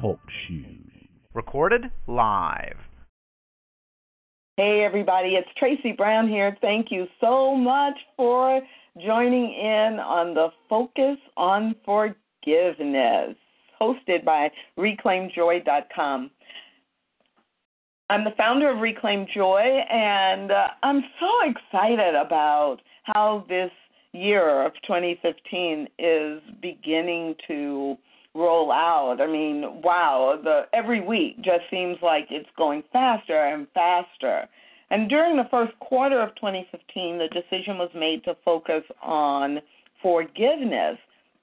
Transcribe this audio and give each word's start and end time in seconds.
Talk 0.00 0.20
shoes. 0.46 0.90
Recorded 1.34 1.90
live. 2.06 2.76
Hey, 4.56 4.84
everybody, 4.84 5.34
it's 5.34 5.48
Tracy 5.58 5.92
Brown 5.92 6.28
here. 6.28 6.56
Thank 6.62 6.90
you 6.90 7.06
so 7.20 7.54
much 7.54 7.94
for 8.16 8.60
joining 9.04 9.52
in 9.52 9.98
on 10.00 10.34
the 10.34 10.48
Focus 10.68 11.18
on 11.36 11.74
Forgiveness, 11.84 13.36
hosted 13.80 14.24
by 14.24 14.50
ReclaimJoy.com. 14.78 16.30
I'm 18.08 18.24
the 18.24 18.34
founder 18.36 18.70
of 18.70 18.78
Reclaim 18.78 19.26
Joy, 19.34 19.60
and 19.90 20.50
uh, 20.50 20.68
I'm 20.82 21.02
so 21.20 21.50
excited 21.50 22.14
about 22.14 22.78
how 23.04 23.44
this 23.48 23.70
year 24.12 24.64
of 24.64 24.72
2015 24.86 25.88
is 25.98 26.40
beginning 26.60 27.34
to 27.48 27.96
roll 28.34 28.72
out. 28.72 29.18
I 29.20 29.26
mean, 29.26 29.82
wow, 29.82 30.38
the 30.42 30.62
every 30.72 31.00
week 31.00 31.36
just 31.42 31.64
seems 31.70 31.98
like 32.02 32.26
it's 32.30 32.48
going 32.56 32.82
faster 32.92 33.36
and 33.36 33.66
faster. 33.74 34.48
And 34.90 35.08
during 35.08 35.36
the 35.36 35.48
first 35.50 35.72
quarter 35.80 36.20
of 36.20 36.34
2015, 36.36 37.18
the 37.18 37.28
decision 37.28 37.78
was 37.78 37.90
made 37.94 38.24
to 38.24 38.36
focus 38.44 38.82
on 39.02 39.60
forgiveness, 40.02 40.98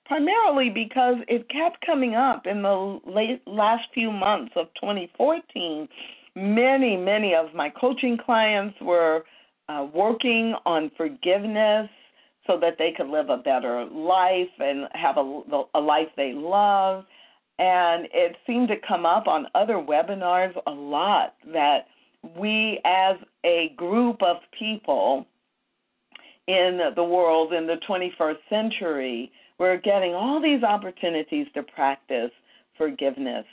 primarily 0.05 0.69
because 0.69 1.15
it 1.27 1.49
kept 1.49 1.83
coming 1.83 2.15
up 2.15 2.45
in 2.45 2.61
the 2.61 2.99
late, 3.07 3.41
last 3.47 3.83
few 3.93 4.11
months 4.11 4.51
of 4.55 4.67
2014 4.79 5.87
many, 6.35 6.95
many 6.95 7.33
of 7.35 7.53
my 7.53 7.69
coaching 7.69 8.17
clients 8.17 8.75
were 8.81 9.23
uh, 9.67 9.87
working 9.93 10.55
on 10.65 10.91
forgiveness 10.97 11.89
so 12.49 12.57
that 12.59 12.77
they 12.79 12.91
could 12.91 13.07
live 13.07 13.29
a 13.29 13.37
better 13.37 13.85
life 13.85 14.49
and 14.57 14.87
have 14.93 15.17
a, 15.17 15.41
a 15.75 15.79
life 15.79 16.07
they 16.17 16.33
love. 16.33 17.05
And 17.59 18.07
it 18.11 18.35
seemed 18.47 18.69
to 18.69 18.75
come 18.87 19.05
up 19.05 19.27
on 19.27 19.45
other 19.53 19.75
webinars 19.75 20.53
a 20.65 20.71
lot 20.71 21.35
that 21.53 21.87
we, 22.35 22.81
as 22.85 23.17
a 23.45 23.73
group 23.77 24.23
of 24.23 24.37
people 24.57 25.27
in 26.47 26.79
the 26.95 27.03
world 27.03 27.53
in 27.53 27.67
the 27.67 27.77
21st 27.87 28.37
century, 28.49 29.31
we're 29.59 29.77
getting 29.77 30.15
all 30.15 30.41
these 30.41 30.63
opportunities 30.63 31.45
to 31.53 31.61
practice 31.61 32.31
forgiveness. 32.77 33.45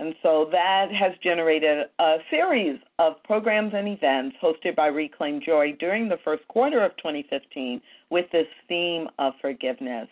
And 0.00 0.14
so 0.22 0.48
that 0.50 0.86
has 0.92 1.12
generated 1.22 1.86
a 2.00 2.16
series 2.30 2.80
of 2.98 3.22
programs 3.22 3.72
and 3.74 3.86
events 3.86 4.36
hosted 4.42 4.74
by 4.74 4.88
Reclaim 4.88 5.40
Joy 5.44 5.76
during 5.78 6.08
the 6.08 6.18
first 6.24 6.46
quarter 6.48 6.84
of 6.84 6.96
2015 6.96 7.80
with 8.10 8.26
this 8.32 8.46
theme 8.68 9.08
of 9.18 9.34
forgiveness. 9.40 10.08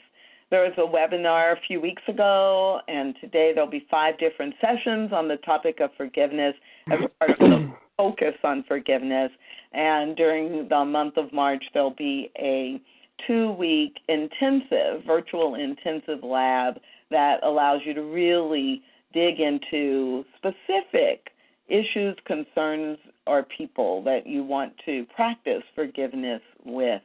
There 0.51 0.63
was 0.63 0.75
a 0.77 0.83
webinar 0.83 1.55
a 1.55 1.61
few 1.67 1.81
weeks 1.81 2.03
ago, 2.07 2.81
and 2.87 3.15
today 3.21 3.53
there'll 3.55 3.71
be 3.71 3.87
five 3.91 4.19
different 4.19 4.55
sessions 4.61 5.11
on 5.13 5.27
the 5.27 5.39
topic 5.39 5.81
of 5.81 5.91
forgiveness 5.97 6.55
as 6.89 6.99
mm-hmm. 6.99 7.07
part 7.19 7.31
of 7.31 7.39
the 7.39 7.73
focus 7.97 8.35
on 8.45 8.63
forgiveness. 8.69 9.33
And 9.73 10.15
during 10.15 10.69
the 10.69 10.85
month 10.85 11.17
of 11.17 11.33
March, 11.33 11.65
there'll 11.73 11.91
be 11.91 12.31
a 12.39 12.81
two 13.27 13.53
week 13.53 13.97
intensive, 14.09 15.05
virtual 15.07 15.55
intensive 15.55 16.23
lab 16.23 16.75
that 17.11 17.43
allows 17.43 17.81
you 17.85 17.95
to 17.95 18.03
really 18.03 18.83
dig 19.13 19.41
into 19.41 20.25
specific 20.37 21.29
issues, 21.69 22.17
concerns, 22.27 22.99
or 23.27 23.47
people 23.57 24.03
that 24.05 24.27
you 24.27 24.45
want 24.45 24.75
to 24.85 25.07
practice 25.15 25.63
forgiveness 25.75 26.43
with. 26.65 27.01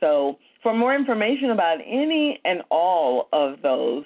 So, 0.00 0.38
for 0.62 0.74
more 0.74 0.94
information 0.94 1.50
about 1.50 1.78
any 1.84 2.40
and 2.44 2.62
all 2.70 3.28
of 3.32 3.60
those, 3.62 4.04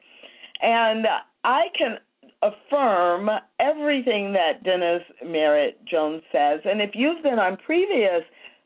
And 0.62 1.06
I 1.44 1.64
can 1.76 1.98
affirm 2.42 3.28
everything 3.60 4.32
that 4.32 4.62
Dennis 4.62 5.02
Merritt 5.24 5.84
Jones 5.86 6.22
says. 6.32 6.60
And 6.64 6.80
if 6.80 6.90
you've 6.94 7.22
been 7.22 7.38
on 7.38 7.56
previous 7.58 8.22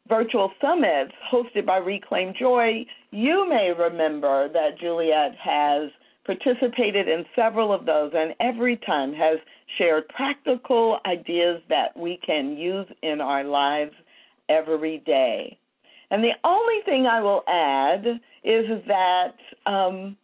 virtual 0.09 0.53
summits 0.61 1.13
hosted 1.33 1.67
by 1.67 1.79
Reclaim 1.79 2.35
Joy, 2.39 2.85
you 3.11 3.49
may 3.49 3.73
remember 3.77 4.49
that 4.53 4.79
Juliet 4.79 5.35
has 5.43 5.91
participated 6.27 7.09
in 7.09 7.25
several 7.35 7.73
of 7.73 7.87
those 7.87 8.13
and 8.15 8.35
every 8.41 8.77
time 8.79 9.13
has 9.13 9.39
shared 9.79 10.09
practical 10.09 10.99
ideas 11.07 11.63
that 11.69 11.97
we 11.97 12.19
can 12.25 12.57
use 12.57 12.87
in 13.03 13.21
our 13.21 13.45
lives 13.45 13.93
every 14.49 14.99
day. 14.99 15.59
And 16.11 16.25
the 16.25 16.33
only 16.45 16.83
thing 16.85 17.07
I 17.07 17.21
will 17.21 17.43
add 17.49 18.05
is 18.43 18.67
that 18.89 19.35
um, 19.67 20.17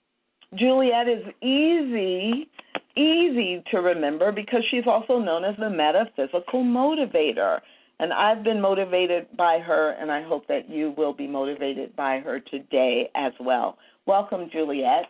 Juliet 0.55 1.09
is 1.09 1.25
easy, 1.43 2.49
easy 2.97 3.63
to 3.71 3.79
remember 3.79 4.33
because 4.33 4.63
she's 4.71 4.87
also 4.87 5.19
known 5.19 5.45
as 5.45 5.55
the 5.59 5.71
metaphysical 5.71 6.65
motivator. 6.65 7.61
And 7.99 8.13
I've 8.13 8.43
been 8.43 8.61
motivated 8.61 9.27
by 9.39 9.59
her, 9.61 9.93
and 9.93 10.13
I 10.13 10.23
hope 10.23 10.47
that 10.49 10.69
you 10.69 10.93
will 10.99 11.15
be 11.15 11.27
motivated 11.27 11.97
by 11.97 12.19
her 12.19 12.41
today 12.41 13.09
as 13.15 13.33
well. 13.41 13.79
Welcome, 14.07 14.51
Juliet. 14.53 15.07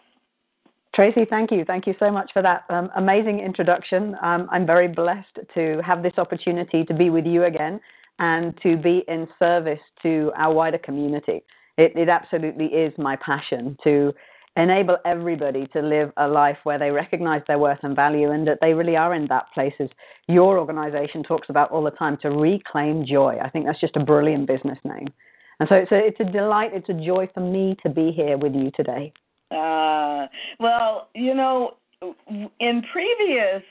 Tracy, 0.96 1.26
thank 1.28 1.50
you. 1.50 1.62
Thank 1.62 1.86
you 1.86 1.94
so 1.98 2.10
much 2.10 2.30
for 2.32 2.40
that 2.40 2.64
um, 2.70 2.88
amazing 2.96 3.40
introduction. 3.40 4.16
Um, 4.22 4.48
I'm 4.50 4.64
very 4.64 4.88
blessed 4.88 5.40
to 5.52 5.78
have 5.84 6.02
this 6.02 6.14
opportunity 6.16 6.84
to 6.84 6.94
be 6.94 7.10
with 7.10 7.26
you 7.26 7.44
again 7.44 7.80
and 8.18 8.58
to 8.62 8.78
be 8.78 9.04
in 9.06 9.28
service 9.38 9.80
to 10.04 10.32
our 10.38 10.54
wider 10.54 10.78
community. 10.78 11.42
It, 11.76 11.92
it 11.96 12.08
absolutely 12.08 12.68
is 12.68 12.94
my 12.96 13.14
passion 13.16 13.76
to 13.84 14.14
enable 14.56 14.96
everybody 15.04 15.66
to 15.74 15.82
live 15.82 16.12
a 16.16 16.26
life 16.26 16.56
where 16.64 16.78
they 16.78 16.90
recognize 16.90 17.42
their 17.46 17.58
worth 17.58 17.80
and 17.82 17.94
value 17.94 18.30
and 18.30 18.48
that 18.48 18.56
they 18.62 18.72
really 18.72 18.96
are 18.96 19.12
in 19.12 19.26
that 19.26 19.52
place 19.52 19.74
as 19.78 19.90
your 20.28 20.58
organization 20.58 21.22
talks 21.22 21.50
about 21.50 21.70
all 21.72 21.84
the 21.84 21.90
time 21.90 22.16
to 22.22 22.30
reclaim 22.30 23.04
joy. 23.04 23.36
I 23.44 23.50
think 23.50 23.66
that's 23.66 23.80
just 23.80 23.96
a 23.96 24.00
brilliant 24.02 24.46
business 24.46 24.78
name. 24.82 25.08
And 25.60 25.68
so 25.68 25.74
it's 25.74 25.92
a, 25.92 25.98
it's 25.98 26.20
a 26.20 26.32
delight, 26.32 26.70
it's 26.72 26.88
a 26.88 26.94
joy 26.94 27.28
for 27.34 27.40
me 27.40 27.76
to 27.82 27.90
be 27.90 28.12
here 28.12 28.38
with 28.38 28.54
you 28.54 28.70
today. 28.74 29.12
Uh, 29.50 30.26
well, 30.58 31.08
you 31.14 31.34
know, 31.34 31.76
in 32.60 32.82
previous 32.92 33.62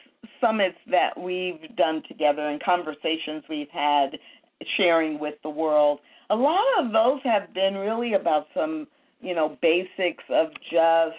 summits 0.42 0.78
that 0.90 1.20
we've 1.20 1.76
done 1.76 2.02
together 2.08 2.48
and 2.48 2.62
conversations 2.64 3.44
we've 3.50 3.70
had 3.70 4.18
sharing 4.78 5.20
with 5.20 5.36
the 5.44 5.50
world, 5.50 6.00
a 6.30 6.36
lot 6.36 6.64
of 6.80 6.92
those 6.92 7.20
have 7.24 7.54
been 7.54 7.76
really 7.76 8.14
about 8.14 8.48
some, 8.56 8.88
you 9.22 9.36
know, 9.36 9.58
basics 9.62 10.24
of 10.30 10.48
just 10.72 11.16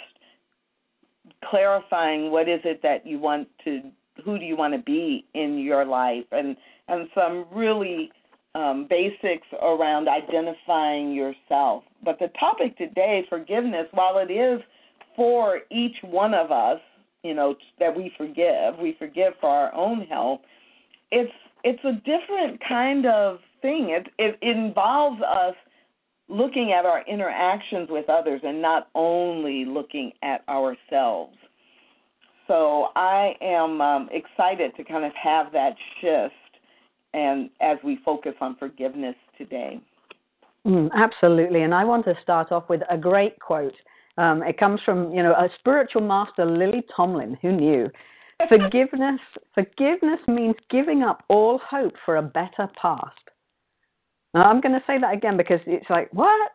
clarifying 1.45 2.31
what 2.31 2.49
is 2.49 2.61
it 2.65 2.81
that 2.83 3.07
you 3.07 3.19
want 3.19 3.49
to 3.65 3.81
who 4.25 4.39
do 4.39 4.45
you 4.45 4.57
want 4.57 4.73
to 4.73 4.79
be 4.79 5.27
in 5.35 5.59
your 5.59 5.85
life. 5.85 6.25
And 6.33 6.57
and 6.89 7.09
some 7.15 7.47
really 7.53 8.11
um, 8.57 8.87
basics 8.89 9.47
around 9.63 10.09
identifying 10.09 11.13
yourself. 11.13 11.85
But 12.03 12.19
the 12.19 12.29
topic 12.41 12.77
today, 12.79 13.25
forgiveness, 13.29 13.87
while 13.93 14.19
it 14.19 14.33
is 14.33 14.61
for 15.15 15.61
each 15.71 15.97
one 16.03 16.33
of 16.33 16.51
us, 16.51 16.81
you 17.23 17.35
know, 17.35 17.55
that 17.79 17.95
we 17.95 18.13
forgive, 18.17 18.79
we 18.81 18.97
forgive 18.99 19.35
for 19.41 19.51
our 19.51 19.75
own 19.75 20.03
health. 20.03 20.41
It's 21.11 21.33
it's 21.65 21.85
a 21.85 21.93
different 22.05 22.61
kind 22.67 23.07
of 23.07 23.39
thing. 23.61 23.91
It 23.91 24.09
it 24.19 24.39
involves 24.41 25.21
us 25.21 25.55
looking 26.29 26.73
at 26.73 26.87
our 26.87 27.05
interactions 27.07 27.89
with 27.91 28.09
others 28.09 28.41
and 28.43 28.63
not 28.63 28.89
only 28.95 29.65
looking 29.65 30.13
at 30.23 30.43
ourselves. 30.49 31.37
So 32.47 32.89
I 32.95 33.35
am 33.41 33.81
um, 33.81 34.09
excited 34.13 34.75
to 34.77 34.85
kind 34.85 35.05
of 35.05 35.13
have 35.21 35.53
that 35.53 35.75
shift 36.01 36.35
and 37.15 37.51
as 37.61 37.79
we 37.85 37.99
focus 38.05 38.35
on 38.41 38.57
forgiveness 38.57 39.17
today. 39.39 39.81
Mm, 40.67 40.91
absolutely, 40.95 41.63
and 41.63 41.75
I 41.75 41.85
want 41.85 42.05
to 42.07 42.15
start 42.23 42.51
off 42.53 42.69
with 42.69 42.83
a 42.91 42.99
great 42.99 43.39
quote. 43.41 43.75
Um, 44.19 44.43
it 44.43 44.59
comes 44.59 44.81
from 44.85 45.13
you 45.13 45.23
know 45.23 45.33
a 45.33 45.49
spiritual 45.59 46.03
master, 46.03 46.45
Lily 46.45 46.83
Tomlin, 46.95 47.39
who 47.43 47.53
knew. 47.53 47.91
Forgiveness, 48.51 49.21
forgiveness 49.55 50.21
means 50.29 50.57
giving 50.71 51.03
up 51.03 51.25
all 51.29 51.59
hope 51.71 51.95
for 52.05 52.17
a 52.17 52.23
better 52.23 52.69
past. 52.79 53.17
Now, 54.35 54.43
I'm 54.43 54.61
going 54.61 54.75
to 54.75 54.85
say 54.87 54.99
that 55.01 55.15
again 55.15 55.39
because 55.39 55.61
it's 55.67 55.89
like, 55.89 56.11
what? 56.13 56.51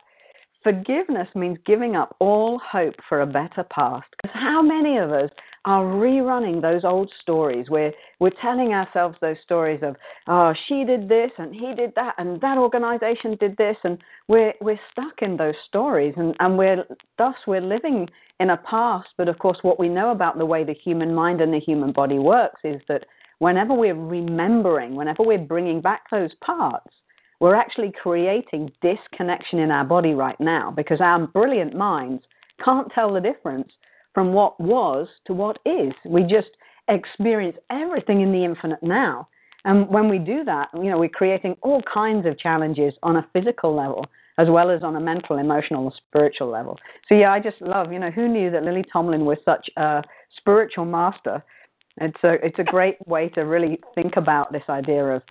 Forgiveness 0.63 1.27
means 1.33 1.57
giving 1.65 1.95
up 1.95 2.15
all 2.19 2.59
hope 2.59 2.95
for 3.09 3.21
a 3.21 3.25
better 3.25 3.63
past. 3.71 4.05
Because 4.21 4.37
how 4.39 4.61
many 4.61 4.97
of 4.97 5.11
us 5.11 5.31
are 5.65 5.83
rerunning 5.83 6.61
those 6.61 6.83
old 6.83 7.11
stories 7.21 7.69
where 7.69 7.91
we're 8.19 8.31
telling 8.41 8.73
ourselves 8.73 9.17
those 9.21 9.37
stories 9.43 9.79
of, 9.81 9.95
oh, 10.27 10.53
she 10.67 10.83
did 10.83 11.09
this 11.09 11.31
and 11.37 11.53
he 11.53 11.73
did 11.75 11.93
that 11.95 12.13
and 12.19 12.39
that 12.41 12.57
organization 12.57 13.37
did 13.39 13.57
this 13.57 13.77
and 13.83 13.97
we're 14.27 14.53
we're 14.61 14.79
stuck 14.91 15.21
in 15.21 15.37
those 15.37 15.55
stories 15.67 16.13
and, 16.17 16.35
and 16.39 16.57
we're 16.57 16.83
thus 17.17 17.35
we're 17.47 17.61
living 17.61 18.07
in 18.39 18.51
a 18.51 18.57
past. 18.57 19.09
But 19.17 19.29
of 19.29 19.39
course 19.39 19.59
what 19.63 19.79
we 19.79 19.89
know 19.89 20.11
about 20.11 20.37
the 20.37 20.45
way 20.45 20.63
the 20.63 20.73
human 20.73 21.13
mind 21.13 21.41
and 21.41 21.53
the 21.53 21.59
human 21.59 21.91
body 21.91 22.19
works 22.19 22.61
is 22.63 22.81
that 22.87 23.05
whenever 23.39 23.73
we're 23.73 23.95
remembering, 23.95 24.95
whenever 24.95 25.23
we're 25.23 25.39
bringing 25.39 25.81
back 25.81 26.09
those 26.11 26.33
parts, 26.43 26.93
we're 27.41 27.55
actually 27.55 27.91
creating 27.91 28.71
disconnection 28.83 29.57
in 29.57 29.71
our 29.71 29.83
body 29.83 30.13
right 30.13 30.39
now 30.39 30.71
because 30.71 31.01
our 31.01 31.25
brilliant 31.25 31.75
minds 31.75 32.23
can't 32.63 32.87
tell 32.93 33.11
the 33.11 33.19
difference 33.19 33.69
from 34.13 34.31
what 34.31 34.59
was 34.59 35.07
to 35.25 35.33
what 35.33 35.57
is. 35.65 35.91
We 36.05 36.21
just 36.21 36.51
experience 36.87 37.57
everything 37.71 38.21
in 38.21 38.31
the 38.31 38.45
infinite 38.45 38.83
now. 38.83 39.27
And 39.65 39.89
when 39.89 40.07
we 40.07 40.19
do 40.19 40.43
that, 40.43 40.69
you 40.75 40.91
know, 40.91 40.99
we're 40.99 41.09
creating 41.09 41.55
all 41.63 41.81
kinds 41.91 42.27
of 42.27 42.37
challenges 42.37 42.93
on 43.01 43.17
a 43.17 43.27
physical 43.33 43.75
level 43.75 44.05
as 44.37 44.47
well 44.47 44.69
as 44.69 44.83
on 44.83 44.95
a 44.95 44.99
mental, 44.99 45.37
emotional, 45.37 45.87
and 45.87 45.93
spiritual 46.07 46.49
level. 46.49 46.77
So 47.09 47.15
yeah, 47.15 47.31
I 47.31 47.39
just 47.39 47.59
love, 47.59 47.91
you 47.91 47.99
know, 47.99 48.11
who 48.11 48.27
knew 48.27 48.51
that 48.51 48.63
Lily 48.63 48.85
Tomlin 48.91 49.25
was 49.25 49.37
such 49.43 49.67
a 49.77 50.03
spiritual 50.37 50.85
master? 50.85 51.43
It's 51.97 52.23
a 52.23 52.33
it's 52.45 52.57
a 52.59 52.63
great 52.63 52.95
way 53.07 53.29
to 53.29 53.41
really 53.41 53.79
think 53.93 54.15
about 54.15 54.51
this 54.51 54.63
idea 54.69 55.03
of 55.05 55.21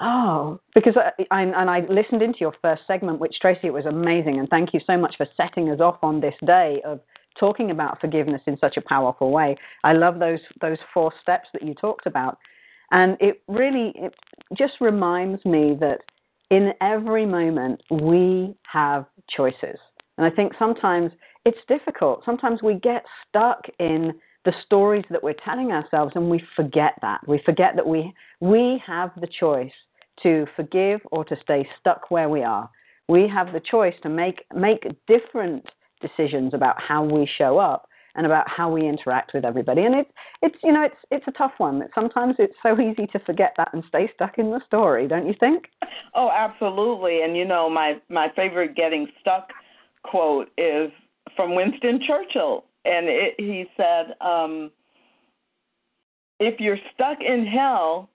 Oh, 0.00 0.60
because 0.74 0.94
I, 0.96 1.24
I, 1.30 1.42
and 1.42 1.70
I 1.70 1.80
listened 1.88 2.20
into 2.20 2.40
your 2.40 2.54
first 2.60 2.82
segment, 2.86 3.20
which 3.20 3.36
Tracy, 3.40 3.68
it 3.68 3.72
was 3.72 3.86
amazing, 3.86 4.40
and 4.40 4.48
thank 4.48 4.74
you 4.74 4.80
so 4.86 4.96
much 4.96 5.14
for 5.16 5.26
setting 5.36 5.70
us 5.70 5.80
off 5.80 5.98
on 6.02 6.20
this 6.20 6.34
day 6.44 6.82
of 6.84 7.00
talking 7.38 7.70
about 7.70 8.00
forgiveness 8.00 8.42
in 8.46 8.58
such 8.58 8.76
a 8.76 8.80
powerful 8.80 9.30
way. 9.30 9.56
I 9.84 9.92
love 9.92 10.18
those 10.18 10.40
those 10.60 10.78
four 10.92 11.12
steps 11.22 11.48
that 11.52 11.62
you 11.62 11.74
talked 11.74 12.06
about, 12.06 12.38
and 12.90 13.16
it 13.20 13.42
really 13.46 13.92
it 13.94 14.14
just 14.58 14.74
reminds 14.80 15.44
me 15.44 15.76
that 15.80 16.00
in 16.50 16.72
every 16.80 17.24
moment 17.24 17.80
we 17.90 18.56
have 18.70 19.06
choices, 19.34 19.78
and 20.18 20.26
I 20.26 20.30
think 20.30 20.54
sometimes 20.58 21.12
it's 21.44 21.58
difficult. 21.68 22.24
Sometimes 22.24 22.62
we 22.62 22.74
get 22.74 23.04
stuck 23.28 23.60
in 23.78 24.12
the 24.44 24.52
stories 24.64 25.04
that 25.10 25.22
we're 25.22 25.34
telling 25.44 25.72
ourselves 25.72 26.12
and 26.14 26.30
we 26.30 26.42
forget 26.54 26.94
that. 27.02 27.26
We 27.26 27.40
forget 27.44 27.76
that 27.76 27.86
we 27.86 28.12
we 28.40 28.82
have 28.86 29.10
the 29.20 29.28
choice 29.28 29.72
to 30.22 30.46
forgive 30.54 31.00
or 31.10 31.24
to 31.24 31.36
stay 31.42 31.68
stuck 31.80 32.10
where 32.10 32.28
we 32.28 32.42
are. 32.42 32.68
We 33.08 33.28
have 33.28 33.52
the 33.52 33.60
choice 33.60 33.94
to 34.02 34.08
make 34.08 34.44
make 34.54 34.84
different 35.06 35.66
decisions 36.00 36.54
about 36.54 36.80
how 36.80 37.04
we 37.04 37.28
show 37.38 37.58
up 37.58 37.88
and 38.16 38.26
about 38.26 38.48
how 38.48 38.70
we 38.70 38.86
interact 38.86 39.32
with 39.34 39.44
everybody. 39.44 39.82
And 39.82 39.94
it's 39.94 40.10
it's 40.42 40.56
you 40.62 40.72
know 40.72 40.82
it's 40.82 40.96
it's 41.10 41.26
a 41.26 41.32
tough 41.32 41.54
one. 41.58 41.82
Sometimes 41.94 42.36
it's 42.38 42.54
so 42.62 42.78
easy 42.80 43.06
to 43.08 43.18
forget 43.20 43.54
that 43.56 43.70
and 43.72 43.82
stay 43.88 44.10
stuck 44.14 44.38
in 44.38 44.50
the 44.50 44.60
story, 44.66 45.08
don't 45.08 45.26
you 45.26 45.34
think? 45.38 45.64
Oh, 46.14 46.30
absolutely. 46.30 47.22
And 47.22 47.36
you 47.36 47.44
know 47.44 47.68
my 47.68 48.00
my 48.08 48.28
favorite 48.36 48.76
getting 48.76 49.08
stuck 49.20 49.50
quote 50.02 50.50
is 50.58 50.90
from 51.34 51.54
Winston 51.54 52.00
Churchill, 52.06 52.64
and 52.84 53.06
it, 53.08 53.34
he 53.38 53.64
said, 53.76 54.14
um, 54.20 54.70
"If 56.40 56.60
you're 56.60 56.78
stuck 56.94 57.18
in 57.20 57.46
hell, 57.46 58.08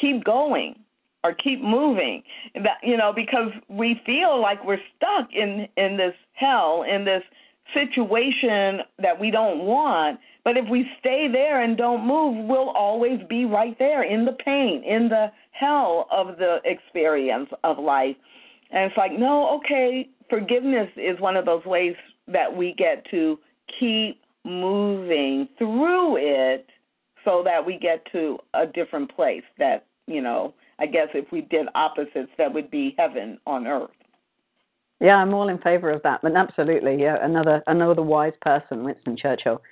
keep 0.00 0.24
going." 0.24 0.76
or 1.24 1.34
keep 1.34 1.60
moving 1.62 2.22
that 2.54 2.78
you 2.82 2.96
know 2.96 3.12
because 3.14 3.50
we 3.68 4.00
feel 4.06 4.40
like 4.40 4.64
we're 4.64 4.80
stuck 4.96 5.28
in 5.32 5.66
in 5.76 5.96
this 5.96 6.14
hell 6.32 6.84
in 6.88 7.04
this 7.04 7.22
situation 7.74 8.80
that 8.98 9.18
we 9.18 9.30
don't 9.30 9.64
want 9.64 10.18
but 10.44 10.56
if 10.56 10.68
we 10.68 10.86
stay 10.98 11.28
there 11.30 11.62
and 11.62 11.76
don't 11.76 12.06
move 12.06 12.46
we'll 12.48 12.70
always 12.70 13.20
be 13.28 13.44
right 13.44 13.78
there 13.78 14.02
in 14.02 14.24
the 14.24 14.36
pain 14.44 14.82
in 14.84 15.08
the 15.08 15.26
hell 15.52 16.06
of 16.10 16.38
the 16.38 16.58
experience 16.64 17.48
of 17.64 17.78
life 17.78 18.16
and 18.70 18.84
it's 18.90 18.96
like 18.96 19.12
no 19.12 19.58
okay 19.58 20.08
forgiveness 20.28 20.88
is 20.96 21.20
one 21.20 21.36
of 21.36 21.44
those 21.44 21.64
ways 21.64 21.94
that 22.26 22.54
we 22.54 22.74
get 22.76 23.04
to 23.10 23.38
keep 23.78 24.22
moving 24.44 25.48
through 25.58 26.16
it 26.16 26.66
so 27.24 27.42
that 27.44 27.64
we 27.64 27.78
get 27.78 28.06
to 28.12 28.38
a 28.54 28.66
different 28.66 29.14
place 29.14 29.42
that 29.58 29.86
you 30.06 30.22
know 30.22 30.54
I 30.80 30.86
guess 30.86 31.08
if 31.14 31.30
we 31.30 31.42
did 31.42 31.66
opposites, 31.74 32.30
that 32.38 32.52
would 32.52 32.70
be 32.70 32.94
heaven 32.98 33.38
on 33.46 33.66
earth. 33.66 33.90
Yeah, 34.98 35.16
I'm 35.16 35.32
all 35.34 35.48
in 35.48 35.58
favor 35.58 35.90
of 35.90 36.02
that. 36.02 36.20
But 36.22 36.34
absolutely, 36.34 37.00
yeah, 37.00 37.16
another 37.22 37.62
another 37.66 38.02
wise 38.02 38.32
person, 38.40 38.84
Winston 38.84 39.16
Churchill. 39.16 39.62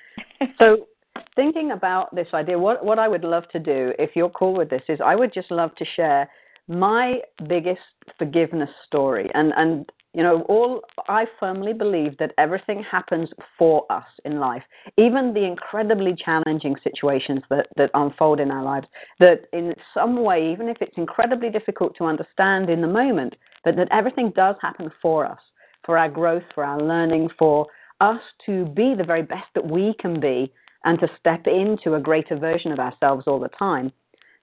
so 0.59 0.87
thinking 1.37 1.73
about 1.73 2.15
this 2.15 2.29
idea, 2.35 2.59
what 2.59 2.85
what 2.85 2.99
I 2.99 3.09
would 3.09 3.25
love 3.25 3.45
to 3.53 3.59
do, 3.59 3.93
if 3.99 4.11
you're 4.15 4.31
cool 4.31 4.55
with 4.55 4.71
this, 4.71 4.83
is 4.89 5.01
I 5.05 5.17
would 5.17 5.33
just 5.33 5.51
love 5.51 5.75
to 5.77 5.85
share 5.97 6.29
my 6.69 7.17
biggest 7.49 7.81
forgiveness 8.19 8.71
story. 8.87 9.31
And 9.35 9.53
and 9.57 9.91
you 10.15 10.23
know, 10.23 10.43
all 10.43 10.81
I 11.09 11.27
firmly 11.39 11.73
believe 11.73 12.17
that 12.19 12.33
everything 12.39 12.83
happens 12.83 13.29
for 13.59 13.85
us 13.91 14.07
in 14.25 14.41
life, 14.41 14.63
even 14.97 15.35
the 15.35 15.45
incredibly 15.45 16.15
challenging 16.15 16.77
situations 16.83 17.43
that, 17.51 17.67
that 17.77 17.91
unfold 17.95 18.41
in 18.41 18.51
our 18.51 18.65
lives, 18.65 18.87
that 19.21 19.43
in 19.53 19.75
some 19.93 20.23
way, 20.23 20.51
even 20.51 20.69
if 20.69 20.79
it's 20.81 20.97
incredibly 20.97 21.51
difficult 21.51 21.95
to 21.99 22.05
understand 22.05 22.71
in 22.71 22.81
the 22.81 22.89
moment, 22.89 23.37
that, 23.65 23.77
that 23.77 23.89
everything 23.91 24.33
does 24.35 24.57
happen 24.63 24.91
for 25.03 25.27
us, 25.27 25.41
for 25.85 25.99
our 25.99 26.09
growth, 26.09 26.45
for 26.55 26.65
our 26.65 26.81
learning, 26.81 27.29
for 27.39 27.67
us 28.01 28.21
to 28.47 28.65
be 28.67 28.95
the 28.97 29.05
very 29.05 29.23
best 29.23 29.47
that 29.55 29.67
we 29.67 29.95
can 30.01 30.19
be 30.21 30.53
and 30.85 30.99
to 31.01 31.09
step 31.19 31.47
into 31.47 31.95
a 31.95 32.01
greater 32.01 32.37
version 32.37 32.73
of 32.73 32.79
ourselves 32.79 33.25
all 33.27 33.41
the 33.41 33.49
time. 33.49 33.93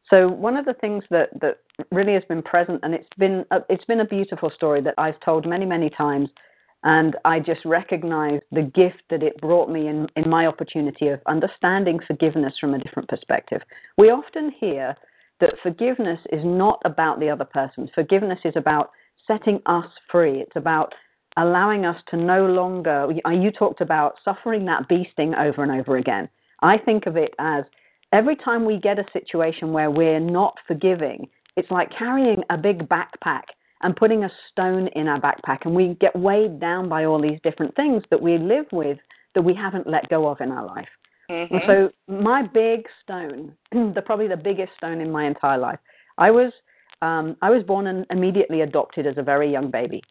So 0.09 0.27
one 0.27 0.55
of 0.55 0.65
the 0.65 0.73
things 0.73 1.03
that, 1.09 1.29
that 1.41 1.59
really 1.91 2.13
has 2.13 2.23
been 2.29 2.43
present, 2.43 2.79
and 2.83 2.93
it's 2.93 3.07
been 3.17 3.45
a, 3.51 3.59
it's 3.69 3.85
been 3.85 4.01
a 4.01 4.05
beautiful 4.05 4.51
story 4.51 4.81
that 4.81 4.93
I've 4.97 5.19
told 5.21 5.47
many 5.47 5.65
many 5.65 5.89
times, 5.89 6.29
and 6.83 7.15
I 7.25 7.39
just 7.39 7.65
recognize 7.65 8.41
the 8.51 8.61
gift 8.61 9.01
that 9.09 9.23
it 9.23 9.39
brought 9.41 9.69
me 9.69 9.87
in 9.87 10.07
in 10.15 10.29
my 10.29 10.45
opportunity 10.45 11.07
of 11.07 11.19
understanding 11.25 11.99
forgiveness 12.05 12.53
from 12.59 12.75
a 12.75 12.79
different 12.79 13.09
perspective. 13.09 13.61
We 13.97 14.11
often 14.11 14.51
hear 14.51 14.95
that 15.39 15.55
forgiveness 15.63 16.19
is 16.31 16.41
not 16.45 16.81
about 16.85 17.19
the 17.19 17.29
other 17.29 17.45
person. 17.45 17.89
Forgiveness 17.93 18.39
is 18.45 18.53
about 18.55 18.91
setting 19.27 19.59
us 19.65 19.85
free. 20.11 20.39
It's 20.39 20.55
about 20.55 20.93
allowing 21.37 21.85
us 21.85 22.01
to 22.09 22.17
no 22.17 22.45
longer. 22.45 23.07
You 23.31 23.51
talked 23.51 23.81
about 23.81 24.15
suffering 24.23 24.65
that 24.65 24.87
beasting 24.87 25.35
over 25.35 25.63
and 25.63 25.71
over 25.71 25.97
again. 25.97 26.29
I 26.61 26.77
think 26.77 27.05
of 27.05 27.17
it 27.17 27.33
as 27.39 27.65
every 28.15 28.35
time 28.35 28.65
we 28.65 28.79
get 28.79 28.99
a 28.99 29.05
situation 29.13 29.71
where 29.71 29.91
we're 29.91 30.19
not 30.19 30.55
forgiving, 30.67 31.27
it's 31.57 31.69
like 31.71 31.89
carrying 31.97 32.43
a 32.49 32.57
big 32.57 32.87
backpack 32.89 33.43
and 33.81 33.95
putting 33.95 34.23
a 34.23 34.29
stone 34.51 34.87
in 34.95 35.07
our 35.07 35.19
backpack, 35.19 35.59
and 35.65 35.75
we 35.75 35.95
get 35.99 36.15
weighed 36.15 36.59
down 36.59 36.89
by 36.89 37.05
all 37.05 37.21
these 37.21 37.39
different 37.43 37.75
things 37.75 38.03
that 38.09 38.21
we 38.21 38.37
live 38.37 38.65
with 38.71 38.97
that 39.35 39.41
we 39.41 39.53
haven't 39.53 39.87
let 39.87 40.07
go 40.09 40.27
of 40.27 40.39
in 40.41 40.51
our 40.51 40.65
life. 40.65 40.87
Mm-hmm. 41.29 41.57
So, 41.67 41.89
my 42.07 42.43
big 42.43 42.85
stone, 43.03 43.53
the 43.71 44.01
probably 44.05 44.27
the 44.27 44.37
biggest 44.37 44.71
stone 44.77 45.01
in 45.01 45.11
my 45.11 45.25
entire 45.25 45.57
life, 45.57 45.79
I 46.17 46.31
was 46.31 46.51
um, 47.01 47.35
I 47.41 47.49
was 47.49 47.63
born 47.63 47.87
and 47.87 48.05
immediately 48.09 48.61
adopted 48.61 49.05
as 49.05 49.17
a 49.17 49.23
very 49.23 49.51
young 49.51 49.69
baby, 49.71 50.01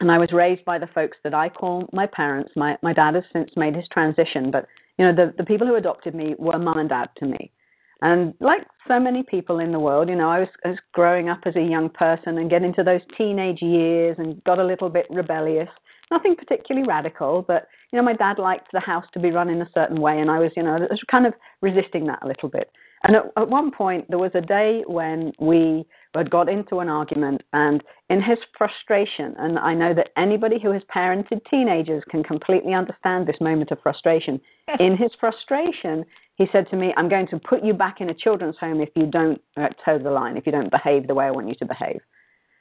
and 0.00 0.10
I 0.10 0.18
was 0.18 0.32
raised 0.32 0.64
by 0.64 0.78
the 0.78 0.86
folks 0.88 1.16
that 1.24 1.34
I 1.34 1.48
call 1.48 1.88
my 1.92 2.06
parents. 2.06 2.52
My 2.56 2.76
my 2.82 2.92
dad 2.92 3.14
has 3.14 3.24
since 3.32 3.50
made 3.56 3.74
his 3.74 3.86
transition, 3.92 4.50
but 4.50 4.66
you 4.98 5.04
know 5.04 5.14
the 5.14 5.34
the 5.36 5.44
people 5.44 5.66
who 5.66 5.76
adopted 5.76 6.14
me 6.14 6.34
were 6.38 6.58
mom 6.58 6.78
and 6.78 6.88
dad 6.88 7.08
to 7.18 7.26
me. 7.26 7.52
And 8.00 8.34
like 8.40 8.64
so 8.86 9.00
many 9.00 9.24
people 9.24 9.58
in 9.58 9.72
the 9.72 9.80
world, 9.80 10.08
you 10.08 10.14
know, 10.14 10.28
I 10.28 10.40
was, 10.40 10.48
I 10.64 10.68
was 10.68 10.78
growing 10.92 11.28
up 11.28 11.40
as 11.46 11.56
a 11.56 11.60
young 11.60 11.88
person 11.88 12.38
and 12.38 12.48
getting 12.48 12.68
into 12.68 12.84
those 12.84 13.00
teenage 13.16 13.60
years 13.60 14.14
and 14.18 14.42
got 14.44 14.60
a 14.60 14.64
little 14.64 14.88
bit 14.88 15.06
rebellious. 15.10 15.68
Nothing 16.10 16.36
particularly 16.36 16.86
radical, 16.86 17.42
but 17.42 17.66
you 17.92 17.96
know, 17.96 18.04
my 18.04 18.14
dad 18.14 18.38
liked 18.38 18.68
the 18.72 18.80
house 18.80 19.04
to 19.12 19.20
be 19.20 19.30
run 19.30 19.50
in 19.50 19.60
a 19.60 19.68
certain 19.74 20.00
way, 20.00 20.20
and 20.20 20.30
I 20.30 20.38
was, 20.38 20.52
you 20.56 20.62
know, 20.62 20.78
was 20.90 21.02
kind 21.10 21.26
of 21.26 21.34
resisting 21.60 22.06
that 22.06 22.20
a 22.22 22.26
little 22.26 22.48
bit. 22.48 22.70
And 23.04 23.16
at, 23.16 23.24
at 23.36 23.48
one 23.48 23.70
point, 23.70 24.06
there 24.08 24.18
was 24.18 24.30
a 24.34 24.40
day 24.40 24.84
when 24.86 25.32
we 25.38 25.84
had 26.18 26.30
got 26.30 26.48
into 26.48 26.80
an 26.80 26.88
argument, 26.88 27.42
and 27.52 27.82
in 28.10 28.20
his 28.20 28.38
frustration, 28.56 29.34
and 29.38 29.58
I 29.58 29.74
know 29.74 29.94
that 29.94 30.10
anybody 30.16 30.58
who 30.60 30.72
has 30.72 30.82
parented 30.94 31.40
teenagers 31.50 32.02
can 32.10 32.22
completely 32.22 32.74
understand 32.74 33.26
this 33.26 33.40
moment 33.40 33.70
of 33.70 33.78
frustration. 33.82 34.40
in 34.80 34.96
his 34.96 35.10
frustration, 35.18 36.04
he 36.36 36.46
said 36.52 36.68
to 36.70 36.76
me, 36.76 36.92
I'm 36.96 37.08
going 37.08 37.28
to 37.28 37.38
put 37.38 37.64
you 37.64 37.72
back 37.72 38.00
in 38.00 38.10
a 38.10 38.14
children's 38.14 38.56
home 38.58 38.80
if 38.80 38.90
you 38.94 39.06
don't 39.06 39.40
uh, 39.56 39.68
toe 39.84 39.98
the 39.98 40.10
line, 40.10 40.36
if 40.36 40.46
you 40.46 40.52
don't 40.52 40.70
behave 40.70 41.06
the 41.06 41.14
way 41.14 41.26
I 41.26 41.30
want 41.30 41.48
you 41.48 41.54
to 41.56 41.66
behave. 41.66 42.00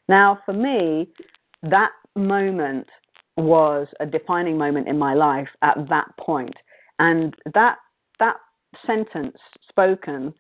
Now, 0.10 0.40
for 0.46 0.54
me, 0.54 1.10
that 1.64 1.92
moment 2.16 2.88
was 3.36 3.88
a 4.00 4.06
defining 4.06 4.58
moment 4.58 4.88
in 4.88 4.98
my 4.98 5.14
life 5.14 5.50
at 5.62 5.78
that. 5.90 6.06
And 7.00 7.36
that, 7.54 7.78
that 8.20 8.36
sentence 8.86 9.38
spoken 9.70 10.34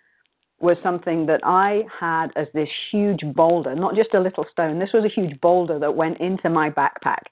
was 0.59 0.77
something 0.81 1.25
that 1.27 1.41
I 1.43 1.83
had 1.99 2.27
as 2.35 2.47
this 2.53 2.69
huge 2.91 3.21
boulder, 3.35 3.75
not 3.75 3.95
just 3.95 4.13
a 4.13 4.19
little 4.19 4.45
stone. 4.51 4.79
This 4.79 4.93
was 4.93 5.05
a 5.05 5.09
huge 5.09 5.39
boulder 5.39 5.77
that 5.79 5.95
went 5.95 6.19
into 6.19 6.49
my 6.49 6.69
backpack. 6.69 7.23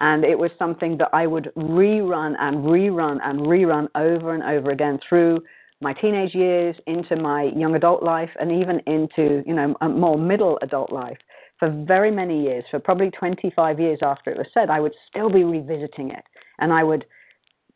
And 0.00 0.24
it 0.24 0.38
was 0.38 0.52
something 0.58 0.96
that 0.98 1.10
I 1.12 1.26
would 1.26 1.50
rerun 1.56 2.36
and 2.38 2.58
rerun 2.58 3.18
and 3.22 3.40
rerun 3.40 3.88
over 3.96 4.32
and 4.32 4.44
over 4.44 4.70
again 4.70 5.00
through 5.08 5.42
my 5.80 5.92
teenage 5.92 6.34
years, 6.34 6.76
into 6.86 7.16
my 7.16 7.44
young 7.56 7.74
adult 7.74 8.02
life, 8.02 8.30
and 8.40 8.50
even 8.50 8.80
into, 8.86 9.42
you 9.46 9.54
know, 9.54 9.76
a 9.80 9.88
more 9.88 10.18
middle 10.18 10.58
adult 10.62 10.92
life. 10.92 11.18
For 11.58 11.70
very 11.70 12.12
many 12.12 12.42
years, 12.42 12.64
for 12.70 12.78
probably 12.78 13.10
25 13.10 13.80
years 13.80 13.98
after 14.02 14.30
it 14.30 14.38
was 14.38 14.46
said, 14.54 14.70
I 14.70 14.78
would 14.78 14.94
still 15.08 15.30
be 15.30 15.42
revisiting 15.42 16.10
it. 16.10 16.24
And 16.60 16.72
I 16.72 16.84
would 16.84 17.04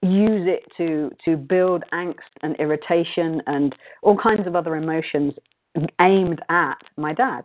use 0.02 0.49
it 0.49 0.64
to 0.76 1.11
to 1.25 1.37
build 1.37 1.85
angst 1.92 2.32
and 2.42 2.56
irritation 2.56 3.40
and 3.47 3.75
all 4.02 4.16
kinds 4.16 4.47
of 4.47 4.56
other 4.56 4.76
emotions 4.76 5.35
aimed 6.00 6.40
at 6.49 6.78
my 6.97 7.14
dad. 7.14 7.42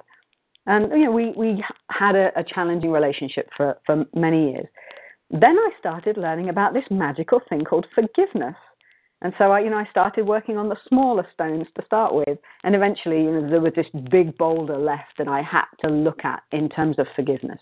And 0.66 0.92
you 0.92 1.06
know, 1.06 1.12
we 1.12 1.32
we 1.32 1.64
had 1.90 2.16
a, 2.16 2.32
a 2.38 2.44
challenging 2.44 2.92
relationship 2.92 3.50
for 3.56 3.78
for 3.86 4.06
many 4.16 4.52
years. 4.52 4.66
Then 5.30 5.58
I 5.58 5.70
started 5.80 6.18
learning 6.18 6.50
about 6.50 6.74
this 6.74 6.86
magical 6.90 7.42
thing 7.50 7.64
called 7.64 7.86
forgiveness. 7.94 8.56
And 9.22 9.34
so 9.38 9.52
I, 9.52 9.62
you 9.62 9.70
know, 9.70 9.78
I 9.78 9.88
started 9.90 10.28
working 10.28 10.58
on 10.58 10.70
the 10.70 10.78
smaller 10.88 11.28
stones 11.34 11.66
to 11.76 11.86
start 11.86 12.14
with, 12.14 12.38
and 12.64 12.76
eventually, 12.76 13.24
you 13.24 13.32
know, 13.32 13.50
there 13.50 13.60
was 13.60 13.74
this 13.76 13.88
big 14.12 14.38
boulder 14.38 14.78
left 14.78 15.18
that 15.18 15.28
I 15.28 15.42
had 15.42 15.66
to 15.84 15.90
look 15.90 16.24
at 16.24 16.44
in 16.52 16.70
terms 16.70 17.00
of 17.00 17.08
forgiveness. 17.16 17.60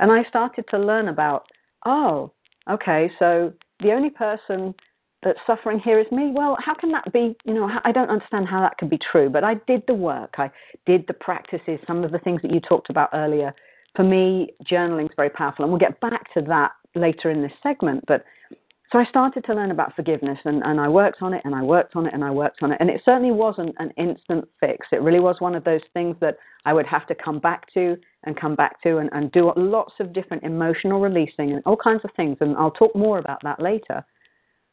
And 0.00 0.10
I 0.10 0.24
started 0.24 0.64
to 0.70 0.78
learn 0.78 1.08
about, 1.08 1.44
oh, 1.84 2.32
okay, 2.70 3.10
so 3.18 3.52
the 3.80 3.92
only 3.92 4.10
person 4.10 4.74
that's 5.22 5.38
suffering 5.46 5.80
here 5.80 5.98
is 5.98 6.06
me. 6.12 6.30
Well, 6.32 6.56
how 6.64 6.74
can 6.74 6.92
that 6.92 7.12
be? 7.12 7.36
You 7.44 7.54
know, 7.54 7.70
I 7.84 7.92
don't 7.92 8.10
understand 8.10 8.46
how 8.46 8.60
that 8.60 8.78
could 8.78 8.90
be 8.90 8.98
true, 8.98 9.28
but 9.28 9.44
I 9.44 9.54
did 9.66 9.82
the 9.86 9.94
work. 9.94 10.34
I 10.38 10.50
did 10.86 11.04
the 11.08 11.14
practices, 11.14 11.80
some 11.86 12.04
of 12.04 12.12
the 12.12 12.18
things 12.20 12.40
that 12.42 12.52
you 12.52 12.60
talked 12.60 12.90
about 12.90 13.10
earlier. 13.12 13.52
For 13.96 14.04
me, 14.04 14.52
journaling 14.70 15.06
is 15.06 15.16
very 15.16 15.30
powerful, 15.30 15.64
and 15.64 15.72
we'll 15.72 15.80
get 15.80 16.00
back 16.00 16.32
to 16.34 16.42
that 16.42 16.72
later 16.94 17.30
in 17.30 17.42
this 17.42 17.52
segment. 17.62 18.04
But 18.06 18.24
so 18.90 18.98
I 18.98 19.04
started 19.04 19.44
to 19.44 19.54
learn 19.54 19.70
about 19.70 19.94
forgiveness, 19.94 20.38
and, 20.46 20.62
and 20.64 20.80
I 20.80 20.88
worked 20.88 21.20
on 21.20 21.34
it, 21.34 21.42
and 21.44 21.54
I 21.54 21.62
worked 21.62 21.94
on 21.94 22.06
it, 22.06 22.14
and 22.14 22.24
I 22.24 22.30
worked 22.30 22.62
on 22.62 22.72
it. 22.72 22.78
And 22.80 22.88
it 22.88 23.02
certainly 23.04 23.32
wasn't 23.32 23.74
an 23.78 23.90
instant 23.98 24.48
fix. 24.60 24.86
It 24.92 25.02
really 25.02 25.20
was 25.20 25.36
one 25.40 25.54
of 25.54 25.64
those 25.64 25.82
things 25.92 26.16
that 26.20 26.38
I 26.64 26.72
would 26.72 26.86
have 26.86 27.06
to 27.08 27.14
come 27.14 27.38
back 27.38 27.72
to 27.74 27.98
and 28.24 28.40
come 28.40 28.54
back 28.54 28.82
to 28.84 28.96
and, 28.96 29.10
and 29.12 29.30
do 29.30 29.52
lots 29.56 29.92
of 30.00 30.14
different 30.14 30.42
emotional 30.42 31.00
releasing 31.00 31.52
and 31.52 31.62
all 31.66 31.76
kinds 31.76 32.00
of 32.04 32.10
things. 32.16 32.38
And 32.40 32.56
I'll 32.56 32.70
talk 32.70 32.96
more 32.96 33.18
about 33.18 33.42
that 33.42 33.60
later. 33.60 34.02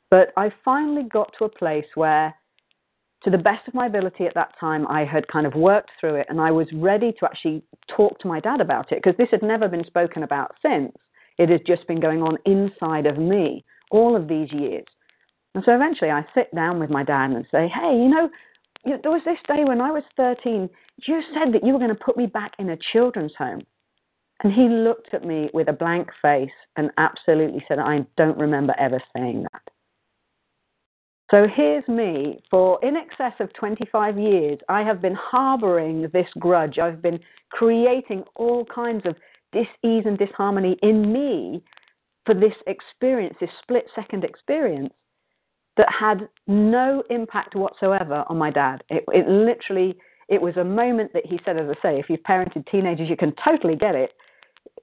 But 0.10 0.32
I 0.38 0.50
finally 0.64 1.04
got 1.04 1.34
to 1.38 1.46
a 1.46 1.50
place 1.50 1.86
where, 1.96 2.34
to 3.24 3.30
the 3.30 3.38
best 3.38 3.68
of 3.68 3.74
my 3.74 3.88
ability 3.88 4.28
at 4.28 4.34
that 4.36 4.54
time, 4.58 4.88
I 4.88 5.04
had 5.04 5.28
kind 5.28 5.46
of 5.46 5.56
worked 5.56 5.92
through 6.00 6.16
it 6.16 6.28
and 6.30 6.40
I 6.40 6.52
was 6.52 6.68
ready 6.74 7.12
to 7.20 7.26
actually 7.26 7.64
talk 7.94 8.18
to 8.20 8.30
my 8.30 8.40
dad 8.40 8.62
about 8.62 8.94
it 8.94 9.02
because 9.04 9.18
this 9.18 9.30
had 9.32 9.44
never 9.44 9.68
been 9.68 9.84
spoken 9.84 10.24
about 10.24 10.56
since. 10.62 10.94
It 11.38 11.50
had 11.50 11.66
just 11.66 11.86
been 11.86 12.00
going 12.00 12.22
on 12.22 12.38
inside 12.46 13.08
of 13.08 13.18
me 13.18 13.66
all 13.92 14.16
of 14.16 14.28
these 14.28 14.52
years. 14.52 14.86
And 15.54 15.64
so 15.66 15.74
eventually 15.74 16.12
I 16.12 16.26
sit 16.34 16.54
down 16.54 16.80
with 16.80 16.90
my 16.90 17.04
dad 17.04 17.32
and 17.32 17.46
say, 17.52 17.68
hey, 17.68 17.96
you 17.96 18.10
know, 18.10 18.30
there 18.86 19.12
was 19.12 19.22
this 19.26 19.38
day 19.48 19.64
when 19.64 19.82
I 19.82 19.92
was 19.92 20.04
13, 20.18 20.70
you 21.08 21.22
said 21.34 21.54
that 21.54 21.66
you 21.66 21.74
were 21.74 21.80
going 21.80 21.96
to 21.96 22.04
put 22.04 22.18
me 22.18 22.26
back 22.28 22.52
in 22.60 22.70
a 22.70 22.78
children's 22.92 23.34
home. 23.38 23.62
And 24.44 24.52
he 24.54 24.68
looked 24.68 25.14
at 25.14 25.26
me 25.26 25.50
with 25.54 25.70
a 25.70 25.74
blank 25.74 26.10
face 26.22 26.50
and 26.76 26.92
absolutely 26.98 27.64
said, 27.68 27.80
I 27.80 28.06
don't 28.18 28.38
remember 28.38 28.76
ever 28.78 29.02
saying 29.16 29.44
that. 29.44 29.62
So 31.32 31.48
here's 31.54 31.88
me. 31.88 32.44
For 32.52 32.78
in 32.84 32.96
excess 32.96 33.34
of 33.40 33.52
25 33.54 34.20
years, 34.20 34.60
I 34.70 34.84
have 34.84 35.02
been 35.02 35.16
harboring 35.16 36.10
this 36.14 36.28
grudge. 36.38 36.78
I've 36.78 37.02
been 37.02 37.20
creating 37.52 38.26
all 38.36 38.66
kinds 38.66 39.04
of 39.06 39.16
dis 39.52 39.66
ease 39.84 40.04
and 40.06 40.18
disharmony 40.18 40.78
in 40.84 41.12
me 41.12 41.64
for 42.26 42.34
this 42.34 42.54
experience, 42.68 43.36
this 43.40 43.50
split 43.62 43.86
second 43.96 44.24
experience 44.24 44.94
that 45.78 45.88
had 45.92 46.28
no 46.48 47.04
impact 47.10 47.56
whatsoever 47.56 48.24
on 48.28 48.38
my 48.38 48.50
dad. 48.50 48.84
It, 48.90 49.04
it 49.10 49.28
literally, 49.28 49.96
it 50.30 50.42
was 50.42 50.58
a 50.58 50.64
moment 50.64 51.12
that 51.14 51.26
he 51.26 51.40
said, 51.44 51.58
as 51.58 51.68
I 51.70 51.82
say, 51.82 52.00
if 52.00 52.10
you've 52.10 52.24
parented 52.24 52.70
teenagers, 52.72 53.10
you 53.10 53.18
can 53.18 53.34
totally 53.44 53.76
get 53.76 53.96
it. 53.96 54.14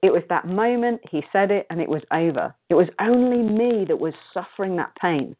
It 0.01 0.11
was 0.11 0.23
that 0.29 0.47
moment, 0.47 1.01
he 1.09 1.23
said 1.31 1.51
it, 1.51 1.65
and 1.69 1.81
it 1.81 1.89
was 1.89 2.01
over. 2.11 2.53
It 2.69 2.75
was 2.75 2.87
only 3.01 3.37
me 3.37 3.85
that 3.87 3.99
was 3.99 4.13
suffering 4.33 4.75
that 4.77 4.95
pain. 5.01 5.35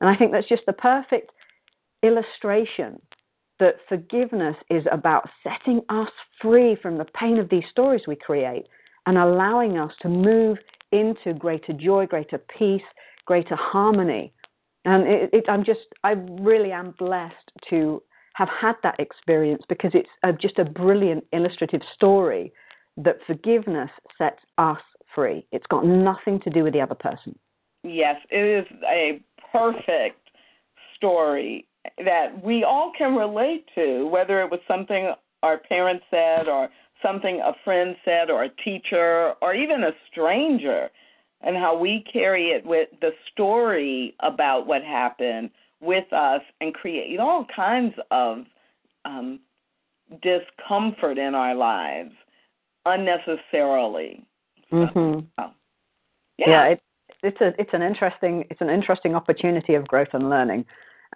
And 0.00 0.10
I 0.10 0.16
think 0.16 0.32
that's 0.32 0.48
just 0.48 0.66
the 0.66 0.72
perfect 0.72 1.30
illustration 2.02 3.00
that 3.58 3.76
forgiveness 3.88 4.56
is 4.70 4.84
about 4.90 5.28
setting 5.44 5.82
us 5.90 6.08
free 6.40 6.76
from 6.80 6.96
the 6.98 7.04
pain 7.14 7.38
of 7.38 7.48
these 7.50 7.64
stories 7.70 8.02
we 8.06 8.16
create 8.16 8.66
and 9.06 9.18
allowing 9.18 9.78
us 9.78 9.92
to 10.00 10.08
move 10.08 10.56
into 10.92 11.34
greater 11.34 11.72
joy, 11.72 12.06
greater 12.06 12.38
peace, 12.58 12.82
greater 13.24 13.56
harmony. 13.56 14.32
And 14.84 15.06
it, 15.06 15.30
it, 15.32 15.44
I'm 15.48 15.64
just, 15.64 15.80
I 16.04 16.12
really 16.12 16.72
am 16.72 16.94
blessed 16.98 17.52
to 17.70 18.02
have 18.34 18.48
had 18.48 18.74
that 18.82 18.98
experience 18.98 19.62
because 19.68 19.90
it's 19.94 20.08
a, 20.22 20.32
just 20.32 20.58
a 20.58 20.64
brilliant 20.64 21.24
illustrative 21.32 21.82
story 21.94 22.52
that 22.96 23.18
forgiveness 23.26 23.90
sets 24.16 24.40
us 24.58 24.80
free. 25.14 25.46
It's 25.52 25.66
got 25.68 25.84
nothing 25.84 26.40
to 26.40 26.50
do 26.50 26.64
with 26.64 26.72
the 26.72 26.80
other 26.80 26.94
person. 26.94 27.38
Yes, 27.82 28.16
it 28.30 28.64
is 28.64 28.66
a 28.88 29.20
perfect 29.52 30.30
story 30.96 31.66
that 32.04 32.42
we 32.44 32.62
all 32.62 32.92
can 32.96 33.14
relate 33.14 33.64
to, 33.74 34.06
whether 34.06 34.40
it 34.42 34.50
was 34.50 34.60
something 34.68 35.12
our 35.42 35.58
parents 35.58 36.04
said 36.10 36.46
or 36.48 36.68
something 37.02 37.40
a 37.40 37.52
friend 37.64 37.96
said 38.04 38.30
or 38.30 38.44
a 38.44 38.48
teacher 38.64 39.34
or 39.40 39.54
even 39.54 39.84
a 39.84 39.92
stranger 40.10 40.90
and 41.42 41.56
how 41.56 41.76
we 41.76 42.04
carry 42.12 42.48
it 42.48 42.64
with 42.64 42.88
the 43.00 43.10
story 43.32 44.14
about 44.20 44.66
what 44.66 44.82
happened 44.82 45.50
with 45.80 46.12
us 46.12 46.42
and 46.60 46.74
create 46.74 47.18
all 47.18 47.46
kinds 47.54 47.94
of 48.10 48.44
um, 49.04 49.40
discomfort 50.22 51.18
in 51.18 51.34
our 51.34 51.54
lives 51.54 52.12
unnecessarily. 52.84 54.24
Mm-hmm. 54.72 55.20
So, 55.38 55.50
yeah, 56.38 56.48
yeah 56.48 56.64
it, 56.66 56.82
it's 57.22 57.40
a 57.40 57.52
it's 57.58 57.70
an 57.72 57.82
interesting 57.82 58.44
it's 58.50 58.60
an 58.60 58.70
interesting 58.70 59.14
opportunity 59.14 59.74
of 59.74 59.86
growth 59.88 60.08
and 60.12 60.30
learning, 60.30 60.64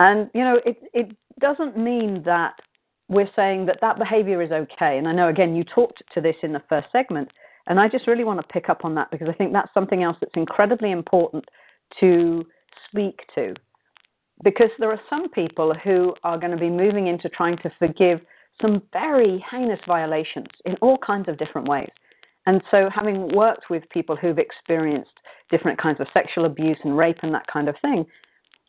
and 0.00 0.30
you 0.34 0.42
know 0.42 0.60
it 0.64 0.76
it 0.92 1.16
doesn't 1.40 1.76
mean 1.76 2.22
that 2.24 2.54
we're 3.08 3.30
saying 3.36 3.66
that 3.66 3.78
that 3.80 3.98
behavior 3.98 4.42
is 4.42 4.50
okay. 4.50 4.98
And 4.98 5.06
I 5.06 5.12
know, 5.12 5.28
again, 5.28 5.54
you 5.54 5.64
talked 5.64 6.02
to 6.14 6.20
this 6.20 6.36
in 6.42 6.52
the 6.52 6.62
first 6.68 6.88
segment, 6.92 7.30
and 7.66 7.78
I 7.78 7.88
just 7.88 8.06
really 8.06 8.24
want 8.24 8.40
to 8.40 8.52
pick 8.52 8.68
up 8.68 8.84
on 8.84 8.94
that 8.94 9.10
because 9.10 9.28
I 9.28 9.32
think 9.32 9.52
that's 9.52 9.72
something 9.74 10.02
else 10.02 10.16
that's 10.20 10.32
incredibly 10.36 10.90
important 10.90 11.44
to 12.00 12.44
speak 12.88 13.20
to. 13.34 13.54
Because 14.42 14.70
there 14.78 14.90
are 14.90 15.00
some 15.08 15.28
people 15.30 15.74
who 15.74 16.14
are 16.24 16.38
going 16.38 16.50
to 16.50 16.58
be 16.58 16.70
moving 16.70 17.06
into 17.06 17.28
trying 17.28 17.56
to 17.58 17.70
forgive 17.78 18.20
some 18.60 18.82
very 18.92 19.44
heinous 19.50 19.80
violations 19.86 20.48
in 20.64 20.74
all 20.76 20.98
kinds 20.98 21.28
of 21.28 21.38
different 21.38 21.68
ways. 21.68 21.90
And 22.46 22.62
so, 22.70 22.90
having 22.94 23.34
worked 23.34 23.70
with 23.70 23.88
people 23.90 24.16
who've 24.16 24.38
experienced 24.38 25.12
different 25.50 25.80
kinds 25.80 26.00
of 26.00 26.06
sexual 26.12 26.44
abuse 26.44 26.78
and 26.84 26.96
rape 26.96 27.18
and 27.22 27.32
that 27.34 27.46
kind 27.46 27.68
of 27.68 27.76
thing, 27.80 28.04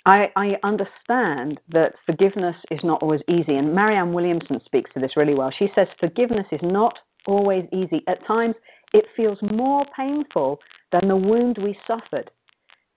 I, 0.05 0.31
I, 0.35 0.55
understand 0.63 1.59
that 1.69 1.93
forgiveness 2.05 2.55
is 2.69 2.79
not 2.83 3.01
always 3.01 3.21
easy, 3.27 3.55
and 3.55 3.73
Marianne 3.73 4.13
Williamson 4.13 4.59
speaks 4.65 4.91
to 4.93 4.99
this 4.99 5.17
really 5.17 5.33
well. 5.33 5.51
She 5.57 5.69
says 5.73 5.87
forgiveness 5.99 6.45
is 6.51 6.59
not 6.61 6.99
always 7.25 7.65
easy. 7.73 8.03
At 8.07 8.25
times, 8.27 8.55
it 8.93 9.05
feels 9.15 9.39
more 9.41 9.83
painful 9.95 10.59
than 10.91 11.07
the 11.07 11.15
wound 11.15 11.57
we 11.57 11.77
suffered. 11.87 12.29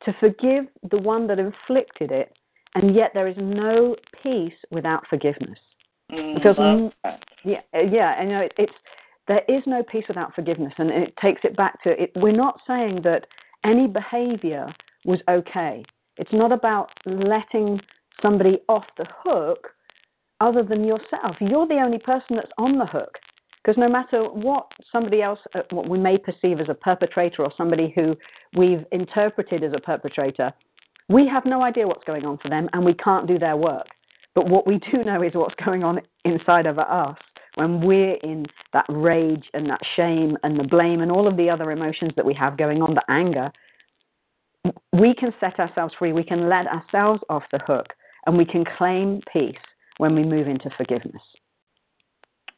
To 0.04 0.14
forgive 0.20 0.66
the 0.90 0.98
one 0.98 1.26
that 1.28 1.38
inflicted 1.38 2.12
it 2.12 2.36
and 2.74 2.94
yet 2.94 3.10
there 3.14 3.28
is 3.28 3.36
no 3.38 3.96
peace 4.22 4.54
without 4.70 5.06
forgiveness. 5.08 5.58
Mm, 6.12 6.44
love 6.44 6.92
that. 7.04 7.20
yeah, 7.44 7.60
uh, 7.74 7.80
yeah, 7.80 8.20
and 8.20 8.30
you 8.30 8.36
know, 8.36 8.42
it, 8.42 8.52
it's 8.56 8.72
there 9.26 9.42
is 9.48 9.62
no 9.66 9.82
peace 9.82 10.04
without 10.08 10.34
forgiveness, 10.34 10.72
and 10.78 10.90
it 10.90 11.14
takes 11.20 11.42
it 11.44 11.56
back 11.56 11.82
to 11.82 12.02
it. 12.02 12.12
We're 12.16 12.32
not 12.32 12.60
saying 12.66 13.02
that 13.04 13.26
any 13.64 13.86
behavior 13.86 14.72
was 15.04 15.20
okay. 15.28 15.84
It's 16.18 16.32
not 16.32 16.52
about 16.52 16.90
letting 17.06 17.80
somebody 18.20 18.58
off 18.68 18.84
the 18.96 19.06
hook, 19.22 19.68
other 20.40 20.62
than 20.62 20.84
yourself. 20.84 21.36
You're 21.40 21.66
the 21.66 21.80
only 21.80 21.98
person 21.98 22.36
that's 22.36 22.52
on 22.58 22.78
the 22.78 22.86
hook, 22.86 23.18
because 23.62 23.78
no 23.78 23.88
matter 23.88 24.24
what 24.24 24.66
somebody 24.92 25.22
else, 25.22 25.40
uh, 25.54 25.62
what 25.70 25.88
we 25.88 25.98
may 25.98 26.18
perceive 26.18 26.60
as 26.60 26.68
a 26.68 26.74
perpetrator 26.74 27.42
or 27.42 27.52
somebody 27.56 27.92
who 27.94 28.16
we've 28.56 28.84
interpreted 28.92 29.64
as 29.64 29.72
a 29.74 29.80
perpetrator, 29.80 30.52
we 31.08 31.26
have 31.26 31.44
no 31.44 31.62
idea 31.62 31.86
what's 31.86 32.04
going 32.04 32.24
on 32.24 32.38
for 32.38 32.48
them, 32.50 32.68
and 32.72 32.84
we 32.84 32.94
can't 32.94 33.26
do 33.26 33.38
their 33.38 33.56
work. 33.56 33.86
But 34.34 34.48
what 34.48 34.66
we 34.66 34.78
do 34.92 35.02
know 35.04 35.22
is 35.22 35.34
what's 35.34 35.54
going 35.64 35.82
on 35.82 36.00
inside 36.24 36.66
of 36.66 36.78
us 36.78 37.16
when 37.54 37.80
we're 37.80 38.14
in 38.22 38.46
that 38.72 38.86
rage 38.88 39.44
and 39.54 39.68
that 39.68 39.80
shame 39.96 40.36
and 40.44 40.58
the 40.58 40.64
blame 40.64 41.00
and 41.00 41.10
all 41.10 41.26
of 41.26 41.36
the 41.36 41.50
other 41.50 41.72
emotions 41.72 42.12
that 42.14 42.24
we 42.24 42.34
have 42.34 42.56
going 42.56 42.82
on, 42.82 42.94
the 42.94 43.02
anger. 43.10 43.50
We 44.92 45.14
can 45.14 45.32
set 45.40 45.58
ourselves 45.58 45.94
free. 45.98 46.12
We 46.12 46.24
can 46.24 46.48
let 46.48 46.66
ourselves 46.66 47.22
off 47.28 47.44
the 47.52 47.58
hook 47.66 47.86
and 48.26 48.36
we 48.36 48.44
can 48.44 48.64
claim 48.76 49.20
peace 49.32 49.56
when 49.98 50.14
we 50.14 50.24
move 50.24 50.48
into 50.48 50.70
forgiveness. 50.76 51.22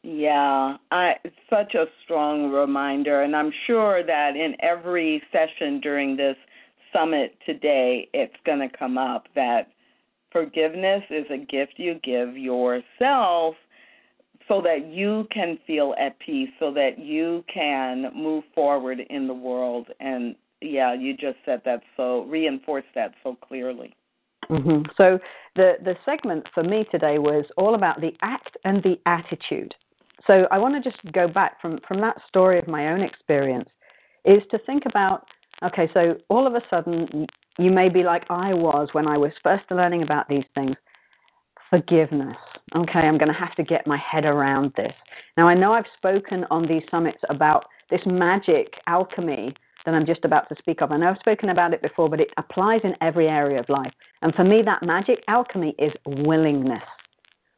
Yeah, 0.03 0.77
I 0.89 1.13
such 1.47 1.75
a 1.75 1.85
strong 2.03 2.51
reminder, 2.51 3.21
and 3.21 3.35
I'm 3.35 3.51
sure 3.67 4.03
that 4.03 4.35
in 4.35 4.55
every 4.59 5.21
session 5.31 5.79
during 5.79 6.17
this 6.17 6.35
summit 6.91 7.37
today, 7.45 8.09
it's 8.13 8.35
going 8.43 8.67
to 8.67 8.77
come 8.77 8.97
up 8.97 9.27
that 9.35 9.67
forgiveness 10.31 11.03
is 11.11 11.25
a 11.29 11.37
gift 11.37 11.73
you 11.77 11.99
give 12.03 12.35
yourself 12.35 13.55
so 14.47 14.59
that 14.61 14.87
you 14.87 15.27
can 15.31 15.59
feel 15.67 15.93
at 15.99 16.19
peace, 16.19 16.49
so 16.59 16.73
that 16.73 16.97
you 16.97 17.45
can 17.53 18.11
move 18.15 18.43
forward 18.55 19.01
in 19.09 19.27
the 19.27 19.33
world. 19.33 19.87
And 19.99 20.35
yeah, 20.61 20.93
you 20.93 21.15
just 21.15 21.37
said 21.45 21.61
that 21.65 21.81
so, 21.97 22.23
reinforced 22.23 22.87
that 22.95 23.13
so 23.23 23.35
clearly. 23.35 23.95
hmm 24.47 24.83
So 24.97 25.19
the 25.55 25.73
the 25.83 25.95
segment 26.05 26.47
for 26.53 26.63
me 26.63 26.85
today 26.91 27.17
was 27.17 27.45
all 27.57 27.75
about 27.75 28.01
the 28.01 28.11
act 28.21 28.57
and 28.63 28.81
the 28.83 28.97
attitude. 29.05 29.73
So 30.27 30.47
I 30.51 30.59
want 30.59 30.81
to 30.81 30.89
just 30.89 31.01
go 31.11 31.27
back 31.27 31.59
from 31.61 31.79
from 31.87 31.99
that 32.01 32.17
story 32.27 32.59
of 32.59 32.67
my 32.67 32.89
own 32.89 33.01
experience, 33.01 33.69
is 34.25 34.41
to 34.51 34.59
think 34.59 34.83
about 34.85 35.25
okay, 35.63 35.89
so 35.93 36.15
all 36.29 36.47
of 36.47 36.55
a 36.55 36.61
sudden 36.69 37.27
you 37.57 37.71
may 37.71 37.89
be 37.89 38.03
like 38.03 38.23
I 38.29 38.53
was 38.53 38.89
when 38.93 39.07
I 39.07 39.17
was 39.17 39.31
first 39.43 39.65
learning 39.71 40.03
about 40.03 40.29
these 40.29 40.45
things. 40.55 40.75
Forgiveness. 41.69 42.37
Okay, 42.75 42.99
I'm 42.99 43.17
going 43.17 43.31
to 43.31 43.39
have 43.39 43.55
to 43.55 43.63
get 43.63 43.87
my 43.87 43.97
head 43.97 44.25
around 44.25 44.73
this. 44.75 44.93
Now, 45.37 45.47
I 45.47 45.53
know 45.53 45.73
I've 45.73 45.85
spoken 45.97 46.45
on 46.49 46.67
these 46.67 46.83
summits 46.91 47.19
about 47.29 47.65
this 47.89 48.01
magic 48.05 48.73
alchemy 48.87 49.53
that 49.85 49.93
I'm 49.93 50.05
just 50.05 50.25
about 50.25 50.49
to 50.49 50.55
speak 50.59 50.81
of. 50.81 50.91
I 50.91 50.97
know 50.97 51.09
I've 51.09 51.17
spoken 51.19 51.49
about 51.49 51.73
it 51.73 51.81
before, 51.81 52.09
but 52.09 52.19
it 52.19 52.29
applies 52.37 52.81
in 52.83 52.93
every 53.01 53.27
area 53.27 53.59
of 53.59 53.69
life. 53.69 53.91
And 54.21 54.33
for 54.35 54.43
me, 54.43 54.61
that 54.63 54.83
magic 54.83 55.23
alchemy 55.27 55.75
is 55.79 55.91
willingness. 56.05 56.83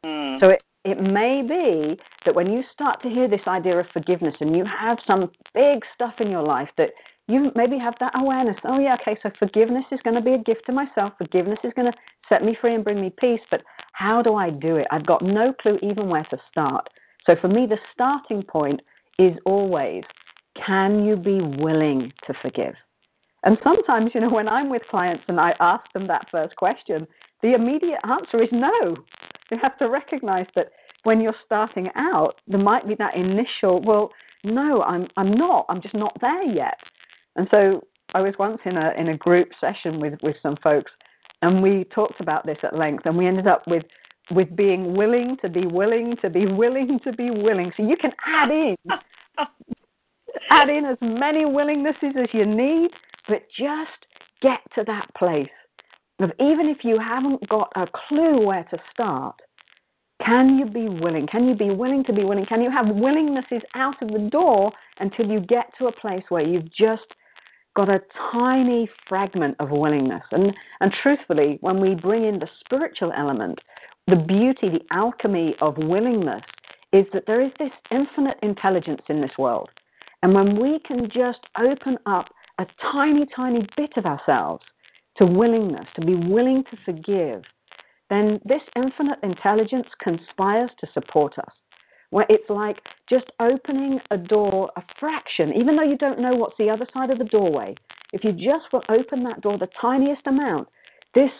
Mm. 0.04 0.40
So 0.40 0.48
it, 0.48 0.62
it 0.84 1.00
may 1.00 1.42
be 1.42 2.00
that 2.24 2.34
when 2.34 2.52
you 2.52 2.62
start 2.72 3.02
to 3.02 3.08
hear 3.08 3.28
this 3.28 3.46
idea 3.46 3.78
of 3.78 3.86
forgiveness 3.92 4.34
and 4.40 4.56
you 4.56 4.64
have 4.64 4.98
some 5.06 5.30
big 5.54 5.80
stuff 5.94 6.14
in 6.20 6.30
your 6.30 6.42
life 6.42 6.68
that 6.76 6.90
you 7.26 7.50
maybe 7.54 7.78
have 7.78 7.94
that 8.00 8.12
awareness 8.14 8.56
oh, 8.64 8.78
yeah, 8.78 8.96
okay, 9.00 9.18
so 9.22 9.30
forgiveness 9.38 9.84
is 9.90 10.00
going 10.04 10.14
to 10.14 10.20
be 10.20 10.34
a 10.34 10.38
gift 10.38 10.62
to 10.66 10.72
myself. 10.72 11.14
Forgiveness 11.16 11.58
is 11.64 11.72
going 11.74 11.90
to 11.90 11.98
set 12.28 12.44
me 12.44 12.56
free 12.60 12.74
and 12.74 12.84
bring 12.84 13.00
me 13.00 13.12
peace. 13.18 13.40
But 13.50 13.62
how 13.92 14.20
do 14.20 14.34
I 14.34 14.50
do 14.50 14.76
it? 14.76 14.86
I've 14.90 15.06
got 15.06 15.22
no 15.22 15.54
clue 15.54 15.78
even 15.82 16.08
where 16.08 16.26
to 16.30 16.38
start. 16.50 16.86
So 17.26 17.34
for 17.40 17.48
me, 17.48 17.66
the 17.66 17.78
starting 17.94 18.42
point 18.42 18.80
is 19.18 19.32
always 19.46 20.02
can 20.54 21.04
you 21.04 21.16
be 21.16 21.40
willing 21.40 22.12
to 22.26 22.34
forgive? 22.40 22.74
And 23.44 23.58
sometimes, 23.62 24.12
you 24.14 24.20
know, 24.20 24.30
when 24.30 24.48
I'm 24.48 24.70
with 24.70 24.82
clients 24.90 25.24
and 25.28 25.38
I 25.38 25.52
ask 25.60 25.84
them 25.92 26.06
that 26.08 26.26
first 26.30 26.56
question, 26.56 27.06
the 27.42 27.54
immediate 27.54 28.00
answer 28.04 28.42
is 28.42 28.48
no. 28.52 28.96
You 29.50 29.58
have 29.60 29.76
to 29.78 29.90
recognize 29.90 30.46
that 30.56 30.68
when 31.02 31.20
you're 31.20 31.34
starting 31.44 31.90
out, 31.94 32.40
there 32.48 32.58
might 32.58 32.88
be 32.88 32.94
that 32.94 33.14
initial, 33.14 33.82
well, 33.82 34.10
no, 34.44 34.82
I'm 34.82 35.08
I'm 35.16 35.32
not. 35.32 35.66
I'm 35.68 35.80
just 35.80 35.94
not 35.94 36.16
there 36.20 36.42
yet. 36.42 36.76
And 37.36 37.48
so 37.50 37.82
I 38.14 38.20
was 38.20 38.34
once 38.38 38.58
in 38.64 38.76
a 38.76 38.92
in 38.96 39.08
a 39.08 39.16
group 39.16 39.48
session 39.60 40.00
with 40.00 40.14
with 40.22 40.36
some 40.42 40.56
folks, 40.62 40.92
and 41.42 41.62
we 41.62 41.84
talked 41.94 42.20
about 42.20 42.46
this 42.46 42.58
at 42.62 42.76
length, 42.76 43.06
and 43.06 43.16
we 43.16 43.26
ended 43.26 43.46
up 43.46 43.64
with 43.66 43.84
with 44.30 44.54
being 44.54 44.94
willing 44.96 45.36
to 45.42 45.48
be 45.48 45.66
willing 45.66 46.16
to 46.22 46.30
be 46.30 46.46
willing 46.46 46.98
to 47.04 47.12
be 47.12 47.30
willing. 47.30 47.72
So 47.76 47.86
you 47.86 47.96
can 47.96 48.12
add 48.26 48.50
in 48.50 48.76
add 50.50 50.68
in 50.68 50.84
as 50.84 50.98
many 51.00 51.44
willingnesses 51.44 52.16
as 52.16 52.28
you 52.32 52.46
need, 52.46 52.90
but 53.28 53.42
just 53.56 54.06
get 54.42 54.60
to 54.74 54.84
that 54.86 55.06
place 55.16 55.48
of 56.20 56.30
even 56.38 56.68
if 56.68 56.84
you 56.84 56.98
haven't 56.98 57.48
got 57.48 57.72
a 57.76 57.86
clue 58.08 58.44
where 58.44 58.64
to 58.70 58.78
start, 58.92 59.34
can 60.24 60.58
you 60.58 60.66
be 60.66 60.88
willing? 60.88 61.26
Can 61.26 61.48
you 61.48 61.54
be 61.54 61.70
willing 61.70 62.04
to 62.04 62.12
be 62.12 62.24
willing? 62.24 62.46
Can 62.46 62.62
you 62.62 62.70
have 62.70 62.86
willingnesses 62.86 63.62
out 63.74 64.00
of 64.00 64.08
the 64.08 64.28
door 64.30 64.72
until 65.00 65.26
you 65.26 65.40
get 65.40 65.66
to 65.78 65.86
a 65.86 65.92
place 65.92 66.22
where 66.28 66.46
you've 66.46 66.72
just 66.72 67.02
got 67.74 67.88
a 67.88 68.00
tiny 68.32 68.88
fragment 69.08 69.56
of 69.58 69.70
willingness? 69.70 70.22
And, 70.30 70.54
and 70.80 70.92
truthfully, 71.02 71.58
when 71.60 71.80
we 71.80 71.94
bring 71.94 72.24
in 72.24 72.38
the 72.38 72.48
spiritual 72.64 73.12
element, 73.16 73.58
the 74.06 74.16
beauty, 74.16 74.68
the 74.68 74.84
alchemy 74.92 75.56
of 75.60 75.76
willingness 75.78 76.42
is 76.92 77.06
that 77.12 77.24
there 77.26 77.40
is 77.40 77.50
this 77.58 77.72
infinite 77.90 78.38
intelligence 78.42 79.02
in 79.08 79.20
this 79.20 79.32
world. 79.36 79.68
And 80.24 80.32
when 80.32 80.58
we 80.58 80.78
can 80.78 81.10
just 81.10 81.40
open 81.60 81.98
up 82.06 82.30
a 82.58 82.64
tiny, 82.90 83.26
tiny 83.36 83.68
bit 83.76 83.90
of 83.98 84.06
ourselves 84.06 84.64
to 85.18 85.26
willingness, 85.26 85.86
to 85.96 86.00
be 86.00 86.14
willing 86.14 86.64
to 86.70 86.78
forgive, 86.82 87.42
then 88.08 88.40
this 88.42 88.62
infinite 88.74 89.18
intelligence 89.22 89.86
conspires 90.02 90.70
to 90.80 90.86
support 90.94 91.38
us. 91.38 91.52
Where 92.08 92.24
it's 92.30 92.48
like 92.48 92.78
just 93.06 93.26
opening 93.38 94.00
a 94.10 94.16
door 94.16 94.70
a 94.76 94.82
fraction, 94.98 95.52
even 95.52 95.76
though 95.76 95.82
you 95.82 95.98
don't 95.98 96.20
know 96.20 96.34
what's 96.34 96.56
the 96.58 96.70
other 96.70 96.86
side 96.94 97.10
of 97.10 97.18
the 97.18 97.24
doorway. 97.24 97.74
If 98.14 98.24
you 98.24 98.32
just 98.32 98.72
will 98.72 98.84
open 98.88 99.24
that 99.24 99.42
door 99.42 99.58
the 99.58 99.68
tiniest 99.78 100.26
amount, 100.26 100.68
this 101.14 101.32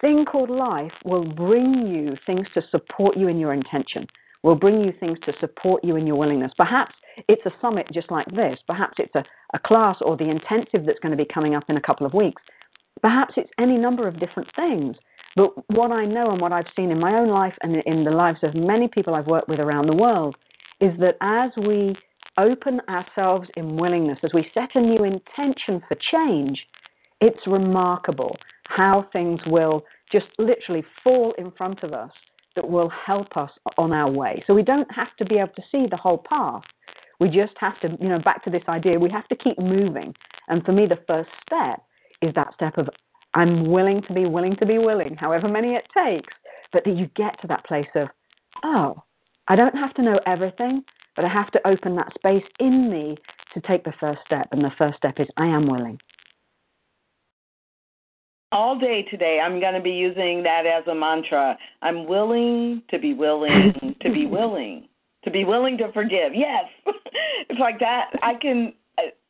thing 0.00 0.24
called 0.24 0.50
life 0.50 0.90
will 1.04 1.24
bring 1.24 1.86
you 1.86 2.16
things 2.26 2.48
to 2.54 2.62
support 2.72 3.16
you 3.16 3.28
in 3.28 3.38
your 3.38 3.52
intention, 3.52 4.08
will 4.42 4.54
bring 4.54 4.82
you 4.82 4.92
things 4.98 5.18
to 5.24 5.32
support 5.40 5.82
you 5.84 5.96
in 5.96 6.06
your 6.06 6.16
willingness. 6.16 6.52
Perhaps 6.56 6.94
it's 7.28 7.44
a 7.46 7.52
summit 7.60 7.86
just 7.92 8.10
like 8.10 8.26
this. 8.30 8.58
Perhaps 8.66 8.94
it's 8.98 9.14
a, 9.14 9.24
a 9.54 9.58
class 9.58 9.96
or 10.00 10.16
the 10.16 10.30
intensive 10.30 10.86
that's 10.86 11.00
going 11.00 11.16
to 11.16 11.22
be 11.22 11.28
coming 11.32 11.54
up 11.54 11.64
in 11.68 11.76
a 11.76 11.82
couple 11.82 12.06
of 12.06 12.14
weeks. 12.14 12.42
Perhaps 13.02 13.34
it's 13.36 13.50
any 13.58 13.76
number 13.76 14.06
of 14.06 14.20
different 14.20 14.48
things. 14.54 14.96
But 15.36 15.50
what 15.68 15.92
I 15.92 16.04
know 16.04 16.30
and 16.30 16.40
what 16.40 16.52
I've 16.52 16.66
seen 16.74 16.90
in 16.90 16.98
my 16.98 17.14
own 17.14 17.28
life 17.28 17.54
and 17.62 17.76
in 17.86 18.04
the 18.04 18.10
lives 18.10 18.38
of 18.42 18.54
many 18.54 18.88
people 18.88 19.14
I've 19.14 19.26
worked 19.26 19.48
with 19.48 19.60
around 19.60 19.86
the 19.86 19.94
world 19.94 20.36
is 20.80 20.92
that 21.00 21.16
as 21.20 21.50
we 21.56 21.96
open 22.38 22.80
ourselves 22.88 23.48
in 23.56 23.76
willingness, 23.76 24.18
as 24.22 24.30
we 24.32 24.50
set 24.54 24.70
a 24.74 24.80
new 24.80 25.04
intention 25.04 25.82
for 25.86 25.96
change, 26.10 26.64
it's 27.20 27.46
remarkable 27.46 28.36
how 28.64 29.08
things 29.12 29.40
will 29.46 29.84
just 30.10 30.26
literally 30.38 30.84
fall 31.02 31.34
in 31.36 31.50
front 31.52 31.82
of 31.82 31.92
us 31.92 32.10
that 32.58 32.68
will 32.68 32.88
help 32.88 33.36
us 33.36 33.50
on 33.76 33.92
our 33.92 34.10
way. 34.10 34.42
So 34.48 34.52
we 34.52 34.64
don't 34.64 34.90
have 34.92 35.14
to 35.18 35.24
be 35.24 35.36
able 35.36 35.52
to 35.54 35.62
see 35.70 35.86
the 35.88 35.96
whole 35.96 36.18
path. 36.18 36.62
We 37.20 37.28
just 37.28 37.52
have 37.60 37.78
to, 37.82 37.96
you 38.00 38.08
know, 38.08 38.18
back 38.18 38.42
to 38.44 38.50
this 38.50 38.64
idea, 38.68 38.98
we 38.98 39.10
have 39.10 39.28
to 39.28 39.36
keep 39.36 39.60
moving. 39.60 40.12
And 40.48 40.64
for 40.64 40.72
me, 40.72 40.86
the 40.86 40.98
first 41.06 41.30
step 41.46 41.80
is 42.20 42.34
that 42.34 42.52
step 42.54 42.76
of 42.76 42.88
I'm 43.34 43.70
willing 43.70 44.02
to 44.08 44.12
be 44.12 44.26
willing 44.26 44.56
to 44.56 44.66
be 44.66 44.78
willing, 44.78 45.14
however 45.14 45.48
many 45.48 45.74
it 45.74 45.84
takes, 45.96 46.34
but 46.72 46.82
that 46.84 46.96
you 46.96 47.08
get 47.14 47.40
to 47.42 47.46
that 47.46 47.64
place 47.64 47.86
of, 47.94 48.08
oh, 48.64 49.04
I 49.46 49.54
don't 49.54 49.76
have 49.76 49.94
to 49.94 50.02
know 50.02 50.18
everything, 50.26 50.82
but 51.14 51.24
I 51.24 51.28
have 51.28 51.52
to 51.52 51.64
open 51.64 51.94
that 51.94 52.12
space 52.14 52.44
in 52.58 52.90
me 52.90 53.18
to 53.54 53.60
take 53.60 53.84
the 53.84 53.94
first 54.00 54.18
step. 54.26 54.48
And 54.50 54.64
the 54.64 54.72
first 54.76 54.96
step 54.96 55.20
is 55.20 55.28
I 55.36 55.46
am 55.46 55.68
willing. 55.68 56.00
All 58.50 58.78
day 58.78 59.02
today, 59.10 59.40
I'm 59.44 59.60
going 59.60 59.74
to 59.74 59.80
be 59.80 59.90
using 59.90 60.42
that 60.42 60.64
as 60.64 60.86
a 60.86 60.94
mantra. 60.94 61.56
I'm 61.82 62.06
willing 62.06 62.82
to 62.90 62.98
be 62.98 63.12
willing 63.12 63.96
to 64.00 64.12
be 64.12 64.26
willing 64.26 64.88
to 65.24 65.30
be 65.30 65.44
willing 65.44 65.76
to 65.76 65.92
forgive. 65.92 66.32
Yes, 66.34 66.64
it's 67.50 67.60
like 67.60 67.78
that. 67.80 68.10
I 68.22 68.34
can 68.40 68.72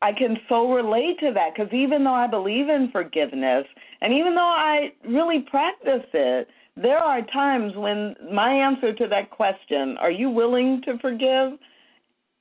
I 0.00 0.12
can 0.12 0.36
so 0.48 0.72
relate 0.72 1.18
to 1.20 1.32
that 1.34 1.50
because 1.54 1.72
even 1.72 2.04
though 2.04 2.14
I 2.14 2.26
believe 2.26 2.68
in 2.68 2.90
forgiveness 2.92 3.64
and 4.00 4.12
even 4.12 4.34
though 4.34 4.40
I 4.40 4.92
really 5.08 5.44
practice 5.50 6.06
it, 6.12 6.48
there 6.76 6.98
are 6.98 7.22
times 7.32 7.72
when 7.74 8.14
my 8.32 8.52
answer 8.52 8.94
to 8.94 9.08
that 9.08 9.30
question, 9.30 9.96
"Are 9.98 10.12
you 10.12 10.30
willing 10.30 10.80
to 10.84 10.98
forgive?" 10.98 11.58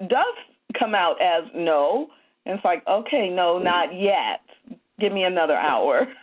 does 0.01 0.35
come 0.77 0.93
out 0.93 1.19
as 1.21 1.43
no. 1.55 2.07
And 2.45 2.55
it's 2.55 2.65
like, 2.65 2.83
okay, 2.87 3.29
no, 3.29 3.57
not 3.57 3.93
yet. 3.93 4.41
Give 4.99 5.11
me 5.11 5.23
another 5.23 5.55
hour. 5.55 6.07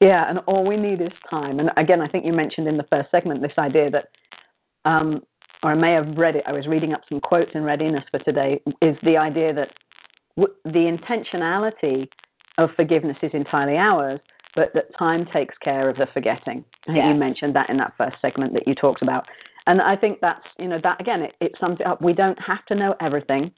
Yeah, 0.00 0.28
and 0.28 0.38
all 0.46 0.64
we 0.66 0.76
need 0.76 1.00
is 1.00 1.12
time. 1.30 1.60
And 1.60 1.70
again, 1.76 2.00
I 2.00 2.08
think 2.08 2.24
you 2.26 2.32
mentioned 2.32 2.66
in 2.66 2.76
the 2.76 2.86
first 2.90 3.10
segment 3.10 3.40
this 3.42 3.52
idea 3.58 3.90
that, 3.90 4.08
um, 4.84 5.22
or 5.62 5.70
I 5.70 5.74
may 5.74 5.92
have 5.92 6.16
read 6.18 6.36
it, 6.36 6.44
I 6.46 6.52
was 6.52 6.66
reading 6.66 6.92
up 6.92 7.02
some 7.08 7.20
quotes 7.20 7.50
in 7.54 7.62
readiness 7.62 8.04
for 8.10 8.18
today, 8.20 8.60
is 8.82 8.96
the 9.02 9.16
idea 9.16 9.54
that 9.54 9.70
w- 10.36 10.54
the 10.64 10.98
intentionality 10.98 12.08
of 12.58 12.70
forgiveness 12.76 13.16
is 13.22 13.30
entirely 13.34 13.76
ours, 13.76 14.20
but 14.54 14.72
that 14.74 14.94
time 14.98 15.26
takes 15.32 15.54
care 15.58 15.88
of 15.88 15.96
the 15.96 16.06
forgetting. 16.12 16.64
I 16.84 16.86
think 16.92 16.98
Yeah. 16.98 17.08
you 17.08 17.14
mentioned 17.14 17.54
that 17.56 17.70
in 17.70 17.76
that 17.78 17.94
first 17.96 18.16
segment 18.20 18.52
that 18.54 18.66
you 18.68 18.74
talked 18.74 19.02
about. 19.02 19.26
And 19.66 19.80
I 19.80 19.96
think 19.96 20.20
that's, 20.20 20.44
you 20.58 20.68
know, 20.68 20.78
that 20.82 21.00
again, 21.00 21.22
it, 21.22 21.34
it 21.40 21.52
sums 21.58 21.80
it 21.80 21.86
up. 21.86 22.02
We 22.02 22.12
don't 22.12 22.38
have 22.40 22.64
to 22.66 22.74
know 22.74 22.94
everything. 23.00 23.52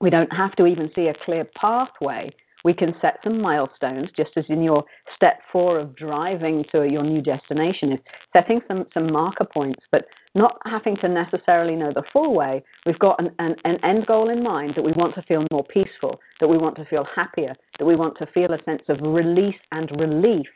We 0.00 0.10
don't 0.10 0.32
have 0.32 0.54
to 0.56 0.66
even 0.66 0.90
see 0.94 1.08
a 1.08 1.14
clear 1.24 1.44
pathway. 1.56 2.30
We 2.64 2.74
can 2.74 2.94
set 3.00 3.18
some 3.24 3.40
milestones, 3.40 4.08
just 4.16 4.30
as 4.36 4.44
in 4.48 4.62
your 4.62 4.84
step 5.14 5.40
four 5.50 5.78
of 5.78 5.96
driving 5.96 6.64
to 6.72 6.88
your 6.88 7.02
new 7.02 7.20
destination 7.20 7.92
is 7.92 8.00
setting 8.32 8.60
some, 8.68 8.86
some 8.94 9.12
marker 9.12 9.44
points, 9.44 9.80
but 9.90 10.06
not 10.34 10.58
having 10.64 10.96
to 10.98 11.08
necessarily 11.08 11.74
know 11.74 11.92
the 11.92 12.02
full 12.12 12.34
way. 12.34 12.62
We've 12.86 12.98
got 12.98 13.20
an, 13.20 13.30
an, 13.38 13.56
an 13.64 13.78
end 13.84 14.06
goal 14.06 14.30
in 14.30 14.42
mind 14.42 14.74
that 14.76 14.82
we 14.82 14.92
want 14.92 15.14
to 15.16 15.22
feel 15.22 15.46
more 15.50 15.64
peaceful, 15.64 16.20
that 16.40 16.48
we 16.48 16.56
want 16.56 16.76
to 16.76 16.84
feel 16.86 17.06
happier, 17.14 17.54
that 17.78 17.84
we 17.84 17.96
want 17.96 18.16
to 18.18 18.26
feel 18.26 18.52
a 18.52 18.62
sense 18.64 18.82
of 18.88 18.98
release 19.02 19.60
and 19.72 19.90
relief 20.00 20.46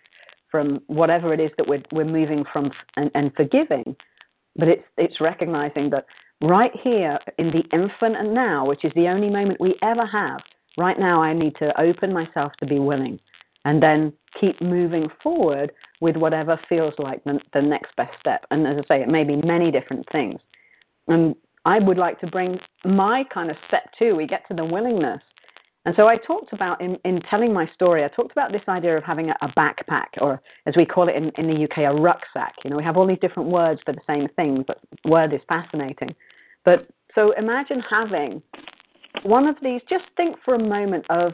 from 0.50 0.80
whatever 0.86 1.34
it 1.34 1.40
is 1.40 1.50
that 1.58 1.68
we're, 1.68 1.82
we're 1.92 2.04
moving 2.04 2.44
from 2.52 2.70
and, 2.96 3.10
and 3.14 3.32
forgiving. 3.34 3.96
But 4.56 4.68
it's, 4.68 4.84
it's 4.96 5.20
recognizing 5.20 5.90
that 5.90 6.06
right 6.40 6.72
here 6.82 7.18
in 7.38 7.48
the 7.48 7.64
infinite 7.72 8.32
now, 8.32 8.66
which 8.66 8.84
is 8.84 8.92
the 8.94 9.08
only 9.08 9.28
moment 9.28 9.60
we 9.60 9.74
ever 9.82 10.06
have, 10.06 10.40
right 10.76 10.98
now 10.98 11.22
I 11.22 11.32
need 11.32 11.54
to 11.56 11.78
open 11.80 12.12
myself 12.12 12.52
to 12.60 12.66
be 12.66 12.78
willing 12.78 13.18
and 13.64 13.82
then 13.82 14.12
keep 14.40 14.60
moving 14.60 15.08
forward 15.22 15.72
with 16.00 16.16
whatever 16.16 16.58
feels 16.68 16.94
like 16.98 17.22
the, 17.24 17.40
the 17.52 17.62
next 17.62 17.94
best 17.96 18.12
step. 18.20 18.46
And 18.50 18.66
as 18.66 18.76
I 18.78 18.96
say, 18.96 19.02
it 19.02 19.08
may 19.08 19.24
be 19.24 19.36
many 19.36 19.70
different 19.70 20.06
things. 20.12 20.40
And 21.08 21.34
I 21.64 21.80
would 21.80 21.98
like 21.98 22.20
to 22.20 22.26
bring 22.28 22.58
my 22.84 23.24
kind 23.32 23.50
of 23.50 23.56
step 23.66 23.90
two, 23.98 24.14
we 24.14 24.26
get 24.26 24.46
to 24.48 24.54
the 24.54 24.64
willingness. 24.64 25.20
And 25.84 25.94
so 25.96 26.08
I 26.08 26.16
talked 26.16 26.52
about, 26.52 26.80
in, 26.80 26.96
in 27.04 27.20
telling 27.30 27.52
my 27.52 27.68
story, 27.72 28.04
I 28.04 28.08
talked 28.08 28.32
about 28.32 28.50
this 28.50 28.62
idea 28.68 28.96
of 28.96 29.04
having 29.04 29.30
a, 29.30 29.36
a 29.40 29.48
backpack, 29.48 30.20
or 30.20 30.40
as 30.66 30.74
we 30.76 30.84
call 30.84 31.08
it 31.08 31.14
in, 31.14 31.30
in 31.38 31.46
the 31.46 31.64
UK, 31.64 31.78
a 31.78 31.94
rucksack. 31.94 32.54
You 32.64 32.70
know, 32.70 32.76
we 32.76 32.84
have 32.84 32.96
all 32.96 33.06
these 33.06 33.20
different 33.20 33.50
words 33.50 33.80
for 33.86 33.92
the 33.92 34.00
same 34.06 34.28
thing, 34.34 34.64
but 34.66 34.80
word 35.04 35.32
is 35.32 35.40
fascinating. 35.48 36.14
But 36.64 36.88
so 37.14 37.32
imagine 37.32 37.80
having 37.88 38.42
one 39.24 39.46
of 39.46 39.56
these, 39.62 39.80
just 39.88 40.04
think 40.16 40.36
for 40.44 40.54
a 40.54 40.58
moment 40.58 41.04
of 41.10 41.32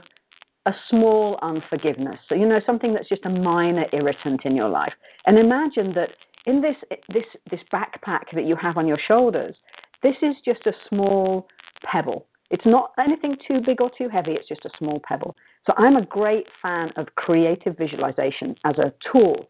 a 0.67 0.73
small 0.89 1.39
unforgiveness. 1.43 2.19
So, 2.29 2.35
you 2.35 2.47
know, 2.47 2.61
something 2.65 2.95
that's 2.95 3.09
just 3.09 3.25
a 3.25 3.31
minor 3.31 3.87
irritant 3.93 4.43
in 4.45 4.55
your 4.55 4.69
life. 4.69 4.93
And 5.27 5.39
imagine 5.39 5.93
that 5.95 6.11
in 6.47 6.61
this, 6.61 6.77
this, 7.13 7.25
this 7.51 7.61
backpack 7.73 8.33
that 8.35 8.47
you 8.47 8.57
have 8.57 8.77
on 8.77 8.87
your 8.87 8.99
shoulders, 9.07 9.57
this 10.03 10.15
is 10.23 10.35
just 10.45 10.67
a 10.67 10.73
small 10.89 11.49
pebble. 11.85 12.27
It's 12.51 12.67
not 12.67 12.93
anything 12.99 13.37
too 13.49 13.61
big 13.65 13.81
or 13.81 13.91
too 13.97 14.09
heavy, 14.09 14.33
it's 14.33 14.49
just 14.49 14.65
a 14.65 14.71
small 14.79 15.01
pebble. 15.09 15.35
So 15.67 15.73
I'm 15.77 15.97
a 15.97 16.05
great 16.05 16.47
fan 16.61 16.91
of 16.97 17.07
creative 17.17 17.79
visualization 17.79 18.57
as 18.65 18.77
a 18.79 18.93
tool. 19.11 19.49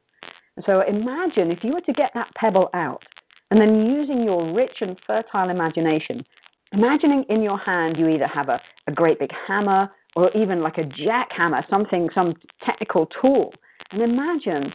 So 0.64 0.82
imagine 0.86 1.50
if 1.50 1.64
you 1.64 1.72
were 1.72 1.80
to 1.80 1.92
get 1.92 2.10
that 2.14 2.30
pebble 2.36 2.68
out 2.74 3.02
and 3.50 3.60
then 3.60 3.86
using 3.86 4.22
your 4.22 4.52
rich 4.54 4.76
and 4.80 4.96
fertile 5.06 5.50
imagination, 5.50 6.24
imagining 6.72 7.24
in 7.28 7.42
your 7.42 7.58
hand 7.58 7.96
you 7.98 8.08
either 8.08 8.26
have 8.26 8.48
a, 8.48 8.60
a 8.86 8.92
great 8.92 9.18
big 9.18 9.30
hammer 9.46 9.90
or 10.14 10.30
even 10.36 10.60
like 10.60 10.78
a 10.78 10.84
jackhammer, 10.84 11.68
something, 11.70 12.08
some 12.14 12.34
technical 12.64 13.06
tool. 13.20 13.52
And 13.92 14.02
imagine 14.02 14.72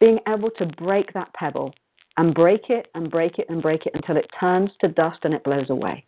being 0.00 0.18
able 0.28 0.50
to 0.58 0.66
break 0.66 1.12
that 1.14 1.32
pebble 1.34 1.74
and 2.16 2.34
break 2.34 2.68
it 2.68 2.86
and 2.94 3.10
break 3.10 3.38
it 3.38 3.46
and 3.48 3.62
break 3.62 3.86
it 3.86 3.92
until 3.94 4.16
it 4.16 4.26
turns 4.38 4.70
to 4.80 4.88
dust 4.88 5.18
and 5.22 5.34
it 5.34 5.44
blows 5.44 5.70
away. 5.70 6.04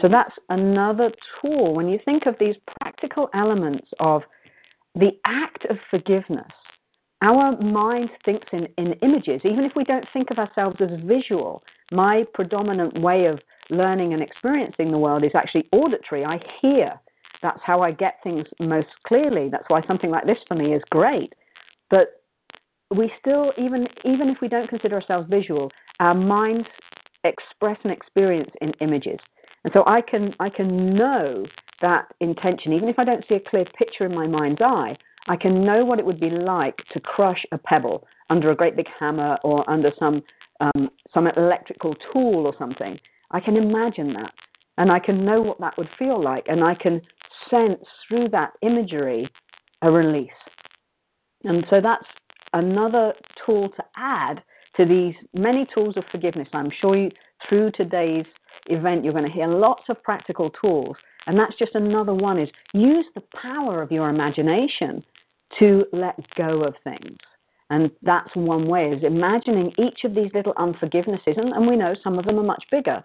So 0.00 0.08
mm. 0.08 0.10
that's 0.10 0.34
another 0.48 1.10
tool. 1.40 1.74
When 1.74 1.88
you 1.88 1.98
think 2.04 2.26
of 2.26 2.36
these 2.38 2.54
practical 2.80 3.28
elements 3.34 3.88
of 4.00 4.22
the 4.94 5.10
act 5.26 5.64
of 5.68 5.76
forgiveness, 5.90 6.50
our 7.20 7.56
mind 7.60 8.10
thinks 8.24 8.48
in, 8.52 8.66
in 8.78 8.94
images, 8.94 9.40
even 9.44 9.64
if 9.64 9.72
we 9.76 9.84
don't 9.84 10.06
think 10.12 10.30
of 10.30 10.38
ourselves 10.38 10.76
as 10.80 10.90
visual. 11.04 11.62
My 11.92 12.24
predominant 12.34 13.00
way 13.00 13.26
of 13.26 13.38
learning 13.72 14.12
and 14.12 14.22
experiencing 14.22 14.90
the 14.90 14.98
world 14.98 15.24
is 15.24 15.32
actually 15.34 15.68
auditory. 15.72 16.24
I 16.24 16.40
hear. 16.60 17.00
That's 17.42 17.60
how 17.64 17.82
I 17.82 17.90
get 17.90 18.18
things 18.22 18.46
most 18.60 18.88
clearly. 19.06 19.48
That's 19.50 19.64
why 19.68 19.84
something 19.86 20.10
like 20.10 20.26
this 20.26 20.38
for 20.46 20.54
me 20.54 20.74
is 20.74 20.82
great. 20.90 21.32
But 21.90 22.22
we 22.94 23.10
still, 23.18 23.52
even 23.58 23.88
even 24.04 24.28
if 24.28 24.38
we 24.40 24.48
don't 24.48 24.68
consider 24.68 24.96
ourselves 24.96 25.28
visual, 25.28 25.70
our 25.98 26.14
minds 26.14 26.68
express 27.24 27.78
and 27.84 27.92
experience 27.92 28.50
in 28.60 28.72
images. 28.80 29.18
And 29.64 29.72
so 29.72 29.84
I 29.86 30.00
can 30.00 30.34
I 30.40 30.48
can 30.50 30.94
know 30.94 31.46
that 31.80 32.06
intention, 32.20 32.72
even 32.72 32.88
if 32.88 32.98
I 32.98 33.04
don't 33.04 33.24
see 33.28 33.34
a 33.34 33.40
clear 33.40 33.64
picture 33.76 34.06
in 34.06 34.14
my 34.14 34.26
mind's 34.26 34.60
eye, 34.60 34.96
I 35.28 35.36
can 35.36 35.64
know 35.64 35.84
what 35.84 35.98
it 35.98 36.06
would 36.06 36.20
be 36.20 36.30
like 36.30 36.76
to 36.92 37.00
crush 37.00 37.44
a 37.52 37.58
pebble 37.58 38.06
under 38.30 38.50
a 38.50 38.56
great 38.56 38.76
big 38.76 38.86
hammer 38.98 39.36
or 39.44 39.68
under 39.68 39.92
some 39.98 40.22
um, 40.60 40.90
some 41.12 41.26
electrical 41.26 41.94
tool 42.12 42.46
or 42.46 42.54
something. 42.58 42.98
I 43.32 43.40
can 43.40 43.56
imagine 43.56 44.12
that, 44.14 44.32
and 44.78 44.90
I 44.90 44.98
can 44.98 45.24
know 45.24 45.40
what 45.40 45.60
that 45.60 45.76
would 45.78 45.88
feel 45.98 46.22
like, 46.22 46.44
and 46.48 46.62
I 46.62 46.74
can 46.74 47.00
sense 47.50 47.84
through 48.08 48.28
that 48.28 48.52
imagery 48.62 49.28
a 49.82 49.90
release. 49.90 50.30
And 51.44 51.64
so 51.68 51.80
that's 51.80 52.04
another 52.52 53.14
tool 53.44 53.68
to 53.70 53.84
add 53.96 54.42
to 54.76 54.84
these 54.84 55.14
many 55.34 55.66
tools 55.74 55.96
of 55.96 56.04
forgiveness. 56.10 56.48
I'm 56.52 56.70
sure 56.80 56.96
you, 56.96 57.10
through 57.48 57.72
today's 57.72 58.26
event 58.66 59.04
you're 59.04 59.12
going 59.12 59.26
to 59.26 59.30
hear 59.30 59.48
lots 59.48 59.82
of 59.88 60.02
practical 60.02 60.50
tools, 60.50 60.96
and 61.26 61.38
that's 61.38 61.56
just 61.58 61.74
another 61.74 62.14
one. 62.14 62.38
Is 62.38 62.48
use 62.72 63.06
the 63.14 63.22
power 63.40 63.82
of 63.82 63.90
your 63.90 64.08
imagination 64.08 65.02
to 65.58 65.84
let 65.92 66.16
go 66.36 66.62
of 66.62 66.74
things. 66.84 67.18
And 67.70 67.90
that's 68.02 68.28
one 68.34 68.68
way 68.68 68.90
is 68.90 69.02
imagining 69.02 69.72
each 69.78 70.04
of 70.04 70.14
these 70.14 70.30
little 70.34 70.54
unforgivenesses, 70.54 71.38
and, 71.38 71.52
and 71.52 71.66
we 71.66 71.76
know 71.76 71.94
some 72.04 72.18
of 72.18 72.26
them 72.26 72.38
are 72.38 72.44
much 72.44 72.64
bigger, 72.70 73.02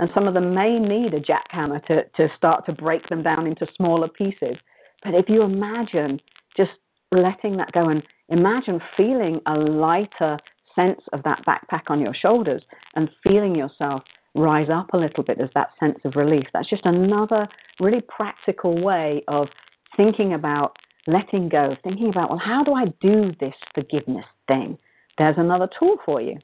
and 0.00 0.10
some 0.14 0.26
of 0.26 0.34
them 0.34 0.54
may 0.54 0.78
need 0.78 1.12
a 1.14 1.20
jackhammer 1.20 1.84
to, 1.86 2.02
to 2.16 2.28
start 2.36 2.64
to 2.66 2.72
break 2.72 3.08
them 3.08 3.22
down 3.22 3.46
into 3.46 3.66
smaller 3.76 4.08
pieces. 4.08 4.56
But 5.04 5.14
if 5.14 5.28
you 5.28 5.42
imagine 5.42 6.20
just 6.56 6.70
letting 7.12 7.58
that 7.58 7.72
go 7.72 7.88
and 7.88 8.02
imagine 8.30 8.80
feeling 8.96 9.40
a 9.46 9.54
lighter 9.54 10.38
sense 10.74 11.00
of 11.12 11.22
that 11.24 11.44
backpack 11.46 11.82
on 11.88 12.00
your 12.00 12.14
shoulders 12.14 12.62
and 12.96 13.10
feeling 13.22 13.54
yourself 13.54 14.02
rise 14.34 14.68
up 14.72 14.88
a 14.94 14.96
little 14.96 15.22
bit 15.22 15.38
as 15.38 15.50
that 15.54 15.70
sense 15.78 15.98
of 16.04 16.16
relief. 16.16 16.46
That's 16.54 16.70
just 16.70 16.86
another 16.86 17.46
really 17.78 18.00
practical 18.00 18.82
way 18.82 19.22
of 19.28 19.48
thinking 19.96 20.32
about 20.32 20.76
letting 21.06 21.48
go, 21.50 21.76
thinking 21.84 22.08
about, 22.08 22.30
well, 22.30 22.38
how 22.42 22.64
do 22.64 22.72
I 22.72 22.86
do 23.02 23.32
this 23.38 23.54
forgiveness 23.74 24.24
thing? 24.48 24.78
There's 25.18 25.36
another 25.36 25.68
tool 25.78 25.96
for 26.06 26.22
you. 26.22 26.38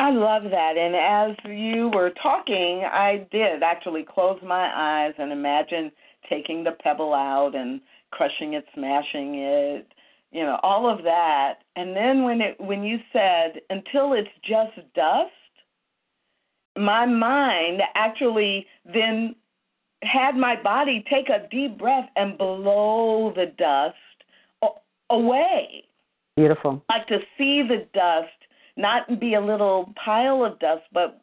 I 0.00 0.10
love 0.12 0.44
that. 0.44 0.78
And 0.78 0.96
as 0.96 1.36
you 1.44 1.90
were 1.92 2.10
talking, 2.22 2.84
I 2.90 3.26
did 3.30 3.62
actually 3.62 4.02
close 4.02 4.38
my 4.42 4.70
eyes 4.74 5.12
and 5.18 5.30
imagine 5.30 5.92
taking 6.26 6.64
the 6.64 6.70
pebble 6.82 7.12
out 7.12 7.54
and 7.54 7.82
crushing 8.10 8.54
it, 8.54 8.64
smashing 8.74 9.34
it, 9.34 9.86
you 10.32 10.42
know, 10.42 10.58
all 10.62 10.88
of 10.88 11.04
that. 11.04 11.56
And 11.76 11.94
then 11.94 12.24
when 12.24 12.40
it 12.40 12.58
when 12.58 12.82
you 12.82 12.96
said 13.12 13.60
until 13.68 14.14
it's 14.14 14.30
just 14.42 14.74
dust, 14.94 15.32
my 16.78 17.04
mind 17.04 17.82
actually 17.94 18.66
then 18.86 19.34
had 20.02 20.34
my 20.34 20.56
body 20.62 21.04
take 21.10 21.28
a 21.28 21.46
deep 21.50 21.76
breath 21.76 22.08
and 22.16 22.38
blow 22.38 23.34
the 23.36 23.52
dust 23.58 23.96
away. 25.10 25.84
Beautiful. 26.38 26.82
Like 26.88 27.06
to 27.08 27.18
see 27.36 27.62
the 27.62 27.86
dust 27.92 28.30
not 28.80 29.20
be 29.20 29.34
a 29.34 29.40
little 29.40 29.92
pile 30.04 30.44
of 30.44 30.58
dust, 30.58 30.82
but 30.92 31.20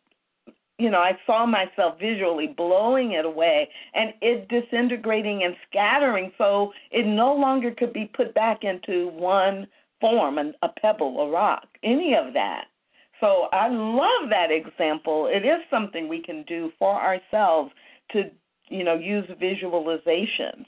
you 0.79 0.91
know, 0.91 0.99
I 0.99 1.17
saw 1.25 1.45
myself 1.45 1.99
visually 1.99 2.53
blowing 2.55 3.13
it 3.13 3.25
away 3.25 3.67
and 3.95 4.13
it 4.21 4.47
disintegrating 4.47 5.43
and 5.43 5.55
scattering 5.67 6.31
so 6.37 6.71
it 6.91 7.05
no 7.07 7.33
longer 7.33 7.71
could 7.71 7.93
be 7.93 8.11
put 8.15 8.33
back 8.35 8.63
into 8.63 9.07
one 9.09 9.67
form, 9.99 10.37
a 10.37 10.69
pebble, 10.79 11.19
a 11.21 11.31
rock, 11.31 11.65
any 11.83 12.13
of 12.13 12.33
that. 12.33 12.65
So 13.19 13.47
I 13.51 13.69
love 13.69 14.29
that 14.29 14.51
example. 14.51 15.27
It 15.27 15.43
is 15.43 15.59
something 15.71 16.07
we 16.07 16.21
can 16.21 16.43
do 16.43 16.71
for 16.77 17.01
ourselves 17.01 17.71
to, 18.11 18.29
you 18.69 18.83
know, 18.83 18.93
use 18.93 19.25
visualizations. 19.41 20.65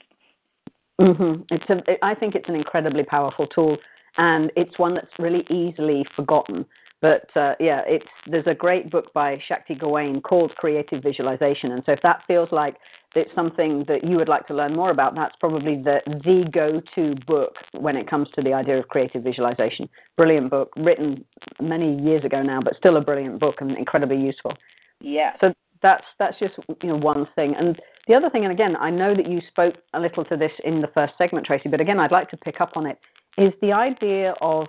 Mm-hmm. 1.00 1.42
It's 1.50 1.64
a, 1.70 2.04
I 2.04 2.16
think 2.16 2.34
it's 2.34 2.48
an 2.48 2.56
incredibly 2.56 3.04
powerful 3.04 3.46
tool, 3.46 3.78
and 4.16 4.50
it's 4.56 4.78
one 4.78 4.94
that's 4.94 5.12
really 5.18 5.46
easily 5.50 6.04
forgotten. 6.16 6.66
But 7.00 7.34
uh, 7.34 7.54
yeah, 7.58 7.82
it's 7.86 8.06
there's 8.26 8.46
a 8.46 8.54
great 8.54 8.90
book 8.90 9.12
by 9.14 9.40
Shakti 9.48 9.74
Gawain 9.74 10.20
called 10.20 10.54
Creative 10.56 11.02
Visualization, 11.02 11.72
and 11.72 11.82
so 11.86 11.92
if 11.92 12.00
that 12.02 12.22
feels 12.26 12.50
like 12.52 12.76
it's 13.14 13.34
something 13.34 13.84
that 13.88 14.04
you 14.04 14.16
would 14.16 14.28
like 14.28 14.46
to 14.46 14.54
learn 14.54 14.76
more 14.76 14.90
about, 14.90 15.14
that's 15.14 15.34
probably 15.40 15.76
the 15.76 16.00
the 16.06 16.48
go-to 16.52 17.14
book 17.26 17.54
when 17.72 17.96
it 17.96 18.08
comes 18.08 18.28
to 18.34 18.42
the 18.42 18.52
idea 18.52 18.78
of 18.78 18.88
creative 18.88 19.22
visualization. 19.22 19.88
Brilliant 20.16 20.50
book, 20.50 20.72
written 20.76 21.24
many 21.60 22.00
years 22.02 22.24
ago 22.24 22.42
now, 22.42 22.60
but 22.60 22.76
still 22.76 22.96
a 22.98 23.00
brilliant 23.00 23.40
book 23.40 23.56
and 23.60 23.76
incredibly 23.76 24.18
useful. 24.18 24.52
Yeah. 25.00 25.32
So 25.40 25.54
that's 25.82 26.04
that's 26.18 26.38
just 26.38 26.54
you 26.82 26.90
know 26.90 26.96
one 26.96 27.26
thing. 27.34 27.54
And 27.58 27.80
the 28.06 28.14
other 28.14 28.30
thing, 28.30 28.44
and 28.44 28.52
again, 28.52 28.76
I 28.76 28.90
know 28.90 29.14
that 29.14 29.28
you 29.28 29.40
spoke 29.48 29.76
a 29.94 30.00
little 30.00 30.24
to 30.26 30.36
this 30.36 30.52
in 30.64 30.80
the 30.80 30.88
first 30.88 31.14
segment, 31.16 31.46
Tracy, 31.46 31.68
but 31.68 31.80
again, 31.80 31.98
I'd 31.98 32.12
like 32.12 32.30
to 32.30 32.36
pick 32.36 32.60
up 32.60 32.72
on 32.76 32.86
it. 32.86 32.98
Is 33.38 33.52
the 33.62 33.72
idea 33.72 34.34
of 34.40 34.66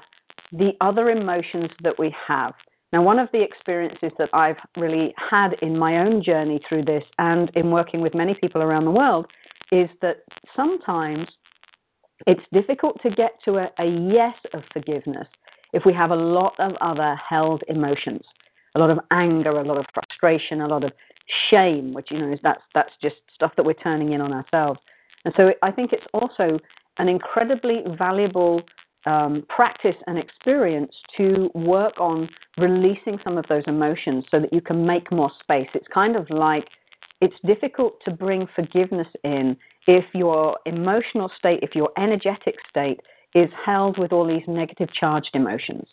the 0.52 0.72
other 0.82 1.10
emotions 1.10 1.70
that 1.84 1.98
we 1.98 2.14
have. 2.28 2.54
Now, 2.94 3.02
one 3.02 3.20
of 3.20 3.30
the 3.32 3.42
experiences 3.42 4.12
that 4.18 4.30
I've 4.34 4.58
really 4.76 5.14
had 5.18 5.54
in 5.62 5.78
my 5.78 6.00
own 6.00 6.22
journey 6.22 6.60
through 6.68 6.86
this 6.86 7.04
and 7.20 7.50
in 7.56 7.72
working 7.72 8.02
with 8.02 8.14
many 8.14 8.34
people 8.34 8.62
around 8.62 8.84
the 8.84 8.92
world 8.92 9.28
is 9.72 9.90
that 10.02 10.18
sometimes 10.56 11.28
it's 12.28 12.42
difficult 12.52 13.02
to 13.02 13.10
get 13.10 13.32
to 13.46 13.58
a, 13.58 13.70
a 13.80 13.86
yes 13.86 14.36
of 14.54 14.64
forgiveness 14.74 15.28
if 15.74 15.86
we 15.86 15.94
have 15.94 16.12
a 16.12 16.16
lot 16.16 16.54
of 16.60 16.74
other 16.82 17.16
held 17.16 17.64
emotions, 17.70 18.24
a 18.76 18.80
lot 18.80 18.90
of 18.90 19.00
anger, 19.12 19.52
a 19.52 19.64
lot 19.64 19.78
of 19.78 19.86
frustration, 19.94 20.62
a 20.62 20.68
lot 20.68 20.84
of 20.84 20.92
shame, 21.50 21.94
which 21.94 22.12
you 22.12 22.20
know 22.20 22.32
is 22.32 22.40
that's 22.44 22.62
that's 22.76 22.92
just 23.02 23.16
stuff 23.34 23.54
that 23.56 23.66
we're 23.66 23.74
turning 23.74 24.12
in 24.12 24.20
on 24.20 24.34
ourselves. 24.34 24.80
And 25.24 25.34
so 25.38 25.54
I 25.62 25.72
think 25.72 25.94
it's 25.94 26.06
also 26.14 26.60
an 26.98 27.08
incredibly 27.08 27.84
valuable 27.98 28.62
um, 29.06 29.44
practice 29.50 29.96
and 30.08 30.18
experience 30.18 30.94
to 31.18 31.50
work 31.56 32.00
on 32.00 32.30
releasing 32.58 33.18
some 33.24 33.38
of 33.38 33.46
those 33.50 33.64
emotions 33.68 34.26
so 34.30 34.40
that 34.40 34.54
you 34.54 34.62
can 34.62 34.86
make 34.86 35.12
more 35.12 35.32
space. 35.42 35.68
It's 35.74 35.88
kind 35.94 36.16
of 36.16 36.30
like 36.30 36.68
it's 37.20 37.36
difficult 37.46 38.04
to 38.06 38.12
bring 38.12 38.48
forgiveness 38.56 39.08
in 39.24 39.58
if 39.88 40.06
your 40.14 40.58
emotional 40.66 41.32
state, 41.38 41.60
if 41.62 41.76
your 41.76 41.90
energetic 41.98 42.56
state 42.70 43.00
is 43.34 43.50
held 43.66 43.98
with 43.98 44.12
all 44.12 44.28
these 44.28 44.44
negative 44.48 44.90
charged 44.94 45.32
emotions. 45.34 45.88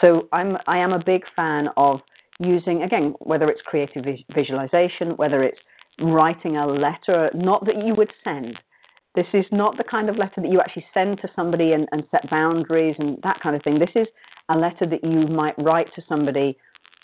So 0.00 0.28
I'm 0.32 0.56
I 0.66 0.78
am 0.78 0.92
a 0.92 1.02
big 1.02 1.22
fan 1.36 1.68
of 1.76 2.00
using 2.38 2.82
again 2.82 3.14
whether 3.20 3.48
it's 3.50 3.60
creative 3.62 4.04
visualization, 4.34 5.16
whether 5.16 5.42
it's 5.42 5.60
writing 6.00 6.56
a 6.56 6.66
letter, 6.66 7.30
not 7.34 7.64
that 7.66 7.84
you 7.84 7.94
would 7.94 8.10
send, 8.24 8.58
this 9.14 9.26
is 9.34 9.44
not 9.52 9.76
the 9.76 9.84
kind 9.84 10.08
of 10.08 10.16
letter 10.16 10.40
that 10.40 10.50
you 10.50 10.60
actually 10.60 10.86
send 10.94 11.20
to 11.20 11.28
somebody 11.36 11.72
and, 11.72 11.88
and 11.92 12.04
set 12.10 12.28
boundaries 12.30 12.96
and 12.98 13.18
that 13.22 13.40
kind 13.40 13.54
of 13.54 13.62
thing. 13.62 13.78
This 13.78 13.90
is 13.94 14.06
a 14.48 14.56
letter 14.56 14.86
that 14.86 15.04
you 15.04 15.26
might 15.26 15.54
write 15.58 15.94
to 15.94 16.02
somebody 16.08 16.56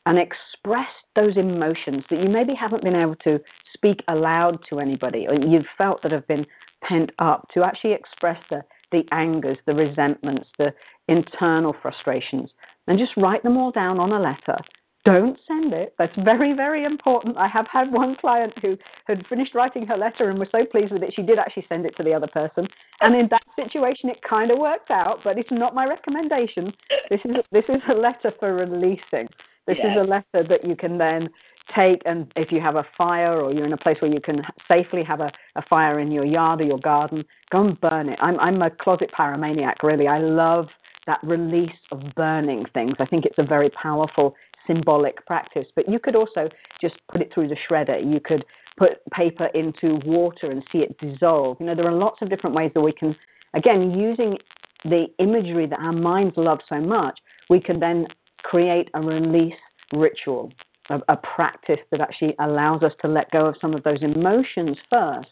and 0.06 0.18
express 0.18 0.88
those 1.16 1.36
emotions 1.36 2.02
that 2.08 2.22
you 2.22 2.28
maybe 2.28 2.54
haven't 2.54 2.82
been 2.82 2.96
able 2.96 3.16
to 3.16 3.38
speak 3.74 4.02
aloud 4.08 4.58
to 4.70 4.80
anybody 4.80 5.26
or 5.28 5.34
you've 5.34 5.66
felt 5.76 6.02
that 6.02 6.12
have 6.12 6.26
been 6.26 6.46
pent 6.82 7.10
up 7.18 7.46
to 7.52 7.62
actually 7.62 7.92
express 7.92 8.38
the, 8.48 8.62
the 8.90 9.02
angers, 9.12 9.58
the 9.66 9.74
resentments, 9.74 10.48
the 10.58 10.72
internal 11.08 11.74
frustrations, 11.82 12.50
and 12.86 12.98
just 12.98 13.12
write 13.16 13.42
them 13.42 13.56
all 13.56 13.70
down 13.70 14.00
on 14.00 14.12
a 14.12 14.20
letter 14.20 14.56
don't 15.04 15.38
send 15.46 15.72
it. 15.72 15.94
That's 15.98 16.14
very, 16.24 16.52
very 16.52 16.84
important. 16.84 17.36
I 17.36 17.48
have 17.48 17.66
had 17.72 17.92
one 17.92 18.16
client 18.20 18.52
who 18.60 18.76
had 19.06 19.26
finished 19.26 19.54
writing 19.54 19.86
her 19.86 19.96
letter 19.96 20.28
and 20.28 20.38
was 20.38 20.48
so 20.52 20.64
pleased 20.64 20.92
with 20.92 21.02
it, 21.02 21.12
she 21.14 21.22
did 21.22 21.38
actually 21.38 21.66
send 21.68 21.86
it 21.86 21.96
to 21.96 22.02
the 22.02 22.12
other 22.12 22.26
person. 22.26 22.66
And 23.00 23.14
in 23.14 23.28
that 23.30 23.42
situation, 23.56 24.10
it 24.10 24.18
kind 24.28 24.50
of 24.50 24.58
worked 24.58 24.90
out, 24.90 25.20
but 25.24 25.38
it's 25.38 25.50
not 25.50 25.74
my 25.74 25.86
recommendation. 25.86 26.72
This 27.10 27.20
is 27.24 27.36
this 27.52 27.64
is 27.68 27.80
a 27.88 27.94
letter 27.94 28.32
for 28.38 28.54
releasing. 28.54 29.28
This 29.66 29.78
is 29.78 29.96
a 29.98 30.04
letter 30.04 30.48
that 30.48 30.64
you 30.64 30.74
can 30.74 30.96
then 30.96 31.28
take 31.76 32.00
and 32.06 32.32
if 32.36 32.50
you 32.50 32.58
have 32.60 32.76
a 32.76 32.86
fire 32.96 33.38
or 33.40 33.52
you're 33.52 33.66
in 33.66 33.74
a 33.74 33.76
place 33.76 33.98
where 34.00 34.10
you 34.10 34.20
can 34.20 34.40
safely 34.66 35.04
have 35.04 35.20
a, 35.20 35.30
a 35.56 35.62
fire 35.68 36.00
in 36.00 36.10
your 36.10 36.24
yard 36.24 36.62
or 36.62 36.64
your 36.64 36.78
garden, 36.78 37.22
go 37.50 37.66
and 37.66 37.80
burn 37.80 38.08
it. 38.08 38.18
I'm 38.20 38.40
I'm 38.40 38.62
a 38.62 38.70
closet 38.70 39.10
pyromaniac, 39.16 39.82
really. 39.82 40.08
I 40.08 40.18
love 40.18 40.68
that 41.06 41.18
release 41.22 41.70
of 41.90 42.02
burning 42.16 42.64
things. 42.74 42.94
I 42.98 43.06
think 43.06 43.24
it's 43.24 43.38
a 43.38 43.42
very 43.42 43.70
powerful 43.70 44.34
symbolic 44.68 45.26
practice. 45.26 45.66
But 45.74 45.88
you 45.88 45.98
could 45.98 46.14
also 46.14 46.48
just 46.80 46.94
put 47.10 47.20
it 47.20 47.34
through 47.34 47.48
the 47.48 47.56
shredder. 47.68 48.00
You 48.00 48.20
could 48.20 48.44
put 48.76 49.04
paper 49.10 49.46
into 49.46 49.96
water 50.06 50.48
and 50.50 50.62
see 50.70 50.78
it 50.78 50.96
dissolve. 50.98 51.56
You 51.58 51.66
know, 51.66 51.74
there 51.74 51.88
are 51.88 51.92
lots 51.92 52.22
of 52.22 52.30
different 52.30 52.54
ways 52.54 52.70
that 52.74 52.80
we 52.80 52.92
can, 52.92 53.16
again, 53.54 53.90
using 53.98 54.38
the 54.84 55.06
imagery 55.18 55.66
that 55.66 55.78
our 55.80 55.92
minds 55.92 56.34
love 56.36 56.60
so 56.68 56.80
much, 56.80 57.18
we 57.50 57.60
can 57.60 57.80
then 57.80 58.06
create 58.42 58.88
a 58.94 59.00
release 59.00 59.54
ritual, 59.92 60.52
a, 60.90 61.00
a 61.08 61.16
practice 61.16 61.80
that 61.90 62.00
actually 62.00 62.34
allows 62.38 62.82
us 62.82 62.92
to 63.00 63.08
let 63.08 63.30
go 63.30 63.46
of 63.46 63.56
some 63.60 63.74
of 63.74 63.82
those 63.82 64.02
emotions 64.02 64.76
first 64.90 65.30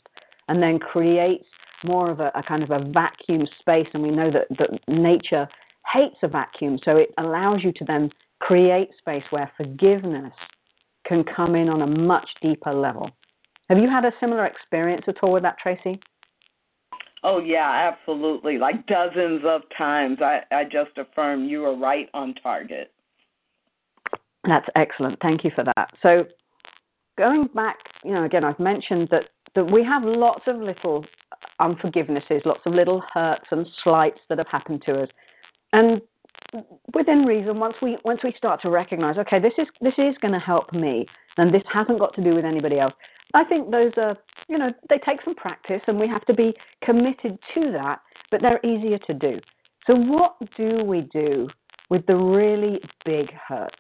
and 0.49 0.62
then 0.62 0.79
creates 0.79 1.44
more 1.85 2.11
of 2.11 2.20
a, 2.20 2.33
a, 2.35 2.42
kind 2.42 2.62
of 2.62 2.70
a 2.70 2.85
vacuum 2.90 3.46
space. 3.61 3.87
And 3.94 4.03
we 4.03 4.11
know 4.11 4.31
that, 4.31 4.49
that 4.59 4.70
nature 4.88 5.49
hates 5.92 6.16
a 6.22 6.29
vacuum, 6.29 6.79
so 6.85 6.96
it 6.96 7.11
allows 7.18 7.62
you 7.62 7.72
to 7.72 7.85
then 7.85 8.11
create 8.40 8.90
space 8.99 9.25
where 9.31 9.51
forgiveness 9.57 10.33
can 11.07 11.25
come 11.25 11.55
in 11.55 11.68
on 11.68 11.83
a 11.83 11.87
much 11.87 12.29
deeper 12.42 12.72
level. 12.72 13.11
Have 13.68 13.79
you 13.79 13.88
had 13.88 14.05
a 14.05 14.12
similar 14.20 14.46
experience 14.46 15.05
at 15.09 15.16
all 15.22 15.33
with 15.33 15.42
that, 15.42 15.57
Tracy? 15.59 16.01
Oh 17.22 17.40
yeah, 17.40 17.90
absolutely. 17.92 18.59
Like 18.59 18.87
dozens 18.87 19.42
of 19.44 19.62
times. 19.77 20.18
I, 20.20 20.40
I 20.53 20.64
just 20.64 20.96
affirm 20.96 21.44
you 21.44 21.64
are 21.64 21.77
right 21.77 22.09
on 22.14 22.35
target. 22.35 22.92
That's 24.44 24.66
excellent. 24.77 25.18
Thank 25.20 25.42
you 25.42 25.51
for 25.55 25.64
that. 25.64 25.90
So 26.03 26.27
going 27.18 27.49
back, 27.55 27.79
you 28.05 28.12
know, 28.12 28.25
again 28.25 28.44
I've 28.44 28.61
mentioned 28.61 29.09
that, 29.11 29.31
that 29.55 29.64
we 29.64 29.83
have 29.83 30.05
lots 30.05 30.42
of 30.46 30.59
little 30.59 31.05
unforgivenesses, 31.61 32.44
lots 32.44 32.61
of 32.66 32.75
little 32.75 33.03
hurts 33.12 33.46
and 33.51 33.66
slights 33.83 34.20
that 34.29 34.38
have 34.38 34.49
happened 34.49 34.83
to 34.87 35.03
us. 35.03 35.09
And 35.72 36.01
within 36.94 37.24
reason 37.24 37.59
once 37.59 37.74
we 37.82 37.96
once 38.04 38.20
we 38.22 38.32
start 38.37 38.61
to 38.62 38.70
recognize 38.70 39.18
okay 39.18 39.38
this 39.38 39.52
is 39.59 39.66
this 39.80 39.94
is 39.98 40.14
going 40.20 40.32
to 40.32 40.38
help 40.38 40.72
me 40.72 41.06
and 41.37 41.52
this 41.52 41.62
hasn't 41.72 41.98
got 41.98 42.14
to 42.14 42.22
do 42.22 42.35
with 42.35 42.44
anybody 42.44 42.78
else 42.78 42.94
i 43.35 43.44
think 43.44 43.70
those 43.70 43.92
are 43.96 44.16
you 44.48 44.56
know 44.56 44.72
they 44.88 44.98
take 44.98 45.20
some 45.24 45.35
practice 45.35 45.80
and 45.87 45.98
we 45.98 46.09
have 46.09 46.24
to 46.24 46.32
be 46.32 46.54
committed 46.82 47.38
to 47.54 47.72
that 47.72 48.00
but 48.30 48.40
they're 48.42 48.61
easier 48.64 48.98
to 48.98 49.14
do. 49.14 49.40
So 49.87 49.94
what 49.94 50.37
do 50.56 50.82
we 50.85 51.02
do 51.12 51.48
with 51.90 52.04
the 52.06 52.16
really 52.16 52.80
big 53.04 53.32
hurts? 53.32 53.76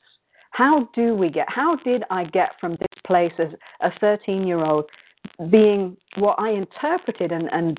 How 0.52 0.88
do 0.94 1.14
we 1.14 1.28
get 1.28 1.46
how 1.48 1.76
did 1.76 2.02
i 2.10 2.24
get 2.24 2.52
from 2.60 2.72
this 2.72 3.02
place 3.06 3.32
as 3.38 3.48
a 3.82 3.90
13 4.00 4.46
year 4.46 4.64
old 4.64 4.86
being 5.50 5.96
what 6.16 6.36
i 6.38 6.50
interpreted 6.50 7.32
and 7.32 7.50
and 7.52 7.78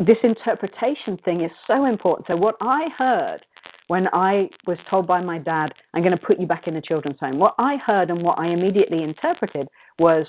this 0.00 0.16
interpretation 0.24 1.16
thing 1.24 1.42
is 1.42 1.52
so 1.66 1.84
important. 1.84 2.26
So 2.26 2.36
what 2.36 2.56
i 2.60 2.88
heard 2.98 3.44
when 3.88 4.08
I 4.12 4.48
was 4.66 4.78
told 4.90 5.06
by 5.06 5.20
my 5.20 5.38
dad, 5.38 5.72
I'm 5.94 6.02
going 6.02 6.16
to 6.16 6.24
put 6.24 6.40
you 6.40 6.46
back 6.46 6.66
in 6.66 6.74
the 6.74 6.80
children's 6.80 7.20
home, 7.20 7.38
what 7.38 7.54
I 7.58 7.76
heard 7.76 8.10
and 8.10 8.22
what 8.22 8.38
I 8.38 8.48
immediately 8.48 9.02
interpreted 9.02 9.68
was, 9.98 10.26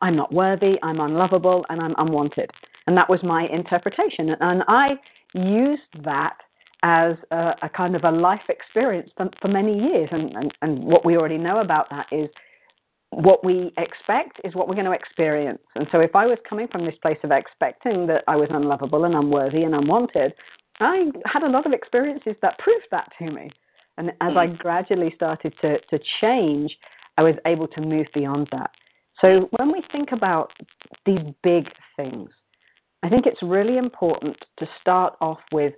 I'm 0.00 0.16
not 0.16 0.32
worthy, 0.32 0.78
I'm 0.82 1.00
unlovable, 1.00 1.66
and 1.68 1.80
I'm 1.80 1.94
unwanted. 1.98 2.50
And 2.86 2.96
that 2.96 3.08
was 3.08 3.22
my 3.22 3.46
interpretation. 3.52 4.30
And 4.40 4.64
I 4.68 4.94
used 5.34 5.82
that 6.04 6.36
as 6.82 7.16
a, 7.30 7.54
a 7.62 7.68
kind 7.68 7.94
of 7.94 8.04
a 8.04 8.10
life 8.10 8.42
experience 8.48 9.10
for, 9.16 9.28
for 9.40 9.48
many 9.48 9.78
years. 9.78 10.08
And, 10.10 10.34
and, 10.34 10.54
and 10.62 10.84
what 10.84 11.04
we 11.04 11.16
already 11.16 11.38
know 11.38 11.60
about 11.60 11.90
that 11.90 12.06
is 12.10 12.28
what 13.10 13.44
we 13.44 13.72
expect 13.76 14.40
is 14.42 14.54
what 14.54 14.68
we're 14.68 14.74
going 14.74 14.86
to 14.86 14.92
experience. 14.92 15.60
And 15.76 15.86
so 15.92 16.00
if 16.00 16.16
I 16.16 16.26
was 16.26 16.38
coming 16.48 16.66
from 16.66 16.84
this 16.84 16.94
place 17.02 17.18
of 17.22 17.30
expecting 17.30 18.06
that 18.06 18.24
I 18.26 18.36
was 18.36 18.48
unlovable 18.50 19.04
and 19.04 19.14
unworthy 19.14 19.62
and 19.62 19.74
unwanted, 19.74 20.32
I 20.80 21.10
had 21.26 21.42
a 21.42 21.48
lot 21.48 21.66
of 21.66 21.72
experiences 21.72 22.34
that 22.42 22.58
proved 22.58 22.86
that 22.90 23.10
to 23.18 23.30
me. 23.30 23.50
And 23.98 24.10
as 24.20 24.32
I 24.36 24.46
hmm. 24.46 24.54
gradually 24.54 25.12
started 25.14 25.54
to, 25.60 25.78
to 25.78 25.98
change, 26.20 26.76
I 27.18 27.22
was 27.22 27.34
able 27.46 27.68
to 27.68 27.80
move 27.80 28.06
beyond 28.14 28.48
that. 28.52 28.70
So 29.20 29.48
when 29.58 29.70
we 29.70 29.82
think 29.92 30.12
about 30.12 30.50
these 31.04 31.20
big 31.42 31.66
things, 31.96 32.30
I 33.02 33.08
think 33.08 33.26
it's 33.26 33.42
really 33.42 33.76
important 33.76 34.36
to 34.58 34.66
start 34.80 35.14
off 35.20 35.40
with 35.52 35.74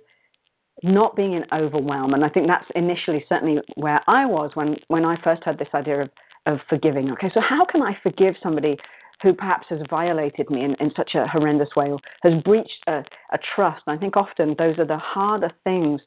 not 0.83 1.15
being 1.15 1.33
in 1.33 1.45
overwhelm. 1.51 2.13
And 2.13 2.23
I 2.23 2.29
think 2.29 2.47
that's 2.47 2.65
initially 2.75 3.25
certainly 3.27 3.61
where 3.75 4.01
I 4.07 4.25
was 4.25 4.51
when, 4.55 4.77
when 4.87 5.05
I 5.05 5.21
first 5.23 5.43
had 5.43 5.57
this 5.57 5.67
idea 5.73 6.03
of, 6.03 6.09
of 6.45 6.59
forgiving. 6.69 7.11
Okay, 7.11 7.31
so 7.33 7.41
how 7.41 7.65
can 7.65 7.81
I 7.81 7.97
forgive 8.01 8.35
somebody 8.41 8.77
who 9.21 9.33
perhaps 9.33 9.67
has 9.69 9.79
violated 9.89 10.49
me 10.49 10.63
in, 10.63 10.75
in 10.79 10.91
such 10.95 11.15
a 11.15 11.27
horrendous 11.27 11.69
way 11.75 11.89
or 11.89 11.99
has 12.23 12.41
breached 12.43 12.83
a, 12.87 13.03
a 13.31 13.39
trust. 13.55 13.81
And 13.87 13.97
I 13.97 13.99
think 13.99 14.17
often 14.17 14.55
those 14.57 14.77
are 14.79 14.85
the 14.85 14.97
harder 14.97 15.51
things 15.63 16.01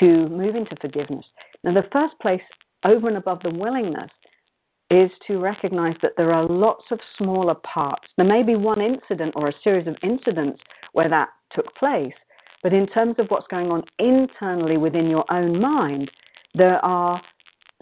to 0.00 0.28
move 0.28 0.54
into 0.54 0.76
forgiveness. 0.80 1.24
Now, 1.62 1.74
the 1.74 1.88
first 1.92 2.14
place, 2.20 2.42
over 2.84 3.08
and 3.08 3.16
above 3.16 3.40
the 3.42 3.50
willingness, 3.50 4.10
is 4.90 5.10
to 5.26 5.38
recognize 5.38 5.96
that 6.02 6.12
there 6.16 6.32
are 6.32 6.46
lots 6.46 6.84
of 6.90 7.00
smaller 7.18 7.54
parts. 7.54 8.06
There 8.16 8.26
may 8.26 8.42
be 8.42 8.54
one 8.54 8.80
incident 8.80 9.32
or 9.34 9.48
a 9.48 9.54
series 9.62 9.86
of 9.86 9.96
incidents 10.02 10.60
where 10.92 11.08
that 11.08 11.30
took 11.54 11.74
place, 11.74 12.12
but 12.62 12.72
in 12.72 12.86
terms 12.86 13.16
of 13.18 13.28
what's 13.28 13.46
going 13.48 13.70
on 13.70 13.82
internally 13.98 14.76
within 14.76 15.08
your 15.08 15.30
own 15.32 15.60
mind, 15.60 16.10
there 16.54 16.84
are 16.84 17.20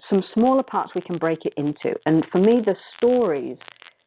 some 0.08 0.24
smaller 0.34 0.62
parts 0.62 0.92
we 0.94 1.00
can 1.00 1.18
break 1.18 1.44
it 1.44 1.52
into. 1.56 1.94
And 2.06 2.24
for 2.32 2.38
me, 2.38 2.60
the 2.64 2.76
stories 2.96 3.58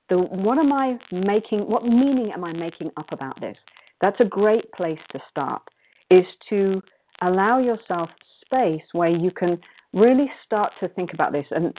the 0.09 0.17
what 0.17 0.57
am 0.57 0.71
I 0.71 0.97
making? 1.11 1.61
What 1.61 1.83
meaning 1.83 2.31
am 2.33 2.43
I 2.43 2.53
making 2.53 2.91
up 2.97 3.11
about 3.11 3.39
this? 3.39 3.57
That's 4.01 4.19
a 4.19 4.25
great 4.25 4.71
place 4.71 4.99
to 5.11 5.19
start. 5.29 5.61
Is 6.11 6.25
to 6.49 6.81
allow 7.21 7.59
yourself 7.59 8.09
space 8.45 8.83
where 8.91 9.09
you 9.09 9.31
can 9.31 9.57
really 9.93 10.31
start 10.45 10.73
to 10.79 10.89
think 10.89 11.13
about 11.13 11.31
this. 11.31 11.45
And 11.51 11.73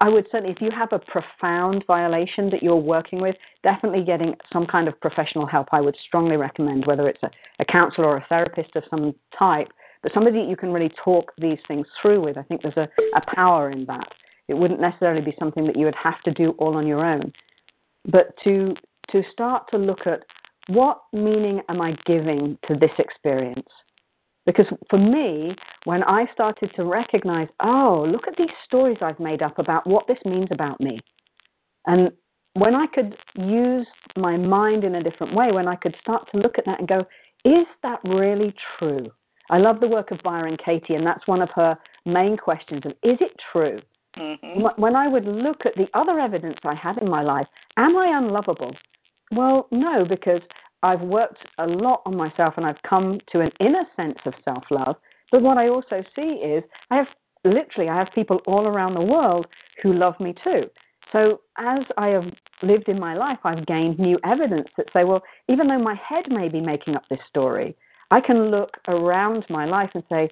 I 0.00 0.08
would 0.08 0.26
certainly, 0.30 0.54
if 0.54 0.60
you 0.60 0.70
have 0.70 0.92
a 0.92 0.98
profound 0.98 1.84
violation 1.86 2.48
that 2.50 2.62
you're 2.62 2.76
working 2.76 3.20
with, 3.20 3.34
definitely 3.62 4.04
getting 4.04 4.34
some 4.52 4.66
kind 4.66 4.86
of 4.86 4.98
professional 5.00 5.46
help. 5.46 5.68
I 5.72 5.80
would 5.80 5.96
strongly 6.06 6.36
recommend, 6.36 6.86
whether 6.86 7.08
it's 7.08 7.22
a, 7.22 7.30
a 7.58 7.64
counselor 7.64 8.06
or 8.06 8.16
a 8.18 8.26
therapist 8.28 8.76
of 8.76 8.84
some 8.88 9.14
type, 9.36 9.68
but 10.02 10.12
somebody 10.14 10.40
that 10.40 10.48
you 10.48 10.56
can 10.56 10.72
really 10.72 10.92
talk 11.04 11.32
these 11.38 11.58
things 11.66 11.86
through 12.00 12.22
with. 12.22 12.38
I 12.38 12.42
think 12.42 12.62
there's 12.62 12.76
a, 12.76 12.88
a 13.16 13.34
power 13.34 13.70
in 13.70 13.84
that. 13.86 14.06
It 14.48 14.54
wouldn't 14.54 14.80
necessarily 14.80 15.22
be 15.22 15.34
something 15.38 15.66
that 15.66 15.76
you 15.76 15.84
would 15.86 15.96
have 15.96 16.20
to 16.22 16.32
do 16.32 16.50
all 16.58 16.76
on 16.76 16.86
your 16.86 17.04
own, 17.04 17.32
but 18.06 18.34
to 18.44 18.74
to 19.10 19.22
start 19.32 19.64
to 19.70 19.76
look 19.76 20.06
at 20.06 20.22
what 20.68 21.00
meaning 21.12 21.60
am 21.68 21.80
I 21.80 21.96
giving 22.06 22.56
to 22.68 22.74
this 22.74 22.92
experience? 22.98 23.66
Because 24.46 24.66
for 24.88 24.98
me, 24.98 25.54
when 25.84 26.02
I 26.04 26.26
started 26.32 26.70
to 26.76 26.84
recognize, 26.84 27.48
oh, 27.62 28.06
look 28.10 28.26
at 28.28 28.36
these 28.36 28.54
stories 28.64 28.98
I've 29.00 29.20
made 29.20 29.42
up 29.42 29.58
about 29.58 29.86
what 29.86 30.06
this 30.06 30.18
means 30.24 30.48
about 30.50 30.80
me. 30.80 31.00
And 31.86 32.10
when 32.54 32.74
I 32.74 32.86
could 32.86 33.16
use 33.34 33.86
my 34.16 34.36
mind 34.36 34.84
in 34.84 34.94
a 34.94 35.02
different 35.02 35.34
way, 35.34 35.52
when 35.52 35.68
I 35.68 35.76
could 35.76 35.94
start 36.00 36.28
to 36.32 36.38
look 36.38 36.58
at 36.58 36.66
that 36.66 36.78
and 36.78 36.88
go, 36.88 37.06
is 37.44 37.66
that 37.82 38.00
really 38.04 38.54
true? 38.78 39.10
I 39.50 39.58
love 39.58 39.80
the 39.80 39.88
work 39.88 40.10
of 40.10 40.18
Byron 40.22 40.56
Katie, 40.64 40.94
and 40.94 41.06
that's 41.06 41.26
one 41.26 41.42
of 41.42 41.50
her 41.54 41.76
main 42.06 42.36
questions 42.36 42.82
of 42.84 42.92
is 43.02 43.18
it 43.20 43.32
true? 43.52 43.80
Mm-hmm. 44.18 44.80
When 44.80 44.96
I 44.96 45.08
would 45.08 45.24
look 45.24 45.64
at 45.64 45.74
the 45.76 45.86
other 45.94 46.18
evidence 46.18 46.58
I 46.64 46.74
had 46.74 46.98
in 46.98 47.08
my 47.08 47.22
life, 47.22 47.46
am 47.76 47.96
I 47.96 48.18
unlovable? 48.18 48.74
Well, 49.30 49.68
no, 49.70 50.04
because 50.04 50.40
I've 50.82 51.02
worked 51.02 51.46
a 51.58 51.66
lot 51.66 52.02
on 52.06 52.16
myself 52.16 52.54
and 52.56 52.66
I've 52.66 52.82
come 52.88 53.20
to 53.32 53.40
an 53.40 53.50
inner 53.60 53.84
sense 53.96 54.18
of 54.26 54.34
self 54.44 54.64
love. 54.70 54.96
But 55.30 55.42
what 55.42 55.58
I 55.58 55.68
also 55.68 56.02
see 56.16 56.40
is 56.42 56.64
I 56.90 56.96
have 56.96 57.06
literally 57.44 57.88
I 57.88 57.96
have 57.96 58.08
people 58.14 58.40
all 58.46 58.66
around 58.66 58.94
the 58.94 59.02
world 59.02 59.46
who 59.82 59.92
love 59.92 60.18
me 60.18 60.34
too. 60.42 60.64
So 61.12 61.40
as 61.58 61.82
I 61.96 62.08
have 62.08 62.24
lived 62.62 62.88
in 62.88 62.98
my 62.98 63.14
life, 63.14 63.38
I've 63.44 63.66
gained 63.66 63.98
new 63.98 64.18
evidence 64.24 64.68
that 64.76 64.86
say, 64.92 65.04
well, 65.04 65.22
even 65.48 65.68
though 65.68 65.78
my 65.78 65.94
head 65.94 66.24
may 66.28 66.48
be 66.48 66.60
making 66.60 66.94
up 66.94 67.02
this 67.10 67.20
story, 67.28 67.76
I 68.10 68.20
can 68.20 68.50
look 68.50 68.76
around 68.88 69.44
my 69.48 69.66
life 69.66 69.90
and 69.94 70.04
say, 70.08 70.30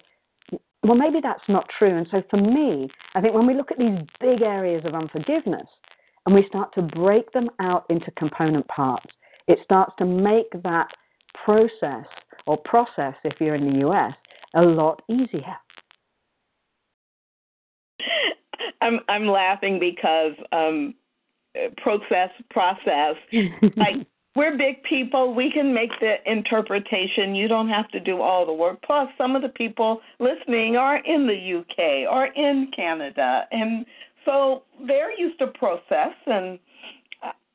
well, 0.83 0.95
maybe 0.95 1.19
that's 1.21 1.47
not 1.47 1.67
true. 1.77 1.97
And 1.97 2.07
so 2.09 2.23
for 2.29 2.37
me, 2.37 2.89
I 3.15 3.21
think 3.21 3.33
when 3.33 3.47
we 3.47 3.53
look 3.53 3.71
at 3.71 3.77
these 3.77 3.99
big 4.19 4.41
areas 4.41 4.83
of 4.85 4.93
unforgiveness 4.93 5.67
and 6.25 6.33
we 6.33 6.45
start 6.47 6.73
to 6.75 6.81
break 6.81 7.31
them 7.31 7.49
out 7.59 7.85
into 7.89 8.11
component 8.11 8.67
parts, 8.67 9.07
it 9.47 9.59
starts 9.63 9.93
to 9.99 10.05
make 10.05 10.51
that 10.63 10.87
process 11.43 12.05
or 12.45 12.57
process, 12.57 13.13
if 13.23 13.33
you're 13.39 13.55
in 13.55 13.73
the 13.73 13.87
US, 13.87 14.13
a 14.55 14.61
lot 14.61 15.01
easier. 15.09 15.55
I'm 18.81 18.99
I'm 19.09 19.27
laughing 19.27 19.79
because 19.79 20.33
um, 20.51 20.95
process 21.77 22.29
process 22.49 23.15
like 23.75 24.07
we're 24.35 24.57
big 24.57 24.81
people 24.83 25.33
we 25.33 25.51
can 25.51 25.73
make 25.73 25.91
the 25.99 26.15
interpretation 26.25 27.35
you 27.35 27.47
don't 27.47 27.69
have 27.69 27.87
to 27.89 27.99
do 27.99 28.21
all 28.21 28.45
the 28.45 28.53
work 28.53 28.79
plus 28.83 29.07
some 29.17 29.35
of 29.35 29.41
the 29.41 29.49
people 29.49 30.01
listening 30.19 30.75
are 30.75 30.97
in 31.05 31.27
the 31.27 31.59
UK 31.59 32.11
or 32.11 32.27
in 32.27 32.71
Canada 32.75 33.43
and 33.51 33.85
so 34.25 34.63
they're 34.85 35.17
used 35.17 35.39
to 35.39 35.47
process 35.47 36.13
and 36.25 36.59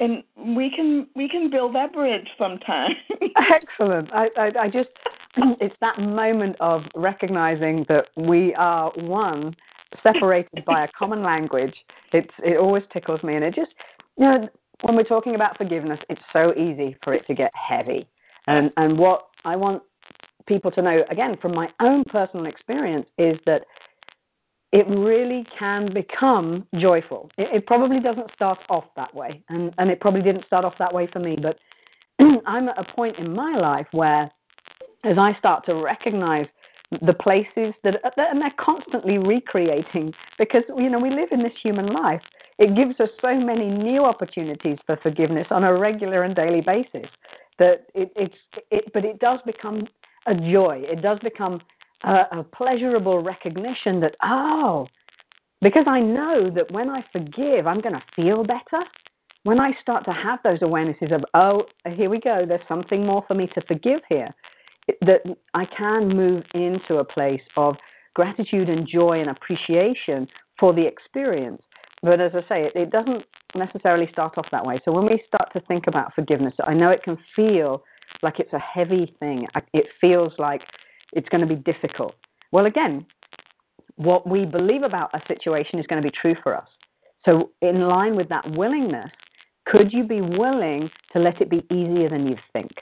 and 0.01 0.23
we 0.37 0.71
can 0.75 1.07
we 1.15 1.29
can 1.29 1.51
build 1.51 1.75
that 1.75 1.93
bridge 1.93 2.29
sometime. 2.39 2.91
Excellent. 3.37 4.13
I, 4.13 4.29
I, 4.37 4.51
I 4.63 4.69
just 4.69 4.91
it's 5.61 5.75
that 5.81 5.99
moment 5.99 6.57
of 6.61 6.83
recognizing 6.95 7.85
that 7.89 8.07
we 8.17 8.55
are 8.55 8.93
one, 8.97 9.55
separated 10.03 10.65
by 10.65 10.85
a 10.85 10.89
common 10.99 11.23
language. 11.23 11.75
It's 12.13 12.33
it 12.41 12.59
always 12.59 12.83
tickles 12.93 13.23
me, 13.23 13.37
and 13.37 13.45
it 13.45 13.55
just 13.55 13.73
you 14.17 14.27
know 14.27 14.49
when 14.83 14.97
we're 14.97 15.05
talking 15.05 15.35
about 15.35 15.57
forgiveness, 15.57 15.99
it's 16.09 16.21
so 16.33 16.53
easy 16.55 16.97
for 17.03 17.15
it 17.15 17.27
to 17.27 17.35
get 17.35 17.51
heavy. 17.55 18.07
And 18.47 18.71
and 18.77 18.99
what 18.99 19.27
I 19.45 19.57
want 19.57 19.83
people 20.47 20.71
to 20.73 20.83
know 20.83 21.05
again 21.11 21.37
from 21.41 21.55
my 21.55 21.69
own 21.81 22.05
personal 22.05 22.47
experience 22.47 23.07
is 23.19 23.39
that 23.47 23.63
it 24.73 24.87
really 24.89 25.47
can 25.57 25.95
become 25.95 26.67
joyful. 26.81 27.31
It, 27.39 27.49
it, 27.55 27.67
probably 27.67 28.01
doesn't 28.01 28.33
start 28.35 28.59
off 28.69 28.85
that 28.97 29.15
way, 29.15 29.41
and, 29.49 29.73
and 29.79 29.89
it 29.89 30.01
probably 30.01 30.21
didn't 30.21 30.47
start 30.47 30.65
off 30.65 30.75
that 30.81 30.93
way 30.93 31.09
for 31.13 31.21
me. 31.21 31.39
But 31.41 31.59
I'm 32.47 32.69
at 32.69 32.77
a 32.77 32.93
point 32.93 33.17
in 33.19 33.33
my 33.33 33.57
life 33.57 33.87
where, 33.93 34.29
as 35.05 35.17
I 35.17 35.37
start 35.39 35.65
to 35.67 35.77
recognize 35.77 36.47
the 37.03 37.15
places 37.15 37.73
that, 37.85 38.01
and 38.17 38.41
they're 38.41 38.53
constantly 38.59 39.19
recreating 39.19 40.13
because 40.39 40.63
you 40.77 40.91
know 40.91 40.99
we 40.99 41.11
live 41.11 41.29
in 41.31 41.43
this 41.43 41.53
human 41.63 41.87
life. 41.87 42.23
It 42.59 42.77
gives 42.77 42.99
us 43.01 43.09
so 43.21 43.35
many 43.35 43.69
new 43.69 44.05
opportunities 44.05 44.79
for 44.87 44.97
forgiveness 45.03 45.49
on 45.51 45.64
a 45.64 45.77
regular 45.77 46.23
and 46.23 46.37
daily 46.37 46.61
basis 46.61 47.11
that 47.59 47.87
it, 47.95 48.12
it's 48.17 48.35
it, 48.71 48.93
but 48.93 49.05
it 49.05 49.19
does 49.19 49.40
become 49.45 49.88
a 50.27 50.35
joy. 50.35 50.83
It 50.85 51.03
does 51.03 51.19
become 51.21 51.61
a, 52.05 52.23
a 52.33 52.45
pleasurable 52.45 53.23
recognition 53.23 54.01
that, 54.01 54.14
oh, 54.23 54.87
because 55.61 55.85
I 55.87 56.01
know 56.01 56.51
that 56.55 56.71
when 56.71 56.90
I 56.90 57.05
forgive, 57.12 57.67
I'm 57.67 57.81
going 57.81 57.95
to 57.95 58.03
feel 58.14 58.45
better. 58.45 58.85
When 59.45 59.61
I 59.61 59.73
start 59.83 60.05
to 60.07 60.12
have 60.12 60.38
those 60.43 60.61
awarenesses 60.61 61.14
of, 61.14 61.25
oh, 61.35 61.64
here 61.97 62.09
we 62.09 62.21
go, 62.21 62.45
there's 62.47 62.67
something 62.69 63.05
more 63.05 63.25
for 63.27 63.35
me 63.35 63.49
to 63.55 63.62
forgive 63.67 64.01
here, 64.09 64.29
that 65.01 65.23
I 65.55 65.64
can 65.67 66.09
move 66.09 66.45
into 66.55 66.97
a 66.97 67.05
place 67.05 67.43
of 67.57 67.77
gratitude 68.14 68.69
and 68.69 68.87
joy 68.87 69.21
and 69.21 69.31
appreciation 69.31 70.29
for 70.59 70.73
the 70.73 70.87
experience. 70.87 71.62
But 72.05 72.21
as 72.21 72.33
I 72.35 72.40
say, 72.49 72.64
it, 72.67 72.73
it 72.77 72.90
doesn't 72.90 73.25
necessarily 73.55 74.07
start 74.12 74.37
off 74.37 74.47
that 74.53 74.64
way. 74.64 74.79
So 74.85 74.93
when 74.93 75.07
we 75.07 75.23
start 75.27 75.51
to 75.55 75.61
think 75.61 75.87
about 75.87 76.14
forgiveness, 76.14 76.53
I 76.62 76.75
know 76.75 76.90
it 76.90 77.03
can 77.03 77.17
feel 77.35 77.83
like 78.23 78.38
it's 78.38 78.53
a 78.53 78.59
heavy 78.59 79.14
thing. 79.19 79.47
It 79.73 79.87
feels 80.03 80.35
like 80.38 80.61
it's 81.14 81.29
going 81.31 81.40
to 81.40 81.47
be 81.47 81.57
difficult. 81.57 82.14
Well, 82.53 82.67
again, 82.67 83.07
what 83.97 84.29
we 84.29 84.45
believe 84.45 84.83
about 84.83 85.11
a 85.14 85.21
situation 85.27 85.79
is 85.79 85.87
going 85.87 86.03
to 86.03 86.07
be 86.07 86.14
true 86.14 86.37
for 86.43 86.55
us. 86.55 86.69
So, 87.25 87.51
in 87.62 87.83
line 87.88 88.17
with 88.17 88.29
that 88.29 88.51
willingness, 88.51 89.11
could 89.64 89.90
you 89.90 90.05
be 90.05 90.21
willing 90.21 90.90
to 91.14 91.19
let 91.19 91.40
it 91.40 91.49
be 91.49 91.64
easier 91.73 92.11
than 92.11 92.27
you 92.27 92.37
think? 92.53 92.73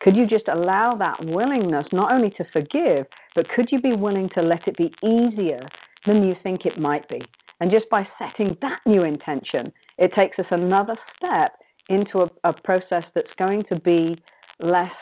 Could 0.00 0.16
you 0.16 0.26
just 0.26 0.48
allow 0.48 0.94
that 0.96 1.22
willingness 1.22 1.86
not 1.92 2.12
only 2.12 2.30
to 2.30 2.44
forgive, 2.50 3.06
but 3.34 3.46
could 3.50 3.68
you 3.70 3.80
be 3.80 3.92
willing 3.94 4.30
to 4.34 4.40
let 4.40 4.66
it 4.66 4.76
be 4.78 4.90
easier 5.02 5.68
than 6.06 6.26
you 6.26 6.34
think 6.42 6.64
it 6.64 6.78
might 6.78 7.06
be? 7.10 7.20
And 7.64 7.72
just 7.72 7.88
by 7.88 8.06
setting 8.18 8.58
that 8.60 8.80
new 8.84 9.04
intention, 9.04 9.72
it 9.96 10.12
takes 10.14 10.38
us 10.38 10.44
another 10.50 10.98
step 11.16 11.52
into 11.88 12.18
a, 12.18 12.28
a 12.46 12.52
process 12.52 13.04
that's 13.14 13.32
going 13.38 13.64
to 13.70 13.80
be 13.80 14.22
less 14.60 14.92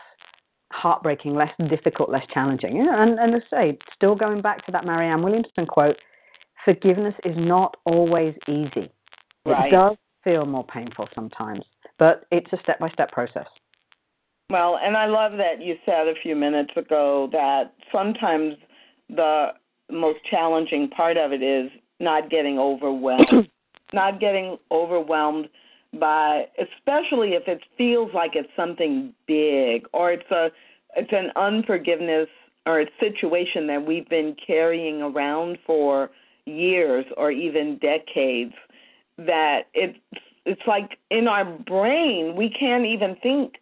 heartbreaking, 0.71 1.35
less 1.35 1.51
difficult, 1.69 2.09
less 2.09 2.25
challenging. 2.33 2.87
And, 2.89 3.19
and 3.19 3.35
as 3.35 3.43
I 3.51 3.57
say, 3.73 3.79
still 3.93 4.15
going 4.15 4.43
back 4.43 4.65
to 4.67 4.71
that 4.71 4.85
Marianne 4.85 5.25
Williamson 5.25 5.67
quote, 5.67 5.97
forgiveness 6.65 7.17
is 7.25 7.35
not 7.37 7.77
always 7.85 8.33
easy. 8.49 8.93
Right. 9.45 9.67
It 9.67 9.71
does 9.73 9.97
feel 10.23 10.47
more 10.47 10.65
painful 10.65 11.09
sometimes, 11.17 11.65
but 11.99 12.27
it's 12.31 12.53
a 12.53 12.59
step 12.63 12.79
by 12.79 12.91
step 12.91 13.11
process. 13.11 13.49
Well, 14.51 14.79
and 14.81 14.97
I 14.97 15.07
love 15.07 15.33
that 15.33 15.61
you 15.61 15.75
said 15.85 16.07
a 16.07 16.15
few 16.23 16.37
minutes 16.37 16.71
ago 16.77 17.29
that 17.33 17.75
sometimes 17.91 18.55
the 19.09 19.49
most 19.91 20.21
challenging 20.31 20.91
part 20.91 21.17
of 21.17 21.33
it 21.33 21.43
is 21.43 21.73
not 22.03 22.29
getting 22.31 22.59
overwhelmed. 22.59 23.49
not 23.93 24.21
getting 24.21 24.57
overwhelmed 24.71 25.49
by 25.99 26.47
especially 26.59 27.31
if 27.31 27.47
it 27.47 27.61
feels 27.77 28.11
like 28.15 28.33
it's 28.35 28.49
something 28.57 29.13
big 29.27 29.85
or 29.93 30.13
it's 30.13 30.31
a 30.31 30.49
it's 30.97 31.13
an 31.13 31.31
unforgiveness 31.37 32.29
or 32.67 32.81
a 32.81 32.87
situation 32.99 33.67
that 33.67 33.85
we've 33.85 34.09
been 34.09 34.35
carrying 34.47 35.03
around 35.03 35.59
for 35.67 36.11
years 36.47 37.05
or 37.17 37.31
even 37.31 37.79
decades 37.79 38.55
that 39.19 39.65
it's 39.75 39.99
it's 40.47 40.63
like 40.67 40.99
in 41.11 41.29
our 41.29 41.45
brain 41.45 42.35
we 42.37 42.49
can't 42.49 42.87
even 42.87 43.15
think 43.23 43.55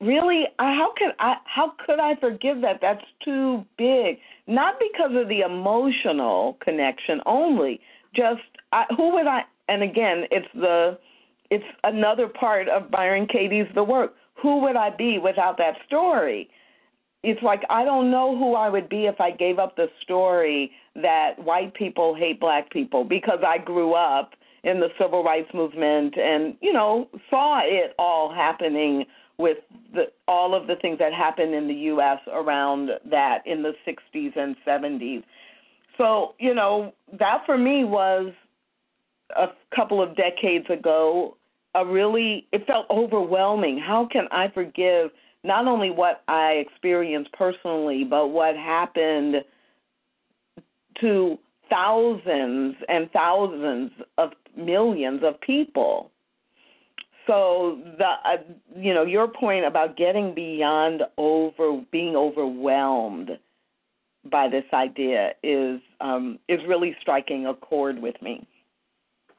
really 0.00 0.44
how 0.58 0.92
could 0.96 1.12
i 1.18 1.34
how 1.44 1.72
could 1.86 1.98
i 1.98 2.14
forgive 2.16 2.60
that 2.60 2.78
that's 2.80 3.04
too 3.24 3.64
big 3.78 4.18
not 4.46 4.74
because 4.78 5.12
of 5.14 5.28
the 5.28 5.40
emotional 5.40 6.58
connection 6.62 7.20
only 7.26 7.80
just 8.14 8.40
I, 8.72 8.84
who 8.96 9.12
would 9.14 9.26
i 9.26 9.42
and 9.68 9.82
again 9.82 10.24
it's 10.30 10.48
the 10.54 10.98
it's 11.50 11.64
another 11.84 12.26
part 12.28 12.68
of 12.68 12.90
Byron 12.90 13.26
Katie's 13.30 13.68
The 13.74 13.84
Work. 13.84 14.14
Who 14.42 14.60
would 14.62 14.76
I 14.76 14.90
be 14.90 15.18
without 15.18 15.56
that 15.58 15.74
story? 15.86 16.48
It's 17.22 17.42
like 17.42 17.62
I 17.70 17.84
don't 17.84 18.10
know 18.10 18.36
who 18.36 18.54
I 18.54 18.68
would 18.68 18.88
be 18.88 19.06
if 19.06 19.20
I 19.20 19.30
gave 19.30 19.58
up 19.58 19.76
the 19.76 19.86
story 20.02 20.72
that 20.96 21.38
white 21.38 21.72
people 21.74 22.14
hate 22.14 22.40
black 22.40 22.70
people 22.70 23.04
because 23.04 23.38
I 23.46 23.58
grew 23.58 23.94
up 23.94 24.32
in 24.62 24.80
the 24.80 24.88
civil 25.00 25.22
rights 25.22 25.48
movement 25.54 26.16
and 26.18 26.56
you 26.60 26.72
know 26.72 27.08
saw 27.30 27.60
it 27.62 27.94
all 27.98 28.34
happening 28.34 29.04
with 29.38 29.58
the, 29.92 30.04
all 30.28 30.54
of 30.54 30.66
the 30.66 30.76
things 30.76 30.98
that 30.98 31.12
happened 31.12 31.54
in 31.54 31.66
the 31.66 31.74
US 31.74 32.18
around 32.32 32.90
that 33.10 33.38
in 33.46 33.62
the 33.62 33.72
60s 33.86 34.36
and 34.36 34.56
70s 34.66 35.22
so 35.96 36.34
you 36.38 36.54
know 36.54 36.92
that 37.18 37.42
for 37.46 37.56
me 37.56 37.84
was 37.84 38.32
a 39.36 39.46
couple 39.74 40.02
of 40.02 40.16
decades 40.16 40.66
ago 40.68 41.36
a 41.74 41.84
really 41.84 42.46
it 42.52 42.66
felt 42.66 42.86
overwhelming 42.90 43.78
how 43.78 44.06
can 44.10 44.26
i 44.32 44.48
forgive 44.48 45.10
not 45.44 45.66
only 45.66 45.90
what 45.90 46.22
i 46.26 46.52
experienced 46.52 47.32
personally 47.32 48.04
but 48.04 48.28
what 48.28 48.56
happened 48.56 49.36
to 51.00 51.38
thousands 51.70 52.76
and 52.88 53.10
thousands 53.12 53.90
of 54.18 54.30
millions 54.56 55.22
of 55.24 55.40
people. 55.40 56.10
So 57.26 57.80
the 57.98 58.04
uh, 58.04 58.36
you 58.76 58.92
know 58.92 59.04
your 59.04 59.28
point 59.28 59.64
about 59.64 59.96
getting 59.96 60.34
beyond 60.34 61.02
over 61.16 61.80
being 61.90 62.16
overwhelmed 62.16 63.30
by 64.30 64.48
this 64.48 64.64
idea 64.72 65.32
is 65.42 65.80
um, 66.00 66.38
is 66.48 66.60
really 66.68 66.94
striking 67.00 67.46
a 67.46 67.54
chord 67.54 68.00
with 68.00 68.20
me. 68.20 68.46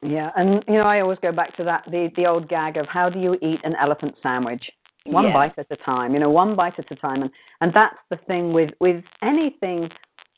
Yeah, 0.02 0.30
and 0.36 0.64
you 0.66 0.74
know 0.74 0.82
I 0.82 1.00
always 1.00 1.18
go 1.22 1.32
back 1.32 1.56
to 1.56 1.64
that 1.64 1.84
the 1.86 2.10
the 2.16 2.26
old 2.26 2.48
gag 2.48 2.76
of 2.76 2.86
how 2.86 3.08
do 3.08 3.20
you 3.20 3.34
eat 3.34 3.60
an 3.64 3.74
elephant 3.80 4.14
sandwich? 4.22 4.64
One 5.04 5.32
bite 5.32 5.56
at 5.56 5.66
a 5.70 5.76
time, 5.76 6.14
you 6.14 6.18
know, 6.18 6.30
one 6.30 6.56
bite 6.56 6.76
at 6.78 6.90
a 6.90 6.96
time, 6.96 7.22
and 7.22 7.30
and 7.60 7.72
that's 7.72 7.96
the 8.10 8.16
thing 8.26 8.52
with 8.52 8.70
with 8.80 9.04
anything 9.22 9.88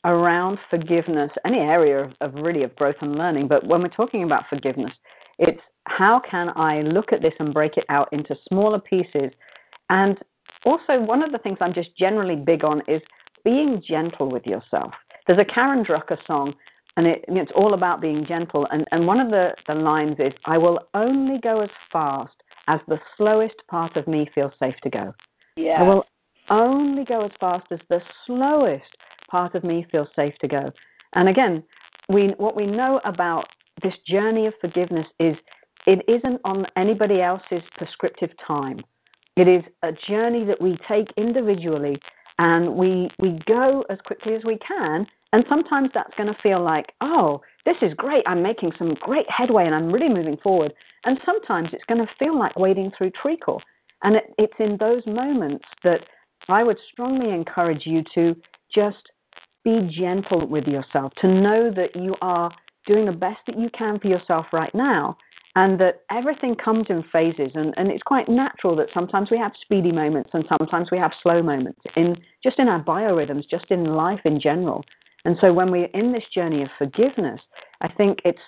around 0.05 0.59
forgiveness, 0.69 1.31
any 1.45 1.57
area 1.57 2.05
of, 2.05 2.13
of 2.21 2.33
really 2.35 2.63
of 2.63 2.75
growth 2.75 2.95
and 3.01 3.15
learning. 3.15 3.47
But 3.47 3.65
when 3.65 3.81
we're 3.81 3.89
talking 3.89 4.23
about 4.23 4.43
forgiveness, 4.49 4.91
it's 5.39 5.59
how 5.89 6.21
can 6.29 6.49
I 6.55 6.81
look 6.81 7.11
at 7.11 7.21
this 7.21 7.33
and 7.39 7.53
break 7.53 7.75
it 7.77 7.85
out 7.89 8.09
into 8.11 8.35
smaller 8.47 8.79
pieces? 8.79 9.31
And 9.89 10.17
also, 10.65 10.99
one 10.99 11.23
of 11.23 11.31
the 11.31 11.39
things 11.39 11.57
I'm 11.61 11.73
just 11.73 11.95
generally 11.97 12.35
big 12.35 12.63
on 12.63 12.81
is 12.87 13.01
being 13.43 13.81
gentle 13.85 14.29
with 14.29 14.45
yourself. 14.45 14.93
There's 15.25 15.39
a 15.39 15.45
Karen 15.45 15.83
Drucker 15.83 16.17
song, 16.27 16.53
and 16.95 17.07
it, 17.07 17.25
it's 17.27 17.51
all 17.55 17.73
about 17.73 18.01
being 18.01 18.25
gentle. 18.27 18.67
And, 18.71 18.85
and 18.91 19.07
one 19.07 19.19
of 19.19 19.29
the, 19.29 19.51
the 19.67 19.73
lines 19.73 20.17
is, 20.19 20.33
I 20.45 20.57
will 20.57 20.79
only 20.93 21.39
go 21.39 21.61
as 21.61 21.69
fast 21.91 22.33
as 22.67 22.79
the 22.87 22.99
slowest 23.17 23.55
part 23.67 23.95
of 23.97 24.07
me 24.07 24.29
feels 24.35 24.51
safe 24.59 24.75
to 24.83 24.89
go. 24.89 25.13
Yeah. 25.55 25.79
I 25.79 25.83
will 25.83 26.05
only 26.49 27.03
go 27.03 27.25
as 27.25 27.31
fast 27.39 27.65
as 27.71 27.79
the 27.89 28.01
slowest 28.25 28.95
part 29.29 29.55
of 29.55 29.63
me 29.63 29.85
feels 29.91 30.09
safe 30.15 30.33
to 30.41 30.47
go. 30.47 30.71
And 31.13 31.29
again, 31.29 31.63
we, 32.09 32.33
what 32.37 32.55
we 32.55 32.65
know 32.65 33.01
about 33.05 33.45
this 33.81 33.93
journey 34.07 34.45
of 34.45 34.53
forgiveness 34.59 35.07
is 35.19 35.35
it 35.89 36.05
isn't 36.07 36.39
on 36.45 36.67
anybody 36.77 37.19
else's 37.19 37.63
prescriptive 37.75 38.29
time. 38.45 38.79
It 39.35 39.47
is 39.47 39.63
a 39.81 39.91
journey 40.07 40.45
that 40.45 40.61
we 40.61 40.77
take 40.87 41.07
individually 41.17 41.97
and 42.37 42.75
we, 42.75 43.09
we 43.17 43.39
go 43.47 43.83
as 43.89 43.97
quickly 44.05 44.35
as 44.35 44.43
we 44.45 44.59
can. 44.59 45.07
And 45.33 45.43
sometimes 45.49 45.89
that's 45.95 46.13
going 46.15 46.31
to 46.31 46.39
feel 46.43 46.63
like, 46.63 46.93
oh, 47.01 47.41
this 47.65 47.77
is 47.81 47.93
great. 47.95 48.23
I'm 48.27 48.43
making 48.43 48.71
some 48.77 48.93
great 49.01 49.25
headway 49.29 49.65
and 49.65 49.73
I'm 49.73 49.91
really 49.91 50.09
moving 50.09 50.37
forward. 50.43 50.73
And 51.05 51.17
sometimes 51.25 51.69
it's 51.73 51.83
going 51.85 52.05
to 52.05 52.13
feel 52.19 52.37
like 52.37 52.55
wading 52.55 52.91
through 52.95 53.11
treacle. 53.19 53.59
And 54.03 54.15
it, 54.15 54.25
it's 54.37 54.53
in 54.59 54.77
those 54.77 55.01
moments 55.07 55.65
that 55.83 56.01
I 56.47 56.61
would 56.61 56.77
strongly 56.91 57.31
encourage 57.33 57.87
you 57.87 58.03
to 58.13 58.35
just 58.73 59.09
be 59.63 59.89
gentle 59.91 60.47
with 60.47 60.67
yourself, 60.67 61.13
to 61.21 61.27
know 61.27 61.71
that 61.71 61.95
you 61.95 62.15
are 62.21 62.51
doing 62.85 63.05
the 63.05 63.11
best 63.11 63.39
that 63.47 63.57
you 63.57 63.69
can 63.77 63.99
for 63.99 64.07
yourself 64.07 64.45
right 64.51 64.73
now, 64.73 65.17
and 65.59 65.77
that 65.77 66.03
everything 66.09 66.55
comes 66.55 66.85
in 66.89 67.03
phases. 67.11 67.51
And, 67.53 67.73
and 67.75 67.91
it's 67.91 68.03
quite 68.03 68.29
natural 68.29 68.77
that 68.77 68.87
sometimes 68.93 69.29
we 69.29 69.37
have 69.37 69.51
speedy 69.61 69.91
moments 69.91 70.29
and 70.33 70.45
sometimes 70.47 70.87
we 70.89 70.97
have 70.97 71.11
slow 71.21 71.43
moments 71.43 71.81
in 71.97 72.15
just 72.41 72.59
in 72.59 72.69
our 72.69 72.81
biorhythms, 72.81 73.43
just 73.51 73.65
in 73.69 73.83
life 73.83 74.21
in 74.23 74.39
general. 74.39 74.85
And 75.25 75.35
so 75.41 75.51
when 75.51 75.69
we're 75.69 75.93
in 75.93 76.13
this 76.13 76.23
journey 76.33 76.61
of 76.61 76.69
forgiveness, 76.77 77.41
I 77.81 77.89
think 77.91 78.19
it's 78.23 78.39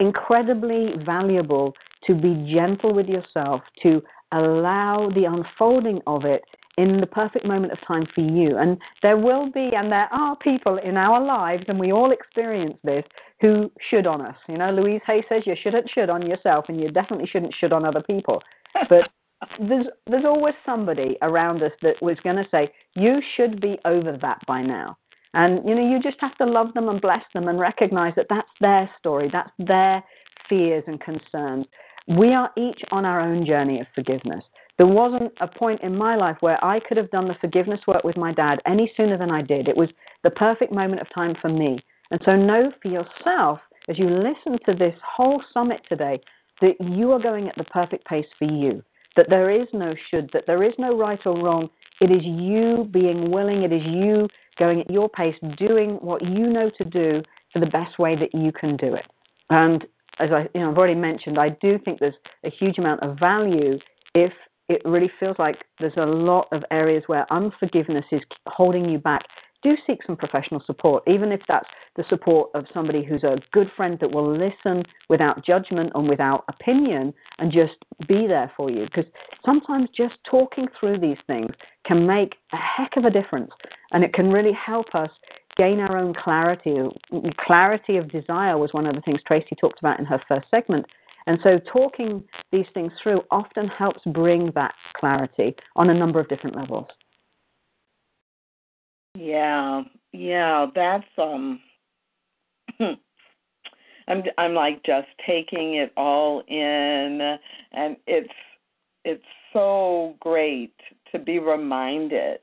incredibly 0.00 0.94
valuable 1.06 1.72
to 2.08 2.14
be 2.16 2.52
gentle 2.52 2.92
with 2.92 3.06
yourself, 3.06 3.60
to 3.84 4.02
allow 4.32 5.08
the 5.14 5.26
unfolding 5.26 6.00
of 6.08 6.24
it 6.24 6.42
in 6.80 7.00
the 7.00 7.06
perfect 7.06 7.44
moment 7.44 7.72
of 7.72 7.78
time 7.86 8.06
for 8.14 8.22
you. 8.22 8.56
And 8.56 8.78
there 9.02 9.18
will 9.18 9.50
be, 9.50 9.70
and 9.76 9.92
there 9.92 10.08
are 10.12 10.34
people 10.36 10.78
in 10.78 10.96
our 10.96 11.22
lives, 11.22 11.64
and 11.68 11.78
we 11.78 11.92
all 11.92 12.10
experience 12.10 12.78
this, 12.82 13.04
who 13.40 13.70
should 13.90 14.06
on 14.06 14.22
us. 14.22 14.36
You 14.48 14.56
know, 14.56 14.72
Louise 14.72 15.02
Hay 15.06 15.22
says 15.28 15.42
you 15.44 15.54
shouldn't 15.62 15.90
should 15.90 16.08
on 16.08 16.26
yourself, 16.26 16.66
and 16.68 16.80
you 16.80 16.90
definitely 16.90 17.26
shouldn't 17.26 17.54
should 17.58 17.74
on 17.74 17.84
other 17.84 18.02
people. 18.02 18.42
But 18.88 19.10
there's 19.60 19.86
there's 20.06 20.24
always 20.24 20.54
somebody 20.64 21.16
around 21.22 21.62
us 21.62 21.72
that 21.82 22.00
was 22.00 22.16
going 22.22 22.36
to 22.36 22.46
say 22.50 22.72
you 22.94 23.20
should 23.36 23.60
be 23.60 23.78
over 23.84 24.16
that 24.20 24.38
by 24.46 24.62
now. 24.62 24.96
And 25.34 25.66
you 25.68 25.74
know, 25.74 25.88
you 25.88 26.00
just 26.02 26.20
have 26.20 26.36
to 26.38 26.46
love 26.46 26.72
them 26.74 26.88
and 26.88 27.00
bless 27.00 27.22
them 27.34 27.48
and 27.48 27.58
recognize 27.58 28.14
that 28.16 28.26
that's 28.30 28.48
their 28.60 28.90
story, 28.98 29.28
that's 29.30 29.52
their 29.58 30.02
fears 30.48 30.84
and 30.86 31.00
concerns. 31.00 31.66
We 32.08 32.32
are 32.32 32.50
each 32.56 32.80
on 32.90 33.04
our 33.04 33.20
own 33.20 33.46
journey 33.46 33.80
of 33.80 33.86
forgiveness. 33.94 34.44
There 34.80 34.86
wasn't 34.86 35.34
a 35.42 35.46
point 35.46 35.82
in 35.82 35.94
my 35.94 36.16
life 36.16 36.38
where 36.40 36.56
I 36.64 36.80
could 36.80 36.96
have 36.96 37.10
done 37.10 37.28
the 37.28 37.36
forgiveness 37.38 37.80
work 37.86 38.02
with 38.02 38.16
my 38.16 38.32
dad 38.32 38.62
any 38.64 38.90
sooner 38.96 39.18
than 39.18 39.30
I 39.30 39.42
did. 39.42 39.68
It 39.68 39.76
was 39.76 39.90
the 40.24 40.30
perfect 40.30 40.72
moment 40.72 41.02
of 41.02 41.06
time 41.14 41.34
for 41.38 41.50
me. 41.50 41.80
And 42.10 42.18
so 42.24 42.34
know 42.34 42.72
for 42.80 42.88
yourself, 42.88 43.58
as 43.90 43.98
you 43.98 44.06
listen 44.08 44.58
to 44.64 44.74
this 44.74 44.94
whole 45.04 45.42
summit 45.52 45.82
today, 45.86 46.18
that 46.62 46.76
you 46.80 47.12
are 47.12 47.18
going 47.18 47.46
at 47.46 47.56
the 47.56 47.64
perfect 47.64 48.06
pace 48.06 48.24
for 48.38 48.46
you. 48.46 48.82
That 49.16 49.26
there 49.28 49.50
is 49.50 49.68
no 49.74 49.94
should, 50.10 50.30
that 50.32 50.44
there 50.46 50.62
is 50.62 50.72
no 50.78 50.96
right 50.96 51.20
or 51.26 51.36
wrong. 51.38 51.68
It 52.00 52.10
is 52.10 52.22
you 52.24 52.88
being 52.90 53.30
willing, 53.30 53.64
it 53.64 53.74
is 53.74 53.82
you 53.84 54.28
going 54.58 54.80
at 54.80 54.90
your 54.90 55.10
pace, 55.10 55.36
doing 55.58 55.98
what 56.00 56.22
you 56.22 56.46
know 56.46 56.70
to 56.78 56.84
do 56.86 57.20
for 57.52 57.58
the 57.58 57.66
best 57.66 57.98
way 57.98 58.16
that 58.16 58.34
you 58.34 58.50
can 58.50 58.78
do 58.78 58.94
it. 58.94 59.04
And 59.50 59.84
as 60.18 60.30
I, 60.32 60.48
you 60.54 60.62
know, 60.62 60.70
I've 60.70 60.78
already 60.78 60.98
mentioned, 60.98 61.38
I 61.38 61.50
do 61.50 61.78
think 61.84 62.00
there's 62.00 62.14
a 62.44 62.50
huge 62.50 62.78
amount 62.78 63.02
of 63.02 63.18
value 63.18 63.78
if 64.14 64.32
it 64.70 64.80
really 64.84 65.10
feels 65.18 65.36
like 65.38 65.56
there's 65.80 65.96
a 65.96 66.06
lot 66.06 66.46
of 66.52 66.62
areas 66.70 67.02
where 67.08 67.30
unforgiveness 67.32 68.04
is 68.12 68.20
holding 68.46 68.88
you 68.88 68.98
back, 68.98 69.22
do 69.64 69.76
seek 69.84 69.98
some 70.06 70.16
professional 70.16 70.62
support, 70.64 71.02
even 71.08 71.32
if 71.32 71.40
that's 71.48 71.66
the 71.96 72.04
support 72.08 72.50
of 72.54 72.64
somebody 72.72 73.04
who's 73.04 73.24
a 73.24 73.36
good 73.52 73.68
friend 73.76 73.98
that 74.00 74.12
will 74.12 74.32
listen 74.32 74.84
without 75.08 75.44
judgment 75.44 75.90
and 75.96 76.08
without 76.08 76.44
opinion 76.48 77.12
and 77.40 77.52
just 77.52 77.74
be 78.06 78.28
there 78.28 78.50
for 78.56 78.70
you. 78.70 78.84
Because 78.84 79.10
sometimes 79.44 79.88
just 79.94 80.14
talking 80.24 80.68
through 80.78 81.00
these 81.00 81.18
things 81.26 81.50
can 81.84 82.06
make 82.06 82.36
a 82.52 82.56
heck 82.56 82.96
of 82.96 83.04
a 83.04 83.10
difference 83.10 83.50
and 83.90 84.04
it 84.04 84.14
can 84.14 84.30
really 84.30 84.52
help 84.52 84.94
us 84.94 85.10
gain 85.56 85.80
our 85.80 85.98
own 85.98 86.14
clarity. 86.14 86.76
Clarity 87.44 87.96
of 87.96 88.10
desire 88.10 88.56
was 88.56 88.72
one 88.72 88.86
of 88.86 88.94
the 88.94 89.00
things 89.02 89.20
Tracy 89.26 89.56
talked 89.60 89.80
about 89.80 89.98
in 89.98 90.06
her 90.06 90.22
first 90.28 90.46
segment. 90.48 90.86
And 91.26 91.38
so 91.42 91.58
talking 91.72 92.24
these 92.52 92.66
things 92.74 92.92
through 93.02 93.22
often 93.30 93.68
helps 93.68 94.00
bring 94.06 94.50
that 94.54 94.74
clarity 94.96 95.54
on 95.76 95.90
a 95.90 95.94
number 95.94 96.20
of 96.20 96.28
different 96.28 96.56
levels. 96.56 96.86
Yeah, 99.16 99.82
yeah, 100.12 100.66
that's 100.74 101.04
um 101.18 101.60
I'm 102.80 104.22
I'm 104.38 104.54
like 104.54 104.82
just 104.84 105.08
taking 105.26 105.74
it 105.74 105.92
all 105.96 106.42
in 106.48 107.38
and 107.72 107.96
it's 108.06 108.32
it's 109.04 109.24
so 109.52 110.16
great 110.20 110.74
to 111.12 111.18
be 111.18 111.38
reminded 111.38 112.38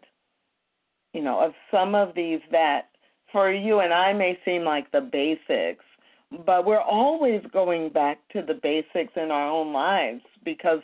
you 1.14 1.22
know 1.22 1.40
of 1.40 1.54
some 1.72 1.96
of 1.96 2.14
these 2.16 2.42
that 2.52 2.90
for 3.32 3.52
you 3.52 3.80
and 3.80 3.94
I 3.94 4.14
may 4.14 4.38
seem 4.46 4.64
like 4.64 4.92
the 4.92 5.02
basics 5.02 5.86
but 6.46 6.66
we're 6.66 6.82
always 6.82 7.42
going 7.54 7.90
back 7.90 8.20
to 8.34 8.42
the 8.42 8.54
basics 8.54 9.14
in 9.16 9.32
our 9.32 9.50
own 9.50 9.72
lives 9.72 10.22
because 10.44 10.82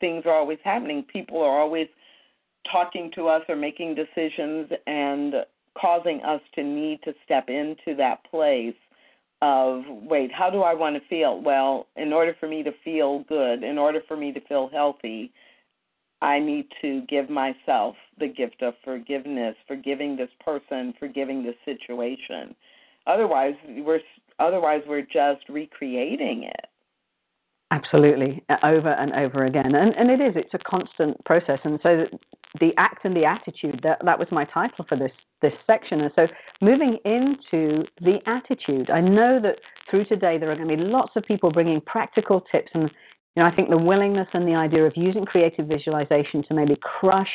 things 0.00 0.24
are 0.26 0.34
always 0.34 0.58
happening. 0.64 1.02
People 1.02 1.40
are 1.40 1.60
always 1.60 1.88
talking 2.70 3.10
to 3.14 3.28
us 3.28 3.42
or 3.48 3.56
making 3.56 3.94
decisions 3.94 4.70
and 4.86 5.34
causing 5.80 6.20
us 6.22 6.40
to 6.54 6.62
need 6.62 7.00
to 7.04 7.14
step 7.24 7.48
into 7.48 7.94
that 7.96 8.22
place 8.30 8.74
of 9.40 9.82
wait, 9.88 10.32
how 10.32 10.50
do 10.50 10.62
I 10.62 10.74
want 10.74 10.96
to 10.96 11.08
feel? 11.08 11.40
Well, 11.40 11.86
in 11.96 12.12
order 12.12 12.34
for 12.40 12.48
me 12.48 12.62
to 12.64 12.72
feel 12.84 13.20
good, 13.28 13.62
in 13.62 13.78
order 13.78 14.00
for 14.08 14.16
me 14.16 14.32
to 14.32 14.40
feel 14.40 14.68
healthy, 14.72 15.32
I 16.20 16.40
need 16.40 16.66
to 16.82 17.02
give 17.02 17.30
myself 17.30 17.94
the 18.18 18.26
gift 18.26 18.62
of 18.62 18.74
forgiveness, 18.84 19.54
forgiving 19.68 20.16
this 20.16 20.30
person, 20.44 20.92
forgiving 20.98 21.44
this 21.44 21.54
situation. 21.64 22.56
Otherwise, 23.08 23.54
we're 23.66 24.00
otherwise 24.38 24.82
we're 24.86 25.02
just 25.02 25.48
recreating 25.48 26.44
it. 26.44 26.66
Absolutely, 27.70 28.42
uh, 28.48 28.56
over 28.62 28.90
and 28.90 29.12
over 29.14 29.44
again, 29.44 29.74
and 29.74 29.94
and 29.94 30.10
it 30.10 30.20
is. 30.20 30.34
It's 30.36 30.54
a 30.54 30.58
constant 30.58 31.22
process, 31.24 31.58
and 31.64 31.80
so 31.82 32.04
the 32.60 32.72
act 32.76 33.04
and 33.04 33.16
the 33.16 33.24
attitude. 33.24 33.80
That 33.82 33.98
that 34.04 34.18
was 34.18 34.28
my 34.30 34.44
title 34.44 34.84
for 34.88 34.96
this 34.96 35.12
this 35.42 35.52
section. 35.66 36.00
And 36.00 36.12
so 36.14 36.26
moving 36.60 36.98
into 37.04 37.84
the 38.00 38.18
attitude, 38.26 38.90
I 38.90 39.00
know 39.00 39.40
that 39.42 39.56
through 39.90 40.04
today 40.04 40.38
there 40.38 40.50
are 40.50 40.56
going 40.56 40.68
to 40.68 40.76
be 40.76 40.82
lots 40.82 41.12
of 41.16 41.24
people 41.24 41.50
bringing 41.50 41.80
practical 41.80 42.42
tips 42.52 42.70
and 42.74 42.90
you 43.36 43.42
know 43.42 43.46
I 43.46 43.54
think 43.54 43.70
the 43.70 43.78
willingness 43.78 44.28
and 44.32 44.48
the 44.48 44.54
idea 44.54 44.84
of 44.84 44.94
using 44.96 45.24
creative 45.24 45.66
visualization 45.66 46.42
to 46.48 46.54
maybe 46.54 46.76
crush 46.82 47.30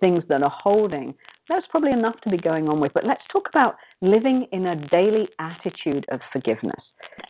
things 0.00 0.22
that 0.28 0.42
are 0.42 0.52
holding 0.54 1.14
that's 1.48 1.66
probably 1.70 1.92
enough 1.92 2.20
to 2.22 2.30
be 2.30 2.38
going 2.38 2.68
on 2.68 2.80
with. 2.80 2.92
But 2.92 3.04
let's 3.04 3.22
talk 3.32 3.48
about 3.48 3.76
living 4.02 4.46
in 4.52 4.66
a 4.66 4.88
daily 4.88 5.28
attitude 5.38 6.04
of 6.10 6.20
forgiveness. 6.32 6.80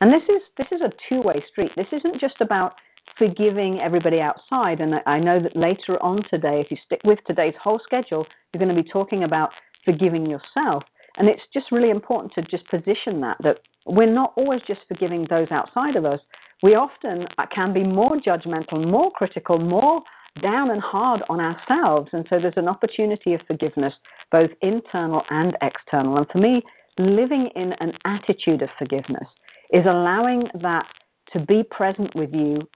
And 0.01 0.13
this 0.13 0.23
is 0.29 0.43
this 0.59 0.67
is 0.73 0.81
a 0.81 0.93
two-way 1.09 1.45
street. 1.51 1.71
This 1.77 1.87
isn't 1.93 2.21
just 2.21 2.41
about 2.41 2.75
forgiving 3.19 3.81
everybody 3.81 4.21
outside. 4.21 4.81
And 4.81 4.95
I 5.07 5.19
know 5.19 5.41
that 5.41 5.57
later 5.57 6.03
on 6.03 6.23
today, 6.29 6.61
if 6.61 6.71
you 6.71 6.77
stick 6.85 7.01
with 7.05 7.19
today's 7.27 7.55
whole 7.63 7.81
schedule, 7.83 8.27
you're 8.53 8.63
going 8.65 8.75
to 8.75 8.83
be 8.83 8.89
talking 8.89 9.25
about 9.25 9.51
forgiving 9.85 10.27
yourself. 10.27 10.83
And 11.19 11.29
it's 11.29 11.43
just 11.55 11.73
really 11.73 11.91
important 11.91 12.35
to 12.35 12.43
just 12.43 12.69
position 12.69 13.21
that 13.21 13.37
that 13.43 13.59
we're 13.87 14.13
not 14.13 14.33
always 14.37 14.61
just 14.67 14.81
forgiving 14.89 15.27
those 15.31 15.49
outside 15.51 15.97
of 15.97 16.05
us. 16.05 16.21
We 16.63 16.75
often 16.75 17.27
uh, 17.39 17.47
can 17.55 17.73
be 17.73 17.85
more 17.85 18.17
judgmental, 18.17 18.85
more 18.91 19.11
critical, 19.13 19.59
more 19.59 20.03
down 20.43 20.71
and 20.71 20.81
hard 20.81 21.23
on 21.29 21.41
ourselves. 21.41 22.11
And 22.13 22.27
so 22.29 22.39
there's 22.41 22.55
an 22.57 22.69
opportunity 22.69 23.35
of 23.35 23.41
forgiveness, 23.47 23.95
both 24.31 24.51
internal 24.63 25.23
and 25.31 25.57
external. 25.63 26.17
And 26.17 26.27
for 26.31 26.39
me, 26.39 26.63
living 26.99 27.51
in 27.55 27.73
an 27.81 27.93
attitude 28.05 28.63
of 28.63 28.69
forgiveness 28.79 29.29
is 29.73 29.85
allowing 29.87 30.49
that 30.63 30.87
to 31.33 31.41
be 31.41 31.63
present 31.71 32.15
with 32.15 32.33
you 32.33 32.69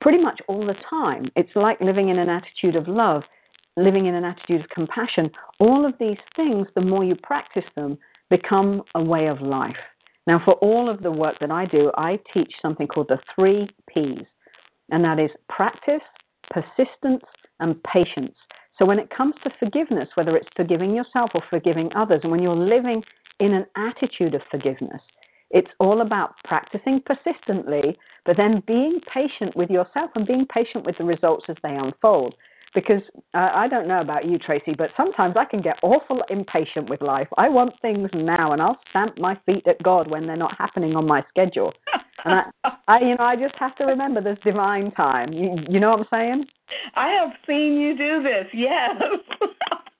pretty 0.00 0.18
much 0.18 0.40
all 0.48 0.66
the 0.66 0.74
time. 0.88 1.30
It's 1.36 1.54
like 1.54 1.80
living 1.80 2.08
in 2.08 2.18
an 2.18 2.28
attitude 2.28 2.76
of 2.76 2.88
love, 2.88 3.22
living 3.76 4.06
in 4.06 4.14
an 4.14 4.24
attitude 4.24 4.60
of 4.60 4.68
compassion. 4.70 5.30
All 5.60 5.86
of 5.86 5.94
these 6.00 6.16
things, 6.34 6.66
the 6.74 6.80
more 6.80 7.04
you 7.04 7.14
practice 7.22 7.64
them, 7.76 7.98
become 8.30 8.82
a 8.94 9.02
way 9.02 9.26
of 9.26 9.40
life. 9.40 9.76
Now, 10.26 10.42
for 10.44 10.54
all 10.54 10.90
of 10.90 11.02
the 11.02 11.10
work 11.10 11.36
that 11.40 11.50
I 11.50 11.64
do, 11.66 11.90
I 11.96 12.18
teach 12.34 12.52
something 12.60 12.86
called 12.86 13.08
the 13.08 13.18
three 13.34 13.68
P's, 13.88 14.26
and 14.90 15.02
that 15.04 15.18
is 15.18 15.30
practice, 15.48 16.02
persistence, 16.50 17.24
and 17.60 17.82
patience. 17.82 18.34
So 18.78 18.84
when 18.84 18.98
it 18.98 19.10
comes 19.10 19.34
to 19.42 19.50
forgiveness, 19.58 20.08
whether 20.14 20.36
it's 20.36 20.48
forgiving 20.56 20.94
yourself 20.94 21.30
or 21.34 21.42
forgiving 21.50 21.90
others, 21.96 22.20
and 22.22 22.30
when 22.30 22.42
you're 22.42 22.54
living 22.54 23.02
in 23.40 23.52
an 23.52 23.66
attitude 23.76 24.34
of 24.34 24.42
forgiveness, 24.50 25.00
it's 25.50 25.70
all 25.80 26.02
about 26.02 26.34
practicing 26.44 27.02
persistently, 27.04 27.98
but 28.24 28.36
then 28.36 28.62
being 28.66 29.00
patient 29.12 29.56
with 29.56 29.70
yourself 29.70 30.10
and 30.14 30.26
being 30.26 30.46
patient 30.46 30.84
with 30.84 30.98
the 30.98 31.04
results 31.04 31.46
as 31.48 31.56
they 31.62 31.74
unfold. 31.74 32.34
Because 32.74 33.00
uh, 33.32 33.48
I 33.54 33.66
don't 33.66 33.88
know 33.88 34.02
about 34.02 34.26
you, 34.26 34.38
Tracy, 34.38 34.74
but 34.76 34.90
sometimes 34.94 35.36
I 35.38 35.46
can 35.46 35.62
get 35.62 35.78
awful 35.82 36.22
impatient 36.28 36.90
with 36.90 37.00
life. 37.00 37.26
I 37.38 37.48
want 37.48 37.72
things 37.80 38.10
now, 38.12 38.52
and 38.52 38.60
I'll 38.60 38.78
stamp 38.90 39.18
my 39.18 39.38
feet 39.46 39.66
at 39.66 39.82
God 39.82 40.10
when 40.10 40.26
they're 40.26 40.36
not 40.36 40.56
happening 40.58 40.94
on 40.94 41.06
my 41.06 41.24
schedule. 41.30 41.72
And 42.24 42.34
I, 42.64 42.70
I, 42.88 43.00
you 43.00 43.16
know, 43.16 43.24
I 43.24 43.36
just 43.36 43.54
have 43.58 43.76
to 43.76 43.84
remember 43.84 44.20
this 44.20 44.38
divine 44.44 44.90
time. 44.92 45.32
You, 45.32 45.56
you 45.68 45.80
know 45.80 45.90
what 45.90 46.00
I'm 46.00 46.06
saying? 46.10 46.44
I 46.94 47.08
have 47.10 47.30
seen 47.46 47.78
you 47.80 47.96
do 47.96 48.22
this. 48.22 48.46
Yes, 48.52 49.00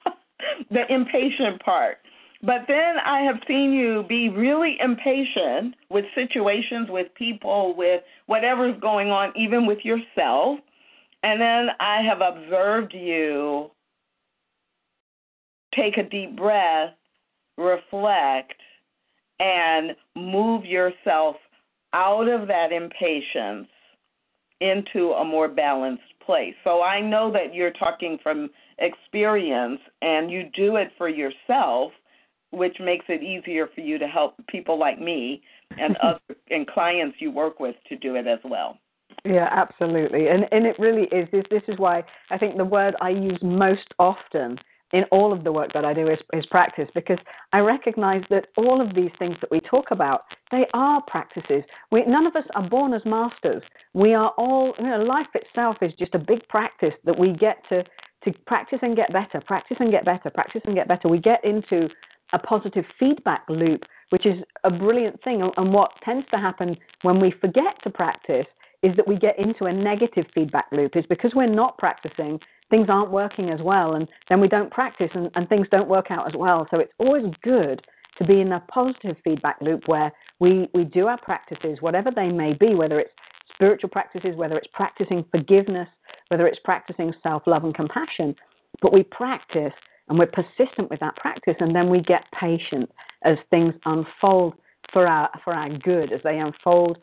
the 0.71 0.83
impatient 0.93 1.63
part. 1.63 1.99
But 2.43 2.63
then 2.69 2.97
I 3.05 3.23
have 3.23 3.37
seen 3.49 3.73
you 3.73 4.05
be 4.09 4.29
really 4.29 4.77
impatient 4.81 5.75
with 5.91 6.05
situations, 6.15 6.89
with 6.89 7.09
people, 7.15 7.75
with 7.77 8.03
whatever's 8.27 8.81
going 8.81 9.11
on, 9.11 9.33
even 9.37 9.67
with 9.67 9.79
yourself. 9.83 10.61
And 11.25 11.41
then 11.41 11.69
I 11.81 12.01
have 12.03 12.21
observed 12.21 12.95
you 12.95 13.71
take 15.75 15.97
a 15.97 16.09
deep 16.09 16.37
breath, 16.37 16.95
reflect, 17.57 18.55
and 19.41 19.97
move 20.17 20.65
yourself 20.65 21.37
out 21.93 22.29
of 22.29 22.49
that 22.49 22.73
impatience 22.73 23.69
into 24.61 25.13
a 25.13 25.25
more 25.25 25.49
balanced 25.49 26.03
place. 26.25 26.55
So 26.65 26.83
I 26.83 27.01
know 27.01 27.33
that 27.33 27.55
you're 27.55 27.73
talking 27.73 28.19
from 28.23 28.51
experience 28.79 29.81
and 30.03 30.31
you 30.31 30.51
do 30.55 30.77
it 30.77 30.89
for 30.99 31.09
yourself, 31.09 31.93
which 32.51 32.77
makes 32.81 33.07
it 33.09 33.23
easier 33.23 33.69
for 33.75 33.81
you 33.81 33.99
to 33.99 34.07
help 34.07 34.35
people 34.49 34.79
like 34.79 35.01
me 35.01 35.43
and 35.79 35.97
other 36.03 36.21
and 36.51 36.67
clients 36.67 37.17
you 37.21 37.31
work 37.31 37.61
with 37.61 37.77
to 37.89 37.97
do 37.97 38.17
it 38.17 38.27
as 38.27 38.41
well. 38.45 38.79
Yeah, 39.25 39.49
absolutely. 39.51 40.29
And 40.29 40.47
and 40.53 40.67
it 40.67 40.79
really 40.79 41.05
is 41.05 41.29
this 41.33 41.45
this 41.51 41.63
is 41.69 41.79
why 41.79 42.05
I 42.31 42.39
think 42.39 42.57
the 42.57 42.65
word 42.65 42.95
I 43.01 43.11
use 43.11 43.39
most 43.43 43.95
often 43.99 44.59
in 44.93 45.05
all 45.11 45.33
of 45.33 45.45
the 45.45 45.53
work 45.53 45.73
that 45.75 45.85
I 45.85 45.93
do 45.93 46.09
is, 46.09 46.19
is 46.33 46.47
practice 46.47 46.89
because 46.95 47.19
I 47.53 47.59
recognize 47.61 48.23
that 48.31 48.47
all 48.57 48.81
of 48.81 48.95
these 48.95 49.11
things 49.19 49.37
that 49.41 49.51
we 49.51 49.61
talk 49.61 49.91
about, 49.91 50.23
they 50.51 50.67
are 50.73 51.03
practices. 51.07 51.63
We, 51.91 52.05
none 52.07 52.27
of 52.27 52.35
us 52.37 52.45
are 52.55 52.69
born 52.69 52.95
as 52.95 53.03
masters. 53.05 53.63
We 53.93 54.15
are 54.15 54.31
all, 54.39 54.75
you 54.79 54.87
know, 54.87 55.03
life 55.03 55.27
itself 55.35 55.77
is 55.83 55.93
just 55.99 56.15
a 56.15 56.19
big 56.19 56.47
practice 56.49 56.95
that 57.05 57.19
we 57.19 57.33
get 57.33 57.59
to, 57.69 57.85
to 58.25 58.33
practice 58.47 58.79
and 58.83 58.97
get 58.97 59.13
better, 59.13 59.41
practice 59.47 59.77
and 59.81 59.91
get 59.91 60.05
better, 60.05 60.31
practice 60.31 60.63
and 60.65 60.75
get 60.75 60.89
better. 60.89 61.09
We 61.09 61.19
get 61.19 61.45
into 61.45 61.89
a 62.33 62.39
positive 62.39 62.85
feedback 62.99 63.45
loop, 63.49 63.83
which 64.11 64.27
is 64.27 64.39
a 64.65 64.71
brilliant 64.71 65.23
thing. 65.23 65.49
And 65.57 65.73
what 65.73 65.93
tends 66.03 66.27
to 66.31 66.39
happen 66.39 66.77
when 67.03 67.21
we 67.21 67.33
forget 67.41 67.77
to 67.85 67.91
practice 67.91 68.47
is 68.83 68.95
that 68.97 69.07
we 69.07 69.17
get 69.17 69.39
into 69.39 69.65
a 69.65 69.73
negative 69.73 70.27
feedback 70.35 70.67
loop, 70.73 70.97
is 70.97 71.05
because 71.09 71.33
we're 71.35 71.47
not 71.47 71.77
practicing 71.79 72.39
things 72.71 72.89
aren't 72.89 73.11
working 73.11 73.51
as 73.51 73.61
well, 73.63 73.95
and 73.95 74.07
then 74.29 74.41
we 74.41 74.49
don't 74.49 74.71
practice 74.71 75.11
and, 75.15 75.31
and 75.35 75.49
things 75.49 75.67
don't 75.71 75.89
work 75.89 76.11
out 76.11 76.27
as 76.27 76.35
well. 76.37 76.67
So 76.71 76.79
it's 76.79 76.93
always 76.99 77.25
good 77.43 77.81
to 78.19 78.25
be 78.25 78.41
in 78.41 78.53
a 78.53 78.61
positive 78.69 79.17
feedback 79.25 79.57
loop 79.61 79.87
where 79.87 80.13
we, 80.39 80.69
we 80.75 80.85
do 80.85 81.07
our 81.07 81.19
practices, 81.19 81.79
whatever 81.81 82.11
they 82.15 82.29
may 82.29 82.53
be, 82.53 82.75
whether 82.75 83.01
it's 83.01 83.13
spiritual 83.55 83.89
practices, 83.89 84.37
whether 84.37 84.57
it's 84.57 84.69
practicing 84.73 85.25
forgiveness, 85.31 85.89
whether 86.29 86.47
it's 86.47 86.59
practicing 86.65 87.13
self 87.23 87.43
love 87.47 87.65
and 87.65 87.75
compassion, 87.75 88.35
but 88.83 88.93
we 88.93 89.03
practice 89.03 89.73
and 90.09 90.19
we're 90.19 90.27
persistent 90.27 90.91
with 90.91 91.01
that 91.01 91.17
practice, 91.17 91.57
and 91.61 91.75
then 91.75 91.91
we 91.91 92.01
get 92.01 92.25
patient 92.39 92.91
as 93.25 93.37
things 93.51 93.75
unfold 93.85 94.55
for 94.93 95.07
our 95.07 95.29
for 95.45 95.53
our 95.53 95.69
good, 95.79 96.13
as 96.13 96.21
they 96.25 96.39
unfold, 96.39 96.99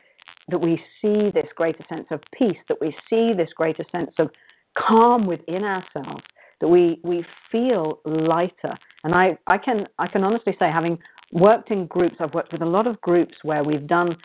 that 0.49 0.59
we 0.59 0.81
see 1.01 1.31
this 1.31 1.47
greater 1.55 1.83
sense 1.89 2.07
of 2.11 2.21
peace, 2.37 2.57
that 2.67 2.79
we 2.79 2.95
see 3.09 3.33
this 3.33 3.49
greater 3.55 3.85
sense 3.91 4.11
of 4.19 4.29
calm 4.77 5.25
within 5.25 5.63
ourselves, 5.63 6.23
that 6.61 6.67
we, 6.67 6.99
we 7.03 7.25
feel 7.51 7.99
lighter. 8.05 8.77
And 9.03 9.13
I, 9.15 9.37
I, 9.47 9.57
can, 9.57 9.87
I 9.97 10.07
can 10.07 10.23
honestly 10.23 10.55
say, 10.59 10.69
having 10.71 10.99
worked 11.31 11.71
in 11.71 11.87
groups, 11.87 12.17
I've 12.19 12.33
worked 12.33 12.51
with 12.51 12.61
a 12.61 12.67
lot 12.67 12.87
of 12.87 13.01
groups 13.01 13.35
where 13.43 13.63
we've 13.63 13.87
done 13.87 14.15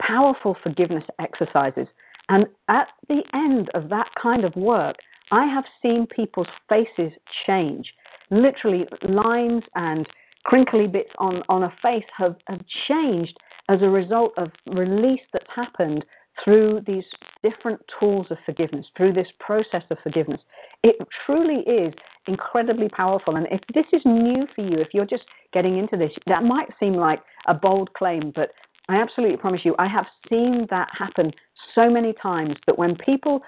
powerful 0.00 0.56
forgiveness 0.62 1.04
exercises. 1.18 1.86
And 2.28 2.46
at 2.68 2.88
the 3.08 3.22
end 3.34 3.70
of 3.74 3.88
that 3.88 4.08
kind 4.20 4.44
of 4.44 4.54
work, 4.54 4.96
I 5.32 5.46
have 5.46 5.64
seen 5.82 6.06
people's 6.06 6.46
faces 6.68 7.12
change. 7.46 7.92
Literally, 8.30 8.86
lines 9.02 9.64
and 9.74 10.06
crinkly 10.44 10.86
bits 10.86 11.10
on, 11.18 11.42
on 11.48 11.64
a 11.64 11.72
face 11.82 12.04
have, 12.16 12.36
have 12.46 12.60
changed 12.88 13.36
as 13.70 13.82
a 13.82 13.88
result 13.88 14.32
of 14.36 14.50
release 14.66 15.20
that's 15.32 15.46
happened 15.54 16.04
through 16.44 16.80
these 16.86 17.04
different 17.42 17.80
tools 17.98 18.26
of 18.30 18.38
forgiveness, 18.44 18.86
through 18.96 19.12
this 19.12 19.28
process 19.38 19.82
of 19.90 19.98
forgiveness. 20.02 20.40
It 20.82 20.96
truly 21.24 21.60
is 21.60 21.94
incredibly 22.26 22.88
powerful. 22.88 23.36
And 23.36 23.46
if 23.50 23.60
this 23.72 23.84
is 23.92 24.02
new 24.04 24.46
for 24.54 24.62
you, 24.62 24.78
if 24.78 24.88
you're 24.92 25.06
just 25.06 25.24
getting 25.52 25.78
into 25.78 25.96
this, 25.96 26.10
that 26.26 26.42
might 26.42 26.68
seem 26.80 26.94
like 26.94 27.20
a 27.46 27.54
bold 27.54 27.92
claim, 27.94 28.32
but 28.34 28.50
I 28.88 28.96
absolutely 28.96 29.36
promise 29.36 29.60
you, 29.64 29.76
I 29.78 29.86
have 29.86 30.06
seen 30.28 30.66
that 30.70 30.88
happen 30.98 31.30
so 31.74 31.88
many 31.88 32.12
times 32.20 32.56
that 32.66 32.78
when 32.78 32.96
people 32.96 33.42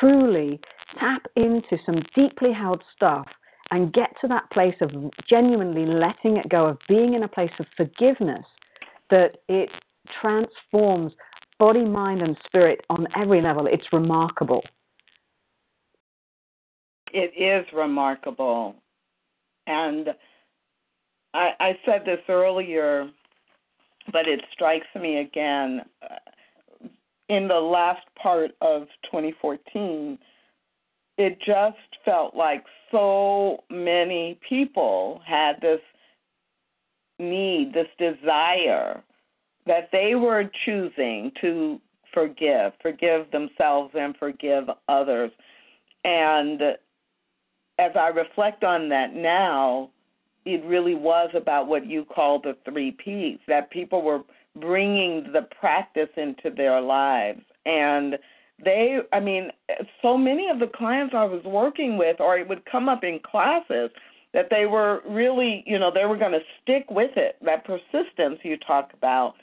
truly 0.00 0.60
tap 0.98 1.26
into 1.36 1.78
some 1.86 2.02
deeply 2.16 2.52
held 2.52 2.82
stuff 2.96 3.28
and 3.70 3.92
get 3.92 4.10
to 4.22 4.28
that 4.28 4.50
place 4.50 4.74
of 4.80 4.90
genuinely 5.28 5.86
letting 5.86 6.36
it 6.36 6.48
go, 6.48 6.66
of 6.66 6.78
being 6.88 7.14
in 7.14 7.22
a 7.22 7.28
place 7.28 7.52
of 7.60 7.66
forgiveness, 7.76 8.44
that 9.10 9.36
it 9.48 9.70
transforms 10.20 11.12
body, 11.58 11.84
mind, 11.84 12.22
and 12.22 12.36
spirit 12.46 12.80
on 12.88 13.06
every 13.16 13.42
level. 13.42 13.66
It's 13.66 13.86
remarkable. 13.92 14.62
It 17.12 17.32
is 17.36 17.66
remarkable. 17.72 18.76
And 19.66 20.08
I, 21.34 21.50
I 21.60 21.78
said 21.84 22.02
this 22.04 22.20
earlier, 22.28 23.10
but 24.12 24.26
it 24.26 24.40
strikes 24.52 24.86
me 24.98 25.18
again. 25.20 25.82
Uh, 26.02 26.16
in 27.28 27.46
the 27.46 27.54
last 27.54 28.06
part 28.20 28.52
of 28.62 28.82
2014, 29.04 30.18
it 31.18 31.38
just 31.44 31.76
felt 32.04 32.34
like 32.34 32.64
so 32.90 33.64
many 33.68 34.38
people 34.48 35.20
had 35.26 35.60
this 35.60 35.80
need, 37.18 37.72
this 37.72 37.88
desire 37.98 39.02
that 39.66 39.88
they 39.92 40.14
were 40.14 40.50
choosing 40.64 41.30
to 41.40 41.80
forgive, 42.14 42.72
forgive 42.80 43.30
themselves 43.30 43.92
and 43.98 44.16
forgive 44.16 44.64
others. 44.88 45.30
And 46.04 46.62
as 47.78 47.92
I 47.94 48.08
reflect 48.08 48.64
on 48.64 48.88
that 48.88 49.14
now, 49.14 49.90
it 50.44 50.64
really 50.64 50.94
was 50.94 51.30
about 51.34 51.68
what 51.68 51.86
you 51.86 52.04
call 52.04 52.40
the 52.40 52.56
three 52.64 52.92
P's 52.92 53.38
that 53.46 53.70
people 53.70 54.02
were 54.02 54.22
bringing 54.58 55.30
the 55.32 55.46
practice 55.60 56.08
into 56.16 56.50
their 56.56 56.80
lives. 56.80 57.42
And 57.66 58.18
they, 58.64 58.98
I 59.12 59.20
mean, 59.20 59.50
so 60.02 60.16
many 60.16 60.48
of 60.48 60.58
the 60.58 60.66
clients 60.66 61.14
I 61.14 61.24
was 61.24 61.44
working 61.44 61.96
with, 61.98 62.20
or 62.20 62.38
it 62.38 62.48
would 62.48 62.64
come 62.64 62.88
up 62.88 63.04
in 63.04 63.20
classes, 63.20 63.90
that 64.34 64.48
they 64.50 64.66
were 64.66 65.02
really, 65.08 65.64
you 65.66 65.78
know, 65.78 65.90
they 65.92 66.04
were 66.04 66.16
going 66.16 66.32
to 66.32 66.40
stick 66.62 66.86
with 66.90 67.16
it, 67.16 67.36
that 67.44 67.64
persistence 67.64 68.38
you 68.42 68.56
talk 68.58 68.90
about. 68.94 69.34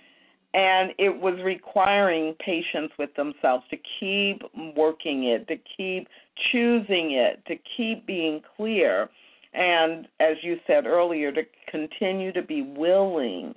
And 0.53 0.91
it 0.97 1.09
was 1.09 1.33
requiring 1.43 2.33
patience 2.39 2.91
with 2.97 3.13
themselves 3.15 3.65
to 3.71 3.77
keep 3.99 4.41
working 4.77 5.25
it, 5.25 5.47
to 5.49 5.57
keep 5.77 6.07
choosing 6.51 7.11
it, 7.11 7.43
to 7.47 7.55
keep 7.75 8.05
being 8.05 8.41
clear. 8.55 9.09
And 9.53 10.07
as 10.19 10.37
you 10.43 10.57
said 10.65 10.85
earlier, 10.85 11.31
to 11.33 11.41
continue 11.69 12.31
to 12.31 12.41
be 12.41 12.61
willing 12.61 13.55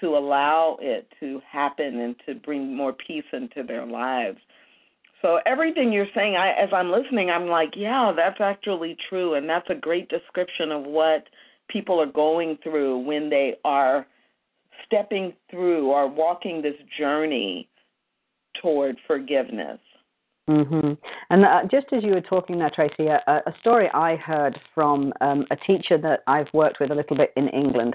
to 0.00 0.16
allow 0.16 0.76
it 0.80 1.08
to 1.20 1.40
happen 1.50 2.00
and 2.00 2.16
to 2.26 2.34
bring 2.34 2.76
more 2.76 2.92
peace 2.92 3.24
into 3.32 3.62
their 3.66 3.86
lives. 3.86 4.38
So 5.22 5.40
everything 5.46 5.92
you're 5.92 6.06
saying, 6.14 6.36
I, 6.36 6.50
as 6.50 6.68
I'm 6.72 6.90
listening, 6.90 7.30
I'm 7.30 7.48
like, 7.48 7.70
yeah, 7.76 8.12
that's 8.14 8.40
actually 8.40 8.96
true, 9.08 9.34
and 9.34 9.48
that's 9.48 9.68
a 9.68 9.74
great 9.74 10.08
description 10.08 10.70
of 10.70 10.84
what 10.84 11.24
people 11.68 12.00
are 12.00 12.06
going 12.06 12.58
through 12.62 12.98
when 13.00 13.28
they 13.28 13.56
are 13.64 14.06
stepping 14.86 15.34
through 15.50 15.90
or 15.90 16.08
walking 16.08 16.62
this 16.62 16.76
journey 16.98 17.68
toward 18.62 18.96
forgiveness. 19.06 19.78
Mm-hmm. 20.48 20.92
And 21.30 21.44
uh, 21.44 21.62
just 21.70 21.86
as 21.92 22.02
you 22.02 22.12
were 22.12 22.22
talking 22.22 22.58
there, 22.58 22.70
Tracy, 22.74 23.06
a, 23.06 23.20
a 23.26 23.54
story 23.60 23.90
I 23.92 24.16
heard 24.16 24.58
from 24.74 25.12
um, 25.20 25.44
a 25.50 25.56
teacher 25.56 25.98
that 25.98 26.20
I've 26.26 26.46
worked 26.54 26.80
with 26.80 26.90
a 26.90 26.94
little 26.94 27.16
bit 27.16 27.32
in 27.36 27.48
England. 27.48 27.94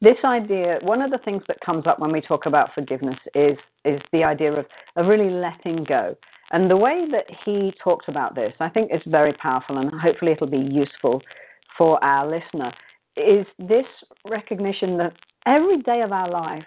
This 0.00 0.16
idea, 0.24 0.78
one 0.80 1.02
of 1.02 1.10
the 1.10 1.18
things 1.18 1.42
that 1.46 1.60
comes 1.60 1.86
up 1.86 1.98
when 1.98 2.10
we 2.10 2.22
talk 2.22 2.46
about 2.46 2.70
forgiveness 2.74 3.18
is 3.34 3.58
is 3.84 4.00
the 4.12 4.24
idea 4.24 4.52
of, 4.52 4.66
of 4.96 5.06
really 5.06 5.30
letting 5.30 5.84
go. 5.84 6.16
And 6.50 6.70
the 6.70 6.76
way 6.76 7.06
that 7.10 7.26
he 7.44 7.72
talks 7.82 8.06
about 8.08 8.34
this, 8.34 8.52
I 8.60 8.68
think 8.68 8.92
is 8.92 9.02
very 9.06 9.32
powerful, 9.34 9.78
and 9.78 9.90
hopefully 10.00 10.32
it'll 10.32 10.46
be 10.46 10.58
useful 10.58 11.22
for 11.78 12.02
our 12.04 12.28
listener, 12.28 12.72
is 13.16 13.46
this 13.58 13.86
recognition 14.28 14.96
that 14.98 15.12
every 15.46 15.80
day 15.82 16.02
of 16.02 16.12
our 16.12 16.30
life 16.30 16.64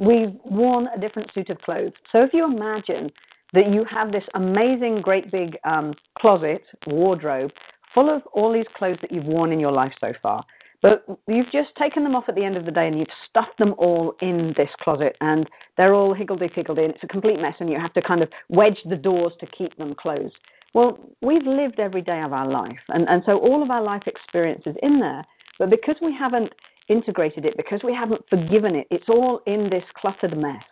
we've 0.00 0.34
worn 0.44 0.88
a 0.94 1.00
different 1.00 1.32
suit 1.32 1.48
of 1.50 1.58
clothes. 1.58 1.92
So 2.12 2.22
if 2.22 2.30
you 2.32 2.44
imagine 2.44 3.10
that 3.52 3.72
you 3.72 3.84
have 3.84 4.12
this 4.12 4.24
amazing, 4.34 5.00
great 5.00 5.30
big 5.30 5.56
um, 5.64 5.94
closet, 6.18 6.62
wardrobe, 6.86 7.50
full 7.94 8.14
of 8.14 8.22
all 8.32 8.52
these 8.52 8.66
clothes 8.76 8.98
that 9.00 9.12
you've 9.12 9.24
worn 9.24 9.52
in 9.52 9.60
your 9.60 9.72
life 9.72 9.92
so 10.00 10.12
far. 10.22 10.44
But 10.82 11.04
you've 11.26 11.50
just 11.52 11.74
taken 11.80 12.04
them 12.04 12.14
off 12.14 12.24
at 12.28 12.34
the 12.34 12.44
end 12.44 12.56
of 12.56 12.64
the 12.64 12.70
day 12.70 12.86
and 12.86 12.98
you've 12.98 13.08
stuffed 13.28 13.58
them 13.58 13.74
all 13.78 14.14
in 14.20 14.54
this 14.56 14.68
closet 14.80 15.16
and 15.20 15.48
they're 15.76 15.94
all 15.94 16.14
higgledy 16.14 16.48
piggledy 16.48 16.84
and 16.84 16.94
it's 16.94 17.02
a 17.02 17.08
complete 17.08 17.40
mess 17.40 17.54
and 17.60 17.70
you 17.70 17.78
have 17.80 17.94
to 17.94 18.02
kind 18.02 18.22
of 18.22 18.28
wedge 18.48 18.78
the 18.88 18.96
doors 18.96 19.32
to 19.40 19.46
keep 19.46 19.76
them 19.76 19.94
closed. 19.94 20.34
Well, 20.74 20.98
we've 21.22 21.46
lived 21.46 21.80
every 21.80 22.02
day 22.02 22.20
of 22.22 22.32
our 22.32 22.46
life 22.46 22.78
and, 22.88 23.08
and 23.08 23.22
so 23.24 23.38
all 23.38 23.62
of 23.62 23.70
our 23.70 23.82
life 23.82 24.02
experience 24.06 24.62
is 24.66 24.76
in 24.82 25.00
there. 25.00 25.24
But 25.58 25.70
because 25.70 25.96
we 26.02 26.14
haven't 26.14 26.52
integrated 26.88 27.44
it, 27.44 27.56
because 27.56 27.80
we 27.82 27.94
haven't 27.94 28.22
forgiven 28.28 28.76
it, 28.76 28.86
it's 28.90 29.08
all 29.08 29.40
in 29.46 29.70
this 29.70 29.84
cluttered 29.96 30.36
mess. 30.36 30.62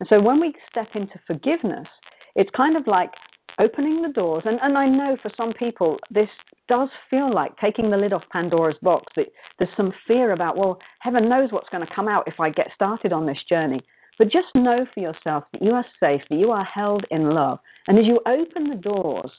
And 0.00 0.08
so 0.08 0.20
when 0.20 0.40
we 0.40 0.52
step 0.70 0.88
into 0.94 1.18
forgiveness, 1.26 1.86
it's 2.34 2.50
kind 2.54 2.76
of 2.76 2.86
like 2.86 3.10
opening 3.58 4.02
the 4.02 4.08
doors. 4.08 4.42
And, 4.46 4.58
and 4.62 4.76
I 4.76 4.86
know 4.86 5.16
for 5.22 5.30
some 5.36 5.52
people, 5.52 5.98
this 6.10 6.28
does 6.68 6.88
feel 7.08 7.32
like 7.32 7.56
taking 7.58 7.90
the 7.90 7.96
lid 7.96 8.12
off 8.12 8.22
Pandora's 8.30 8.76
box. 8.82 9.12
There's 9.16 9.70
some 9.76 9.92
fear 10.06 10.32
about, 10.32 10.56
well, 10.56 10.78
heaven 11.00 11.28
knows 11.28 11.52
what's 11.52 11.68
going 11.70 11.86
to 11.86 11.94
come 11.94 12.08
out 12.08 12.26
if 12.26 12.40
I 12.40 12.50
get 12.50 12.70
started 12.74 13.12
on 13.12 13.26
this 13.26 13.38
journey. 13.48 13.80
But 14.18 14.30
just 14.30 14.48
know 14.54 14.86
for 14.94 15.00
yourself 15.00 15.44
that 15.52 15.62
you 15.62 15.72
are 15.72 15.84
safe, 16.00 16.22
that 16.30 16.38
you 16.38 16.50
are 16.50 16.64
held 16.64 17.04
in 17.10 17.30
love. 17.30 17.58
And 17.86 17.98
as 17.98 18.06
you 18.06 18.20
open 18.26 18.68
the 18.68 18.76
doors 18.76 19.30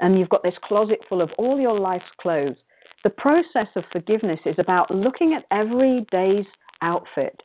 and 0.00 0.18
you've 0.18 0.28
got 0.28 0.42
this 0.42 0.54
closet 0.64 1.00
full 1.08 1.20
of 1.20 1.30
all 1.38 1.60
your 1.60 1.78
life's 1.78 2.04
clothes, 2.20 2.56
the 3.04 3.10
process 3.10 3.68
of 3.76 3.84
forgiveness 3.92 4.40
is 4.46 4.56
about 4.58 4.90
looking 4.90 5.34
at 5.34 5.44
every 5.50 6.06
day's 6.10 6.46
outfit. 6.82 7.42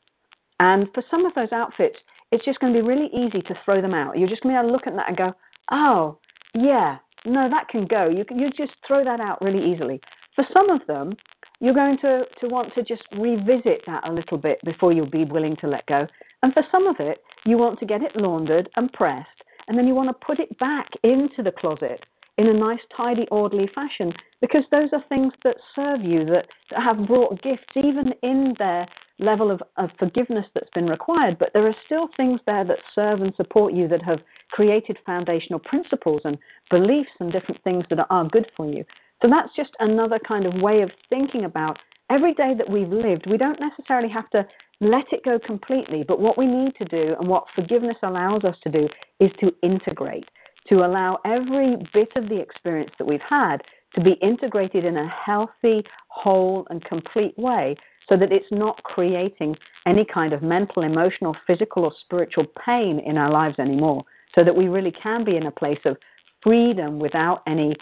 And 0.60 0.88
for 0.94 1.04
some 1.12 1.26
of 1.26 1.34
those 1.36 1.52
outfits, 1.52 1.98
it's 2.32 2.46
just 2.46 2.60
going 2.60 2.74
to 2.74 2.82
be 2.82 2.88
really 2.88 3.10
easy 3.14 3.42
to 3.42 3.56
throw 3.66 3.82
them 3.82 3.94
out. 3.94 4.18
You're 4.18 4.30
just 4.30 4.44
going 4.44 4.56
to 4.56 4.72
look 4.72 4.88
at 4.88 4.96
that 4.96 5.10
and 5.10 5.18
go, 5.18 5.34
oh, 5.72 6.18
yeah, 6.54 6.98
no, 7.26 7.50
that 7.50 7.68
can 7.70 7.86
go. 7.86 8.10
You 8.10 8.26
can 8.26 8.40
you 8.40 8.50
just 8.52 8.74
throw 8.88 9.04
that 9.04 9.20
out 9.20 9.42
really 9.42 9.72
easily. 9.72 10.02
For 10.36 10.46
some 10.54 10.70
of 10.70 10.82
them, 10.88 11.16
you're 11.60 11.74
going 11.74 11.98
to, 12.00 12.24
to 12.40 12.48
want 12.48 12.74
to 12.74 12.84
just 12.84 13.04
revisit 13.18 13.84
that 13.86 14.08
a 14.08 14.12
little 14.12 14.38
bit 14.38 14.60
before 14.66 14.92
you'll 14.92 15.10
be 15.10 15.26
willing 15.26 15.56
to 15.58 15.68
let 15.68 15.86
go. 15.86 16.08
And 16.42 16.54
for 16.54 16.64
some 16.72 16.88
of 16.88 16.96
it, 17.00 17.20
you 17.46 17.58
want 17.58 17.80
to 17.80 17.86
get 17.86 18.02
it 18.02 18.16
laundered 18.16 18.70
and 18.76 18.92
pressed, 18.92 19.28
and 19.68 19.78
then 19.78 19.88
you 19.88 19.94
want 19.94 20.10
to 20.10 20.26
put 20.26 20.40
it 20.40 20.58
back 20.58 20.90
into 21.04 21.44
the 21.44 21.52
closet 21.52 22.04
in 22.38 22.48
a 22.48 22.54
nice, 22.54 22.80
tidy, 22.96 23.28
orderly 23.30 23.70
fashion 23.76 24.12
because 24.42 24.64
those 24.72 24.90
are 24.94 25.04
things 25.10 25.34
that 25.44 25.58
serve 25.76 26.02
you, 26.02 26.26
that, 26.26 26.48
that 26.72 26.82
have 26.82 27.08
brought 27.08 27.42
gifts, 27.44 27.64
even 27.76 28.14
in 28.24 28.56
their 28.58 28.88
level 29.22 29.52
of, 29.52 29.62
of 29.78 29.90
forgiveness 29.98 30.46
that's 30.54 30.70
been 30.74 30.88
required. 30.88 31.38
But 31.40 31.52
there 31.54 31.68
are 31.68 31.76
still 31.86 32.10
things 32.18 32.40
there 32.46 32.66
that 32.66 32.80
serve 32.94 33.22
and 33.22 33.34
support 33.36 33.74
you 33.74 33.88
that 33.88 34.04
have 34.04 34.20
created 34.52 34.98
foundational 35.06 35.60
principles 35.60 36.22
and 36.26 36.38
beliefs 36.70 37.12
and 37.20 37.32
different 37.32 37.64
things 37.64 37.86
that 37.90 38.06
are 38.10 38.28
good 38.28 38.48
for 38.58 38.68
you. 38.68 38.84
So 39.22 39.30
that's 39.30 39.56
just 39.56 39.72
another 39.80 40.20
kind 40.28 40.46
of 40.46 40.62
way 40.62 40.82
of 40.82 40.92
thinking 41.10 41.46
about 41.46 41.78
every 42.10 42.34
day 42.34 42.54
that 42.58 42.70
we've 42.70 42.90
lived. 42.90 43.30
We 43.30 43.38
don't 43.38 43.60
necessarily 43.60 44.10
have 44.10 44.30
to 44.32 44.46
let 44.82 45.06
it 45.12 45.24
go 45.24 45.40
completely, 45.40 46.04
but 46.08 46.20
what 46.20 46.38
we 46.38 46.48
need 46.48 46.74
to 46.80 46.86
do 46.86 47.16
and 47.20 47.30
what 47.30 47.46
forgiveness 47.56 47.98
allows 48.04 48.44
us 48.44 48.56
to 48.64 48.72
do 48.72 48.88
is 49.20 49.30
to 49.40 49.54
integrate 49.62 50.26
to 50.70 50.86
allow 50.86 51.20
every 51.26 51.76
bit 51.94 52.10
of 52.16 52.30
the 52.30 52.40
experience 52.40 52.92
that 52.98 53.06
we've 53.06 53.20
had 53.28 53.58
to 53.96 54.02
be 54.02 54.14
integrated 54.22 54.86
in 54.86 54.98
a 54.98 55.08
healthy, 55.08 55.84
whole, 56.08 56.66
and 56.70 56.84
complete 56.86 57.38
way 57.38 57.76
so 58.12 58.18
that 58.18 58.32
it's 58.34 58.52
not 58.52 58.84
creating 58.84 59.56
any 59.88 60.04
kind 60.04 60.34
of 60.34 60.44
mental, 60.44 60.84
emotional, 60.84 61.34
physical, 61.48 61.86
or 61.86 61.94
spiritual 62.04 62.46
pain 62.66 63.00
in 63.06 63.18
our 63.18 63.32
lives 63.32 63.58
anymore. 63.58 64.04
So 64.36 64.44
that 64.44 64.56
we 64.56 64.68
really 64.68 64.92
can 64.92 65.24
be 65.24 65.38
in 65.38 65.46
a 65.46 65.52
place 65.52 65.80
of 65.86 65.96
freedom 66.44 67.00
without 67.00 67.42
any 67.48 67.76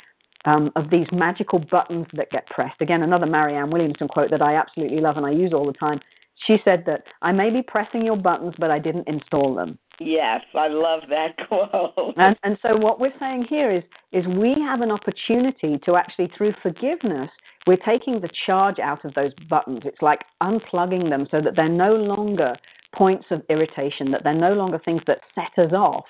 um, 0.45 0.71
of 0.75 0.91
these 0.91 1.07
magical 1.11 1.57
buttons 1.59 2.05
that 2.13 2.30
get 2.30 2.45
pressed. 2.47 2.80
Again, 2.80 3.01
another 3.01 3.25
Marianne 3.25 3.71
Williamson 3.71 4.07
quote 4.07 4.30
that 4.30 4.41
I 4.41 4.55
absolutely 4.55 4.99
love 4.99 5.17
and 5.17 5.25
I 5.25 5.32
use 5.32 5.51
all 5.51 5.65
the 5.65 5.73
time. 5.73 5.99
She 6.45 6.57
said 6.63 6.84
that 6.86 7.03
I 7.21 7.32
may 7.32 7.49
be 7.49 7.61
pressing 7.61 8.05
your 8.05 8.15
buttons, 8.15 8.53
but 8.59 8.69
I 8.69 8.80
didn't 8.80 9.07
install 9.07 9.55
them. 9.55 9.80
Yes, 9.99 10.41
I 10.53 10.67
love 10.67 11.01
that 11.09 11.36
quote. 11.47 12.13
And, 12.17 12.38
and 12.43 12.57
so 12.61 12.77
what 12.77 12.99
we're 12.99 13.17
saying 13.19 13.47
here 13.49 13.71
is 13.71 13.84
is 14.11 14.25
we 14.27 14.55
have 14.61 14.82
an 14.82 14.91
opportunity 14.91 15.80
to 15.86 15.95
actually 15.95 16.32
through 16.38 16.53
forgiveness 16.61 17.30
we're 17.70 17.78
taking 17.86 18.20
the 18.20 18.30
charge 18.47 18.80
out 18.80 19.05
of 19.05 19.13
those 19.13 19.32
buttons. 19.47 19.82
It's 19.86 20.01
like 20.01 20.22
unplugging 20.41 21.11
them 21.11 21.28
so 21.30 21.39
that 21.39 21.55
they're 21.55 21.70
no 21.70 21.93
longer 21.93 22.55
points 22.95 23.26
of 23.30 23.43
irritation, 23.47 24.09
that 24.09 24.24
they're 24.24 24.34
no 24.34 24.53
longer 24.53 24.82
things 24.84 25.03
that 25.05 25.20
set 25.36 25.63
us 25.63 25.72
off 25.72 26.05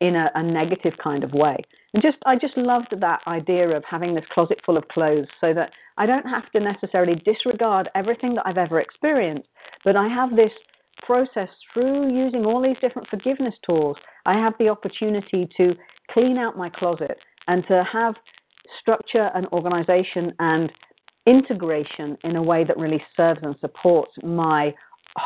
in 0.00 0.14
a, 0.14 0.30
a 0.36 0.42
negative 0.44 0.92
kind 1.02 1.24
of 1.24 1.32
way. 1.32 1.56
And 1.94 2.00
just 2.00 2.18
I 2.26 2.36
just 2.36 2.56
loved 2.56 2.94
that 3.00 3.22
idea 3.26 3.76
of 3.76 3.82
having 3.90 4.14
this 4.14 4.24
closet 4.32 4.60
full 4.64 4.76
of 4.76 4.86
clothes 4.86 5.26
so 5.40 5.52
that 5.52 5.72
I 5.98 6.06
don't 6.06 6.26
have 6.26 6.48
to 6.52 6.60
necessarily 6.60 7.20
disregard 7.24 7.88
everything 7.96 8.36
that 8.36 8.46
I've 8.46 8.56
ever 8.56 8.78
experienced, 8.78 9.48
but 9.84 9.96
I 9.96 10.06
have 10.06 10.36
this 10.36 10.52
process 11.04 11.48
through 11.74 12.14
using 12.16 12.44
all 12.44 12.62
these 12.62 12.76
different 12.80 13.08
forgiveness 13.08 13.54
tools, 13.68 13.96
I 14.26 14.34
have 14.34 14.52
the 14.60 14.68
opportunity 14.68 15.48
to 15.56 15.74
clean 16.12 16.38
out 16.38 16.56
my 16.56 16.68
closet 16.68 17.18
and 17.48 17.66
to 17.66 17.82
have 17.92 18.14
structure 18.80 19.30
and 19.34 19.46
organization 19.48 20.32
and 20.38 20.70
integration 21.30 22.16
in 22.24 22.36
a 22.36 22.42
way 22.42 22.64
that 22.64 22.76
really 22.76 23.02
serves 23.16 23.40
and 23.42 23.54
supports 23.60 24.12
my 24.22 24.74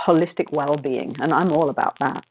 holistic 0.06 0.52
well 0.52 0.76
being. 0.76 1.14
And 1.20 1.32
I'm 1.32 1.52
all 1.52 1.70
about 1.70 1.96
that. 2.00 2.24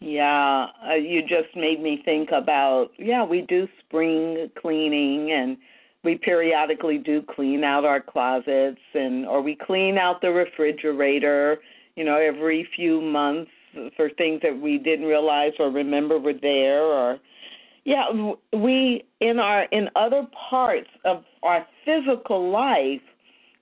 Yeah, 0.00 0.66
uh, 0.88 0.94
you 0.94 1.22
just 1.22 1.56
made 1.56 1.82
me 1.82 2.02
think 2.04 2.30
about, 2.30 2.88
yeah, 2.98 3.24
we 3.24 3.40
do 3.42 3.66
spring 3.80 4.50
cleaning 4.60 5.32
and 5.32 5.56
we 6.04 6.16
periodically 6.16 6.98
do 6.98 7.22
clean 7.34 7.64
out 7.64 7.84
our 7.84 8.00
closets 8.00 8.80
and 8.94 9.26
or 9.26 9.40
we 9.40 9.56
clean 9.56 9.96
out 9.96 10.20
the 10.20 10.30
refrigerator 10.30 11.58
you 11.96 12.04
know, 12.04 12.16
every 12.16 12.68
few 12.76 13.00
months 13.00 13.50
for 13.96 14.10
things 14.10 14.40
that 14.42 14.58
we 14.58 14.78
didn't 14.78 15.06
realize 15.06 15.52
or 15.58 15.70
remember 15.70 16.18
were 16.18 16.34
there 16.34 16.82
or 16.82 17.18
yeah, 17.86 18.04
we 18.52 19.04
in 19.20 19.38
our 19.38 19.62
in 19.70 19.88
other 19.96 20.26
parts 20.50 20.90
of 21.04 21.24
our 21.44 21.66
physical 21.84 22.50
life, 22.50 23.00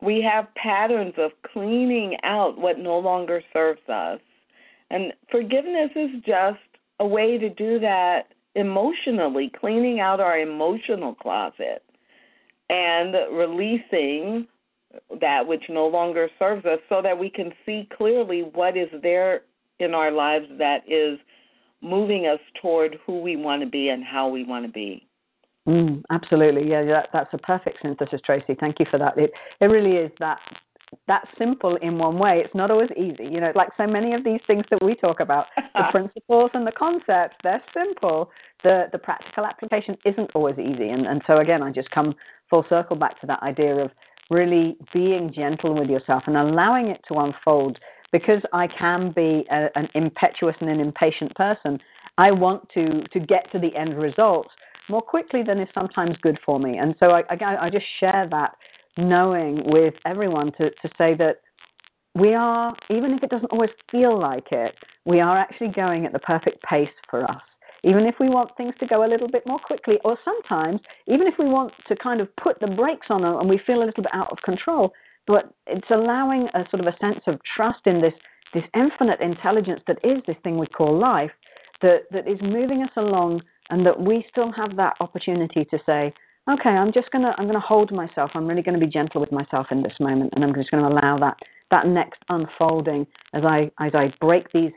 we 0.00 0.22
have 0.22 0.52
patterns 0.56 1.14
of 1.18 1.30
cleaning 1.52 2.16
out 2.24 2.58
what 2.58 2.78
no 2.78 2.98
longer 2.98 3.42
serves 3.52 3.86
us. 3.88 4.20
And 4.90 5.12
forgiveness 5.30 5.90
is 5.94 6.10
just 6.26 6.58
a 7.00 7.06
way 7.06 7.38
to 7.38 7.50
do 7.50 7.78
that 7.80 8.28
emotionally, 8.54 9.52
cleaning 9.60 10.00
out 10.00 10.20
our 10.20 10.38
emotional 10.38 11.14
closet. 11.14 11.82
and 12.70 13.14
releasing 13.32 14.46
that 15.20 15.46
which 15.46 15.64
no 15.68 15.86
longer 15.86 16.30
serves 16.38 16.64
us 16.64 16.78
so 16.88 17.02
that 17.02 17.18
we 17.18 17.28
can 17.28 17.52
see 17.66 17.86
clearly 17.96 18.40
what 18.54 18.76
is 18.76 18.88
there 19.02 19.42
in 19.80 19.92
our 19.94 20.10
lives 20.10 20.46
that 20.58 20.82
is 20.88 21.18
moving 21.84 22.26
us 22.26 22.40
toward 22.60 22.98
who 23.06 23.20
we 23.20 23.36
want 23.36 23.62
to 23.62 23.68
be 23.68 23.90
and 23.90 24.02
how 24.02 24.28
we 24.28 24.44
want 24.44 24.64
to 24.64 24.72
be. 24.72 25.06
Mm, 25.68 26.02
absolutely, 26.10 26.68
yeah, 26.68 26.84
that, 26.84 27.08
that's 27.12 27.32
a 27.32 27.38
perfect 27.38 27.78
synthesis, 27.82 28.20
Tracy. 28.24 28.54
Thank 28.58 28.80
you 28.80 28.86
for 28.90 28.98
that. 28.98 29.16
It 29.16 29.32
it 29.60 29.66
really 29.66 29.96
is 29.96 30.10
that 30.18 30.38
that 31.08 31.26
simple 31.38 31.76
in 31.76 31.98
one 31.98 32.18
way. 32.18 32.42
It's 32.44 32.54
not 32.54 32.70
always 32.70 32.90
easy, 32.96 33.24
you 33.24 33.40
know. 33.40 33.52
Like 33.54 33.70
so 33.76 33.86
many 33.86 34.14
of 34.14 34.24
these 34.24 34.40
things 34.46 34.64
that 34.70 34.82
we 34.82 34.94
talk 34.94 35.20
about, 35.20 35.46
the 35.74 35.84
principles 35.90 36.50
and 36.54 36.66
the 36.66 36.72
concepts, 36.72 37.36
they're 37.42 37.62
simple. 37.72 38.30
The 38.62 38.88
the 38.92 38.98
practical 38.98 39.44
application 39.44 39.96
isn't 40.04 40.30
always 40.34 40.58
easy, 40.58 40.90
and 40.90 41.06
and 41.06 41.22
so 41.26 41.38
again, 41.38 41.62
I 41.62 41.70
just 41.70 41.90
come 41.90 42.14
full 42.50 42.64
circle 42.68 42.96
back 42.96 43.20
to 43.20 43.26
that 43.26 43.42
idea 43.42 43.74
of 43.76 43.90
really 44.30 44.76
being 44.92 45.32
gentle 45.32 45.74
with 45.74 45.88
yourself 45.88 46.24
and 46.26 46.36
allowing 46.36 46.88
it 46.88 47.00
to 47.08 47.18
unfold. 47.18 47.78
Because 48.14 48.42
I 48.52 48.68
can 48.68 49.10
be 49.10 49.44
a, 49.50 49.66
an 49.74 49.88
impetuous 49.96 50.54
and 50.60 50.70
an 50.70 50.78
impatient 50.78 51.34
person, 51.34 51.80
I 52.16 52.30
want 52.30 52.68
to 52.74 53.02
to 53.12 53.18
get 53.18 53.50
to 53.50 53.58
the 53.58 53.74
end 53.74 53.98
result 53.98 54.46
more 54.88 55.02
quickly 55.02 55.42
than 55.42 55.58
is 55.58 55.68
sometimes 55.74 56.14
good 56.22 56.38
for 56.46 56.60
me. 56.60 56.78
And 56.78 56.94
so 57.00 57.06
I, 57.10 57.22
I, 57.28 57.66
I 57.66 57.70
just 57.70 57.86
share 57.98 58.28
that 58.30 58.52
knowing 58.96 59.62
with 59.64 59.94
everyone 60.06 60.52
to, 60.58 60.70
to 60.70 60.88
say 60.96 61.16
that 61.16 61.38
we 62.14 62.34
are, 62.34 62.72
even 62.88 63.14
if 63.14 63.24
it 63.24 63.30
doesn't 63.30 63.50
always 63.50 63.70
feel 63.90 64.16
like 64.16 64.52
it, 64.52 64.76
we 65.04 65.18
are 65.18 65.36
actually 65.36 65.72
going 65.74 66.06
at 66.06 66.12
the 66.12 66.20
perfect 66.20 66.62
pace 66.62 66.96
for 67.10 67.28
us. 67.28 67.42
Even 67.82 68.06
if 68.06 68.14
we 68.20 68.28
want 68.28 68.56
things 68.56 68.74
to 68.78 68.86
go 68.86 69.04
a 69.04 69.10
little 69.10 69.28
bit 69.28 69.44
more 69.44 69.58
quickly, 69.58 69.96
or 70.04 70.16
sometimes, 70.24 70.80
even 71.08 71.26
if 71.26 71.34
we 71.36 71.46
want 71.46 71.72
to 71.88 71.96
kind 71.96 72.20
of 72.20 72.28
put 72.36 72.60
the 72.60 72.68
brakes 72.68 73.08
on 73.10 73.22
them 73.22 73.40
and 73.40 73.48
we 73.48 73.60
feel 73.66 73.82
a 73.82 73.86
little 73.86 74.04
bit 74.04 74.14
out 74.14 74.30
of 74.30 74.38
control, 74.44 74.92
but 75.26 75.54
it's 75.66 75.88
allowing 75.90 76.48
a 76.54 76.64
sort 76.70 76.80
of 76.80 76.86
a 76.86 76.96
sense 76.98 77.20
of 77.26 77.40
trust 77.56 77.80
in 77.86 78.00
this, 78.00 78.14
this 78.52 78.64
infinite 78.74 79.20
intelligence 79.20 79.80
that 79.86 79.98
is 80.04 80.22
this 80.26 80.36
thing 80.42 80.58
we 80.58 80.66
call 80.66 80.98
life, 80.98 81.30
that, 81.82 82.02
that 82.10 82.28
is 82.28 82.38
moving 82.42 82.82
us 82.82 82.90
along 82.96 83.42
and 83.70 83.84
that 83.86 84.00
we 84.00 84.24
still 84.30 84.52
have 84.52 84.76
that 84.76 84.94
opportunity 85.00 85.64
to 85.64 85.78
say, 85.86 86.12
okay, 86.50 86.70
I'm 86.70 86.92
just 86.92 87.10
gonna 87.10 87.34
I'm 87.38 87.46
gonna 87.46 87.60
hold 87.60 87.92
myself. 87.92 88.30
I'm 88.34 88.46
really 88.46 88.62
going 88.62 88.78
to 88.78 88.84
be 88.84 88.90
gentle 88.90 89.20
with 89.20 89.32
myself 89.32 89.68
in 89.70 89.82
this 89.82 89.94
moment, 90.00 90.32
and 90.34 90.44
I'm 90.44 90.54
just 90.54 90.70
going 90.70 90.82
to 90.82 90.88
allow 90.88 91.18
that 91.18 91.38
that 91.70 91.86
next 91.86 92.20
unfolding 92.28 93.06
as 93.32 93.44
I 93.44 93.70
as 93.80 93.92
I 93.94 94.12
break 94.20 94.52
these 94.52 94.72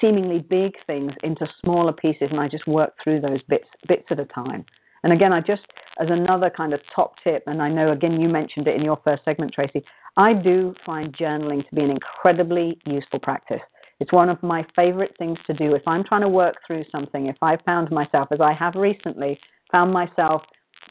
seemingly 0.00 0.38
big 0.38 0.74
things 0.86 1.12
into 1.22 1.46
smaller 1.62 1.92
pieces, 1.92 2.28
and 2.30 2.40
I 2.40 2.48
just 2.48 2.66
work 2.66 2.94
through 3.02 3.20
those 3.20 3.42
bits 3.48 3.68
bits 3.86 4.04
at 4.10 4.20
a 4.20 4.24
time. 4.26 4.64
And 5.04 5.12
again, 5.12 5.32
I 5.32 5.40
just 5.40 5.62
as 6.00 6.08
another 6.10 6.50
kind 6.50 6.72
of 6.72 6.80
top 6.94 7.14
tip, 7.22 7.44
and 7.46 7.62
I 7.62 7.68
know 7.68 7.92
again 7.92 8.20
you 8.20 8.28
mentioned 8.28 8.68
it 8.68 8.76
in 8.76 8.84
your 8.84 9.00
first 9.04 9.24
segment, 9.24 9.52
Tracy. 9.52 9.84
I 10.16 10.32
do 10.32 10.74
find 10.84 11.16
journaling 11.16 11.68
to 11.68 11.74
be 11.74 11.82
an 11.82 11.90
incredibly 11.90 12.78
useful 12.86 13.20
practice. 13.20 13.60
It's 14.00 14.12
one 14.12 14.28
of 14.28 14.42
my 14.42 14.64
favorite 14.76 15.14
things 15.18 15.38
to 15.46 15.54
do 15.54 15.74
if 15.74 15.82
I'm 15.86 16.04
trying 16.04 16.22
to 16.22 16.28
work 16.28 16.56
through 16.66 16.84
something. 16.90 17.26
If 17.26 17.36
I 17.42 17.56
found 17.58 17.90
myself, 17.90 18.28
as 18.30 18.40
I 18.40 18.52
have 18.52 18.74
recently, 18.74 19.40
found 19.72 19.92
myself 19.92 20.42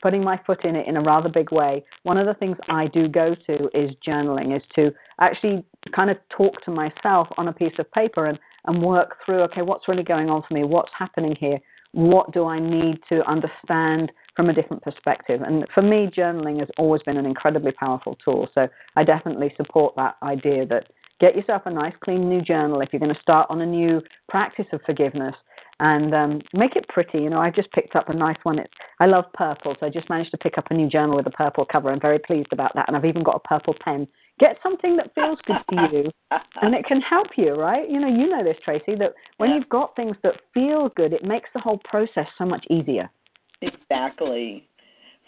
putting 0.01 0.23
my 0.23 0.39
foot 0.45 0.63
in 0.65 0.75
it 0.75 0.87
in 0.87 0.97
a 0.97 1.01
rather 1.01 1.29
big 1.29 1.51
way, 1.51 1.83
one 2.03 2.17
of 2.17 2.27
the 2.27 2.33
things 2.35 2.57
I 2.69 2.87
do 2.87 3.07
go 3.07 3.33
to 3.33 3.69
is 3.73 3.91
journaling, 4.05 4.55
is 4.55 4.61
to 4.75 4.91
actually 5.19 5.65
kind 5.95 6.09
of 6.09 6.17
talk 6.29 6.61
to 6.65 6.71
myself 6.71 7.27
on 7.37 7.47
a 7.47 7.53
piece 7.53 7.73
of 7.79 7.91
paper 7.91 8.25
and, 8.27 8.37
and 8.65 8.81
work 8.81 9.17
through, 9.25 9.41
okay, 9.43 9.61
what's 9.61 9.87
really 9.87 10.03
going 10.03 10.29
on 10.29 10.43
for 10.47 10.53
me? 10.53 10.63
What's 10.63 10.91
happening 10.97 11.35
here? 11.39 11.59
What 11.97 12.31
do 12.31 12.45
I 12.45 12.59
need 12.59 12.99
to 13.09 13.27
understand 13.27 14.11
from 14.35 14.51
a 14.51 14.53
different 14.53 14.83
perspective? 14.83 15.41
And 15.41 15.65
for 15.73 15.81
me, 15.81 16.07
journaling 16.15 16.59
has 16.59 16.69
always 16.77 17.01
been 17.01 17.17
an 17.17 17.25
incredibly 17.25 17.71
powerful 17.71 18.15
tool. 18.23 18.47
So 18.53 18.67
I 18.95 19.03
definitely 19.03 19.51
support 19.57 19.95
that 19.95 20.15
idea 20.21 20.67
that 20.67 20.91
get 21.19 21.35
yourself 21.35 21.63
a 21.65 21.71
nice, 21.71 21.95
clean 22.03 22.29
new 22.29 22.43
journal 22.43 22.81
if 22.81 22.89
you're 22.93 22.99
going 22.99 23.15
to 23.15 23.19
start 23.19 23.47
on 23.49 23.61
a 23.61 23.65
new 23.65 24.03
practice 24.29 24.67
of 24.73 24.81
forgiveness 24.85 25.33
and 25.79 26.13
um, 26.13 26.41
make 26.53 26.75
it 26.75 26.87
pretty. 26.87 27.17
You 27.17 27.31
know, 27.31 27.39
I 27.39 27.49
just 27.49 27.71
picked 27.71 27.95
up 27.95 28.09
a 28.09 28.13
nice 28.13 28.37
one. 28.43 28.59
It's 28.59 28.71
I 28.99 29.07
love 29.07 29.25
purple, 29.33 29.75
so 29.79 29.87
I 29.87 29.89
just 29.89 30.07
managed 30.07 30.29
to 30.31 30.37
pick 30.37 30.59
up 30.59 30.67
a 30.69 30.75
new 30.75 30.87
journal 30.87 31.15
with 31.15 31.25
a 31.25 31.31
purple 31.31 31.65
cover. 31.65 31.89
I'm 31.89 31.99
very 31.99 32.19
pleased 32.19 32.49
about 32.51 32.75
that, 32.75 32.87
and 32.87 32.95
I've 32.95 33.05
even 33.05 33.23
got 33.23 33.41
a 33.43 33.47
purple 33.47 33.75
pen. 33.83 34.07
Get 34.39 34.57
something 34.61 34.95
that 34.97 35.13
feels 35.15 35.39
good 35.45 35.57
to 35.71 35.89
you, 35.91 36.11
and 36.61 36.75
it 36.75 36.85
can 36.85 37.01
help 37.01 37.27
you, 37.38 37.53
right? 37.53 37.89
You 37.89 37.99
know, 37.99 38.07
you 38.07 38.29
know 38.29 38.43
this, 38.43 38.57
Tracy, 38.63 38.95
that 38.95 39.13
when 39.38 39.49
yeah. 39.49 39.55
you've 39.55 39.69
got 39.69 39.95
things 39.95 40.15
that 40.23 40.35
feel 40.53 40.89
good, 40.95 41.11
it 41.11 41.23
makes 41.23 41.49
the 41.53 41.59
whole 41.59 41.79
process 41.85 42.27
so 42.38 42.45
much 42.45 42.65
easier. 42.69 43.09
Exactly. 43.61 44.66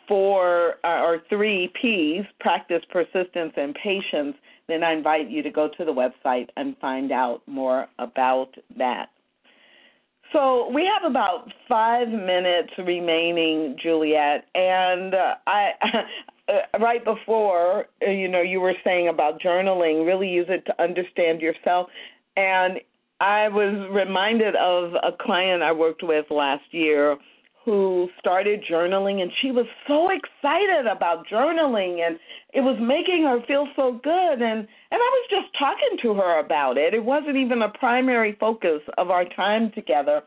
four 0.07 0.75
uh, 0.83 1.01
or 1.01 1.19
three 1.29 1.71
P's 1.81 2.23
practice, 2.39 2.81
persistence, 2.89 3.53
and 3.57 3.75
patience, 3.75 4.35
then 4.67 4.83
I 4.83 4.93
invite 4.93 5.29
you 5.29 5.43
to 5.43 5.49
go 5.49 5.69
to 5.77 5.85
the 5.85 5.91
website 5.91 6.47
and 6.55 6.77
find 6.77 7.11
out 7.11 7.41
more 7.47 7.87
about 7.99 8.49
that. 8.77 9.09
So 10.33 10.69
we 10.73 10.85
have 10.85 11.09
about 11.09 11.51
five 11.69 12.09
minutes 12.09 12.71
remaining, 12.77 13.77
Juliet, 13.81 14.45
and 14.55 15.13
uh, 15.13 15.35
I 15.47 15.71
uh, 16.49 16.79
right 16.79 17.03
before, 17.03 17.85
uh, 18.05 18.09
you 18.09 18.27
know, 18.27 18.41
you 18.41 18.59
were 18.61 18.73
saying 18.83 19.09
about 19.09 19.41
journaling, 19.41 20.05
really 20.05 20.29
use 20.29 20.47
it 20.49 20.65
to 20.65 20.81
understand 20.81 21.41
yourself. 21.41 21.87
And 22.35 22.79
I 23.19 23.47
was 23.49 23.89
reminded 23.91 24.55
of 24.55 24.93
a 24.93 25.11
client 25.19 25.63
I 25.63 25.71
worked 25.71 26.03
with 26.03 26.25
last 26.29 26.63
year 26.71 27.17
who 27.65 28.07
started 28.17 28.63
journaling 28.71 29.21
and 29.21 29.29
she 29.41 29.51
was 29.51 29.65
so 29.87 30.09
excited 30.09 30.87
about 30.89 31.27
journaling 31.27 31.99
and 31.99 32.17
it 32.53 32.61
was 32.61 32.77
making 32.79 33.23
her 33.23 33.45
feel 33.45 33.67
so 33.75 33.99
good 34.01 34.41
and 34.41 34.59
and 34.59 34.67
I 34.91 34.95
was 34.97 35.27
just 35.29 35.47
talking 35.59 35.97
to 36.03 36.13
her 36.13 36.39
about 36.39 36.77
it. 36.77 36.93
It 36.93 37.03
wasn't 37.03 37.35
even 37.35 37.61
a 37.63 37.69
primary 37.69 38.37
focus 38.39 38.79
of 38.97 39.09
our 39.09 39.25
time 39.25 39.71
together 39.75 40.21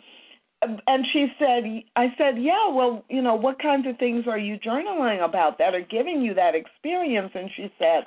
and 0.63 1.07
she 1.13 1.27
said 1.39 1.65
i 1.97 2.07
said 2.19 2.35
yeah 2.39 2.69
well 2.71 3.05
you 3.09 3.23
know 3.23 3.35
what 3.35 3.61
kinds 3.61 3.87
of 3.87 3.97
things 3.99 4.25
are 4.27 4.39
you 4.39 4.59
journaling 4.59 5.25
about 5.25 5.59
that 5.59 5.75
are 5.75 5.87
giving 5.91 6.21
you 6.21 6.35
that 6.35 6.55
experience 6.55 7.31
and 7.35 7.51
she 7.57 7.73
said 7.79 8.05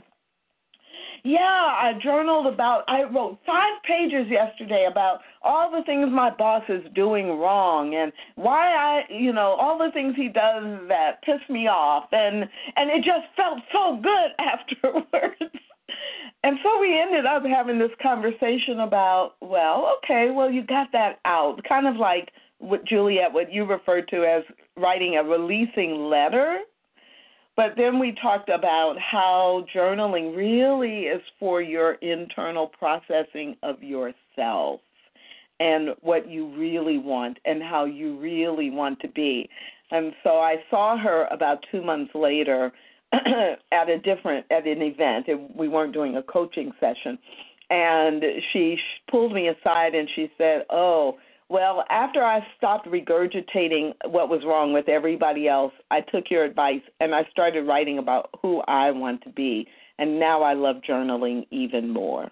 yeah, 1.24 1.39
I 1.39 1.93
journaled 2.04 2.47
about, 2.47 2.84
I 2.89 3.04
wrote 3.04 3.39
five 3.45 3.82
pages 3.88 4.28
yesterday 4.30 4.88
about 4.91 5.20
all 5.41 5.72
the 5.72 5.84
things 5.86 6.10
my 6.12 6.30
boss 6.30 6.64
is 6.68 6.84
doing 6.93 7.39
wrong 7.39 7.95
and 7.95 8.12
why 8.36 8.74
I, 8.76 9.04
you 9.10 9.32
know, 9.32 9.56
all 9.58 9.78
the 9.78 9.91
things 9.93 10.16
he 10.18 10.28
does 10.28 10.64
that 10.89 11.22
piss 11.24 11.39
me 11.49 11.68
off. 11.68 12.10
And, 12.12 12.43
and 12.76 12.89
it 12.89 13.06
just 13.06 13.28
felt 13.38 13.60
so 13.72 14.01
good 14.04 14.32
afterwards. 14.39 15.56
and 16.43 16.58
so 16.62 16.80
we 16.82 16.99
ended 16.99 17.26
up 17.26 17.43
having 17.45 17.80
this 17.80 17.95
conversation 18.01 18.82
about, 18.82 19.36
well, 19.39 19.97
okay, 20.04 20.30
well, 20.30 20.51
you 20.51 20.62
got 20.66 20.91
that 20.91 21.20
out. 21.24 21.64
Kind 21.68 21.88
of 21.88 21.95
like 21.95 22.32
what 22.64 22.86
Juliet, 22.86 23.32
what 23.32 23.51
you 23.51 23.66
referred 23.66 24.07
to 24.09 24.24
as 24.24 24.43
writing 24.78 25.18
a 25.18 25.24
releasing 25.24 26.09
letter 26.09 26.61
but 27.55 27.74
then 27.78 27.99
we 27.99 28.16
talked 28.20 28.49
about 28.49 28.95
how 28.99 29.66
journaling 29.74 30.36
really 30.36 31.01
is 31.01 31.22
for 31.39 31.61
your 31.61 31.93
internal 31.93 32.68
processing 32.68 33.55
of 33.61 33.82
yourself 33.84 34.82
and 35.59 35.89
what 36.01 36.28
you 36.28 36.47
really 36.57 36.97
want 36.97 37.38
and 37.45 37.61
how 37.61 37.86
you 37.86 38.20
really 38.20 38.72
want 38.72 38.99
to 39.01 39.07
be. 39.07 39.47
And 39.91 40.14
so 40.24 40.38
I 40.38 40.55
saw 40.72 40.97
her 40.97 41.28
about 41.30 41.64
two 41.72 41.84
months 41.84 42.11
later 42.16 42.72
at 43.14 43.89
a 43.89 43.99
different 43.99 44.47
at 44.49 44.66
an 44.66 44.82
event. 44.82 45.28
We 45.55 45.68
weren't 45.68 45.93
doing 45.93 46.18
a 46.18 46.24
coaching 46.24 46.72
session, 46.80 47.20
and 47.70 48.24
she 48.51 48.80
pulled 49.11 49.34
me 49.34 49.49
aside 49.49 49.93
and 49.93 50.09
she 50.16 50.32
said, 50.38 50.66
"Oh." 50.72 51.20
Well, 51.50 51.84
after 51.89 52.24
I 52.24 52.46
stopped 52.58 52.88
regurgitating 52.88 53.94
what 54.06 54.30
was 54.30 54.41
wrong 54.46 54.74
with 54.74 54.89
everybody 54.89 55.48
else, 55.48 55.74
I 55.91 56.02
took 56.02 56.32
your 56.32 56.44
advice 56.44 56.82
and 57.00 57.14
I 57.14 57.28
started 57.32 57.68
writing 57.68 58.00
about 58.00 58.30
who 58.41 58.62
I 58.62 58.91
want 58.91 59.22
to 59.24 59.30
be. 59.30 59.68
And 60.00 60.20
now 60.20 60.41
I 60.41 60.54
love 60.54 60.78
journaling 60.88 61.46
even 61.52 61.89
more. 61.89 62.32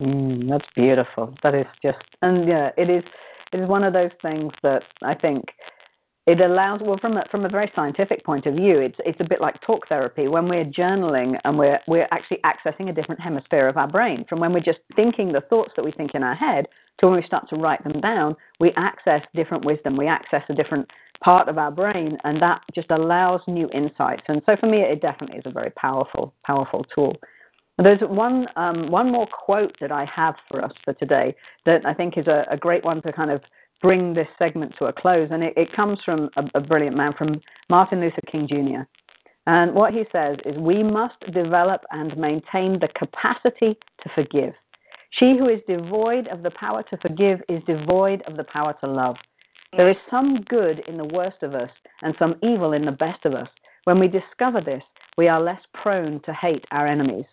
Mm, 0.00 0.48
that's 0.48 0.66
beautiful. 0.74 1.34
That 1.42 1.54
is 1.54 1.66
just, 1.82 1.98
and 2.22 2.48
yeah, 2.48 2.70
it 2.76 2.90
is. 2.90 3.04
It 3.52 3.60
is 3.60 3.68
one 3.68 3.84
of 3.84 3.92
those 3.92 4.10
things 4.20 4.52
that 4.64 4.82
I 5.04 5.14
think 5.14 5.44
it 6.26 6.40
allows. 6.40 6.80
Well, 6.82 6.98
from 6.98 7.16
a, 7.16 7.24
from 7.30 7.44
a 7.44 7.48
very 7.48 7.70
scientific 7.74 8.24
point 8.24 8.46
of 8.46 8.54
view, 8.54 8.78
it's 8.78 8.98
it's 9.04 9.20
a 9.20 9.28
bit 9.28 9.40
like 9.40 9.60
talk 9.60 9.88
therapy. 9.88 10.28
When 10.28 10.48
we're 10.48 10.64
journaling 10.64 11.38
and 11.44 11.58
we're 11.58 11.78
we're 11.86 12.08
actually 12.12 12.38
accessing 12.44 12.88
a 12.88 12.92
different 12.92 13.20
hemisphere 13.20 13.68
of 13.68 13.76
our 13.76 13.88
brain 13.88 14.24
from 14.28 14.40
when 14.40 14.52
we're 14.52 14.60
just 14.60 14.80
thinking 14.96 15.32
the 15.32 15.42
thoughts 15.42 15.72
that 15.76 15.84
we 15.84 15.92
think 15.92 16.14
in 16.14 16.22
our 16.22 16.34
head 16.34 16.66
to 17.00 17.06
when 17.06 17.20
we 17.20 17.26
start 17.26 17.48
to 17.50 17.56
write 17.56 17.82
them 17.84 18.00
down, 18.00 18.36
we 18.60 18.72
access 18.76 19.22
different 19.34 19.64
wisdom, 19.64 19.96
we 19.96 20.06
access 20.06 20.42
a 20.48 20.54
different 20.54 20.88
part 21.22 21.48
of 21.48 21.58
our 21.58 21.70
brain, 21.70 22.16
and 22.24 22.40
that 22.40 22.60
just 22.74 22.90
allows 22.90 23.40
new 23.46 23.68
insights. 23.74 24.22
And 24.28 24.40
so 24.46 24.56
for 24.56 24.66
me, 24.66 24.78
it 24.78 25.02
definitely 25.02 25.38
is 25.38 25.44
a 25.46 25.50
very 25.50 25.70
powerful, 25.70 26.32
powerful 26.44 26.84
tool. 26.94 27.16
There's 27.76 28.00
one 28.02 28.46
um, 28.56 28.90
one 28.90 29.10
more 29.10 29.26
quote 29.26 29.74
that 29.80 29.90
I 29.90 30.04
have 30.04 30.36
for 30.48 30.64
us 30.64 30.72
for 30.84 30.94
today 30.94 31.34
that 31.66 31.84
I 31.84 31.92
think 31.92 32.16
is 32.16 32.28
a, 32.28 32.46
a 32.48 32.56
great 32.56 32.84
one 32.84 33.02
to 33.02 33.12
kind 33.12 33.32
of 33.32 33.42
bring 33.84 34.14
this 34.14 34.26
segment 34.38 34.72
to 34.78 34.86
a 34.86 34.92
close, 34.94 35.28
and 35.30 35.44
it, 35.44 35.52
it 35.58 35.68
comes 35.76 35.98
from 36.02 36.30
a, 36.38 36.58
a 36.58 36.60
brilliant 36.60 36.96
man, 36.96 37.12
from 37.18 37.38
Martin 37.68 38.00
Luther 38.00 38.22
King 38.32 38.48
Jr. 38.48 38.84
And 39.46 39.74
what 39.74 39.92
he 39.92 40.04
says 40.10 40.38
is, 40.46 40.56
we 40.56 40.82
must 40.82 41.20
develop 41.34 41.82
and 41.90 42.16
maintain 42.16 42.80
the 42.80 42.88
capacity 42.96 43.78
to 44.02 44.10
forgive. 44.14 44.54
She 45.10 45.36
who 45.38 45.50
is 45.50 45.60
devoid 45.68 46.28
of 46.28 46.42
the 46.42 46.50
power 46.52 46.82
to 46.84 46.96
forgive 46.96 47.40
is 47.50 47.62
devoid 47.66 48.22
of 48.22 48.38
the 48.38 48.44
power 48.44 48.74
to 48.80 48.90
love. 48.90 49.16
There 49.76 49.90
is 49.90 49.96
some 50.10 50.40
good 50.48 50.82
in 50.88 50.96
the 50.96 51.04
worst 51.04 51.42
of 51.42 51.54
us 51.54 51.70
and 52.00 52.14
some 52.18 52.36
evil 52.42 52.72
in 52.72 52.86
the 52.86 52.92
best 52.92 53.26
of 53.26 53.34
us. 53.34 53.48
When 53.84 53.98
we 53.98 54.08
discover 54.08 54.62
this, 54.62 54.82
we 55.18 55.28
are 55.28 55.42
less 55.42 55.60
prone 55.74 56.22
to 56.24 56.32
hate 56.32 56.64
our 56.70 56.86
enemies. 56.86 57.26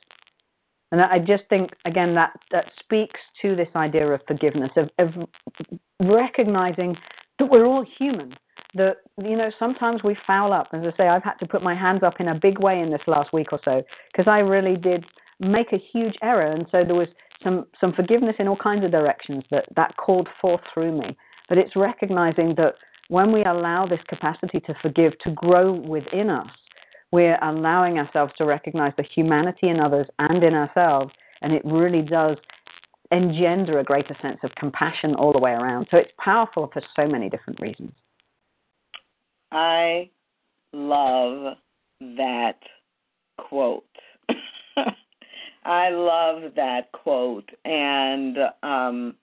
And 0.91 1.01
I 1.01 1.19
just 1.19 1.43
think, 1.49 1.71
again, 1.85 2.13
that, 2.15 2.33
that 2.51 2.65
speaks 2.79 3.19
to 3.41 3.55
this 3.55 3.69
idea 3.75 4.07
of 4.07 4.21
forgiveness, 4.27 4.71
of, 4.75 4.89
of 4.99 5.27
recognizing 6.01 6.97
that 7.39 7.45
we're 7.45 7.65
all 7.65 7.85
human. 7.97 8.33
That, 8.73 8.97
you 9.17 9.35
know, 9.35 9.51
sometimes 9.57 10.03
we 10.03 10.15
foul 10.27 10.53
up. 10.53 10.67
As 10.73 10.81
I 10.81 10.97
say, 10.97 11.07
I've 11.07 11.23
had 11.23 11.35
to 11.35 11.45
put 11.45 11.61
my 11.61 11.75
hands 11.75 12.03
up 12.03 12.19
in 12.19 12.29
a 12.29 12.35
big 12.35 12.59
way 12.59 12.79
in 12.79 12.89
this 12.89 13.01
last 13.07 13.33
week 13.33 13.47
or 13.51 13.59
so 13.63 13.83
because 14.11 14.29
I 14.29 14.39
really 14.39 14.77
did 14.77 15.05
make 15.39 15.73
a 15.73 15.81
huge 15.91 16.15
error. 16.21 16.51
And 16.51 16.65
so 16.71 16.83
there 16.83 16.95
was 16.95 17.09
some, 17.43 17.65
some 17.79 17.93
forgiveness 17.93 18.35
in 18.39 18.47
all 18.47 18.57
kinds 18.57 18.85
of 18.85 18.91
directions 18.91 19.43
that, 19.51 19.65
that 19.75 19.95
called 19.97 20.29
forth 20.41 20.61
through 20.73 20.97
me. 20.97 21.17
But 21.49 21.57
it's 21.57 21.75
recognizing 21.75 22.55
that 22.55 22.75
when 23.09 23.33
we 23.33 23.43
allow 23.43 23.85
this 23.85 23.99
capacity 24.07 24.61
to 24.61 24.73
forgive 24.81 25.17
to 25.19 25.31
grow 25.31 25.73
within 25.73 26.29
us, 26.29 26.49
we're 27.12 27.38
allowing 27.41 27.97
ourselves 27.97 28.34
to 28.38 28.45
recognize 28.45 28.93
the 28.97 29.03
humanity 29.03 29.70
in 29.70 29.80
others 29.80 30.07
and 30.20 30.43
in 30.43 30.53
ourselves, 30.53 31.12
and 31.41 31.53
it 31.53 31.62
really 31.66 32.01
does 32.01 32.38
engender 33.12 33.80
a 33.80 33.84
greater 33.84 34.16
sense 34.22 34.38
of 34.43 34.51
compassion 34.55 35.16
all 35.16 35.34
the 35.34 35.39
way 35.39 35.51
around. 35.51 35.88
So 35.91 35.97
it's 35.97 36.12
powerful 36.18 36.70
for 36.72 36.82
so 36.95 37.07
many 37.07 37.30
different 37.30 37.59
reasons. 37.59 37.91
I 39.51 40.09
love 40.72 41.57
that 41.99 42.59
quote. 43.38 43.84
I 45.66 45.89
love 45.89 46.53
that 46.55 46.91
quote 46.93 47.49
and 47.66 48.38
um 48.64 49.16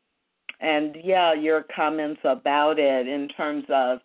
and 0.60 0.96
yeah, 1.02 1.34
your 1.34 1.64
comments 1.74 2.20
about 2.24 2.78
it 2.78 3.06
in 3.06 3.28
terms 3.28 3.64
of 3.68 4.00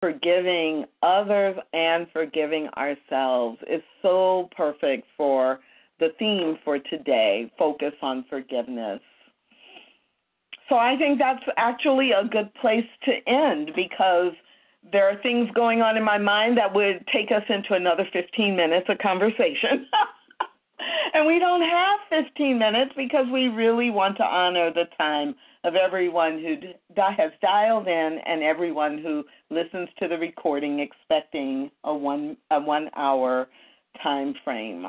forgiving 0.00 0.86
others 1.02 1.56
and 1.72 2.06
forgiving 2.12 2.68
ourselves 2.76 3.58
is 3.68 3.82
so 4.02 4.48
perfect 4.56 5.06
for 5.16 5.60
the 5.98 6.08
theme 6.18 6.58
for 6.64 6.78
today, 6.78 7.52
focus 7.58 7.92
on 8.02 8.24
forgiveness. 8.28 9.00
So 10.68 10.76
I 10.76 10.96
think 10.96 11.18
that's 11.18 11.42
actually 11.56 12.12
a 12.12 12.26
good 12.26 12.52
place 12.54 12.86
to 13.04 13.12
end 13.30 13.72
because 13.76 14.32
there 14.92 15.08
are 15.08 15.20
things 15.20 15.50
going 15.54 15.82
on 15.82 15.96
in 15.96 16.04
my 16.04 16.16
mind 16.16 16.56
that 16.56 16.74
would 16.74 17.06
take 17.12 17.30
us 17.30 17.42
into 17.48 17.74
another 17.74 18.08
15 18.12 18.56
minutes 18.56 18.86
of 18.88 18.96
conversation. 18.98 19.86
and 21.12 21.26
we 21.26 21.38
don't 21.38 21.60
have 21.60 22.24
15 22.26 22.58
minutes 22.58 22.92
because 22.96 23.26
we 23.30 23.48
really 23.48 23.90
want 23.90 24.16
to 24.16 24.24
honor 24.24 24.72
the 24.72 24.84
time 24.96 25.34
of 25.64 25.74
everyone 25.74 26.40
who 26.40 26.56
has 26.96 27.32
dialed 27.42 27.86
in 27.86 28.18
and 28.26 28.42
everyone 28.42 28.98
who 28.98 29.24
listens 29.50 29.88
to 29.98 30.08
the 30.08 30.16
recording 30.16 30.80
expecting 30.80 31.70
a 31.84 31.94
one 31.94 32.36
a 32.50 32.60
one 32.60 32.88
hour 32.96 33.48
time 34.02 34.34
frame. 34.44 34.86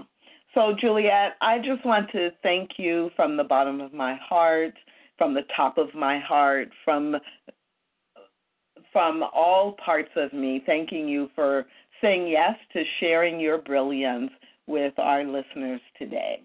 So 0.54 0.74
Juliet, 0.80 1.34
I 1.42 1.58
just 1.60 1.86
want 1.86 2.10
to 2.12 2.30
thank 2.44 2.72
you 2.78 3.10
from 3.16 3.38
the 3.38 3.44
bottom 3.44 3.80
of 3.82 3.94
my 3.94 4.16
heart, 4.16 4.74
from 5.18 5.34
the 5.34 5.44
top 5.56 5.78
of 5.78 5.94
my 5.94 6.20
heart, 6.20 6.70
from 6.84 7.16
from 8.92 9.24
all 9.34 9.78
parts 9.84 10.12
of 10.16 10.34
me, 10.34 10.62
thanking 10.66 11.08
you 11.08 11.30
for 11.36 11.66
saying 12.02 12.28
yes 12.28 12.56
to 12.74 12.84
sharing 13.00 13.40
your 13.40 13.58
brilliance 13.58 14.32
with 14.68 14.94
our 14.98 15.24
listeners 15.24 15.80
today. 15.98 16.42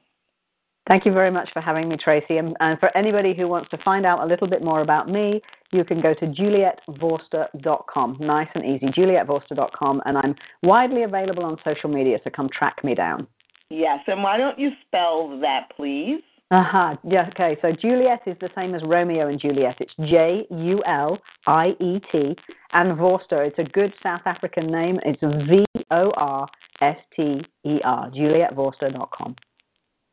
Thank 0.89 1.05
you 1.05 1.12
very 1.12 1.32
much 1.32 1.49
for 1.53 1.61
having 1.61 1.89
me, 1.89 1.97
Tracy. 1.97 2.37
And, 2.37 2.57
and, 2.61 2.78
for 2.78 2.97
anybody 2.97 3.34
who 3.34 3.49
wants 3.49 3.70
to 3.70 3.78
find 3.78 4.07
out 4.07 4.22
a 4.22 4.26
little 4.26 4.47
bit 4.47 4.62
more 4.62 4.82
about 4.82 5.09
me, 5.09 5.41
you 5.72 5.84
can 5.84 6.01
go 6.01 6.14
to 6.14 6.26
julietvorster.com. 6.26 8.16
Nice 8.20 8.49
and 8.55 8.64
easy, 8.64 8.87
julietvorster.com. 8.87 10.03
And 10.05 10.16
I'm 10.16 10.34
widely 10.62 11.03
available 11.03 11.45
on 11.45 11.57
social 11.64 11.91
media, 11.91 12.18
so 12.22 12.30
come 12.30 12.49
track 12.57 12.84
me 12.84 12.95
down. 12.95 13.26
Yes, 13.68 13.99
and 14.07 14.22
why 14.22 14.37
don't 14.37 14.59
you 14.61 14.70
spell 14.87 15.41
that, 15.41 15.70
please? 15.76 16.22
Uh 16.53 16.62
huh. 16.62 16.97
Yeah. 17.03 17.28
Okay. 17.30 17.57
So 17.61 17.72
Juliet 17.72 18.20
is 18.24 18.37
the 18.41 18.51
same 18.55 18.76
as 18.76 18.82
Romeo 18.84 19.26
and 19.26 19.41
Juliet. 19.41 19.78
It's 19.80 19.93
J 20.09 20.47
U 20.49 20.80
L 20.87 21.18
I 21.49 21.70
E 21.80 21.99
T, 22.12 22.37
and 22.72 22.97
Vorster. 22.97 23.45
It's 23.45 23.59
a 23.59 23.64
good 23.64 23.93
South 24.01 24.20
African 24.26 24.68
name. 24.68 25.01
It's 25.05 25.20
V 25.20 25.64
O 25.91 26.12
R 26.16 26.47
S 26.80 26.97
T 27.16 27.43
E 27.64 27.80
R. 27.82 28.11
JulietVorster.com. 28.11 29.34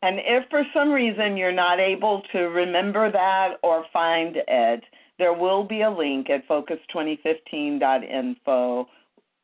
And 0.04 0.20
if 0.20 0.47
for 0.49 0.64
some 0.74 0.91
reason 0.91 1.38
you're 1.38 1.54
not 1.54 1.80
able 1.80 2.24
to 2.34 2.39
remember 2.49 3.10
that 3.10 3.54
or 3.64 3.86
find 3.93 4.36
it, 4.36 4.84
there 5.18 5.32
will 5.32 5.64
be 5.64 5.84
a 5.84 5.89
link 5.89 6.30
at 6.30 6.45
focus2015.info 6.45 8.89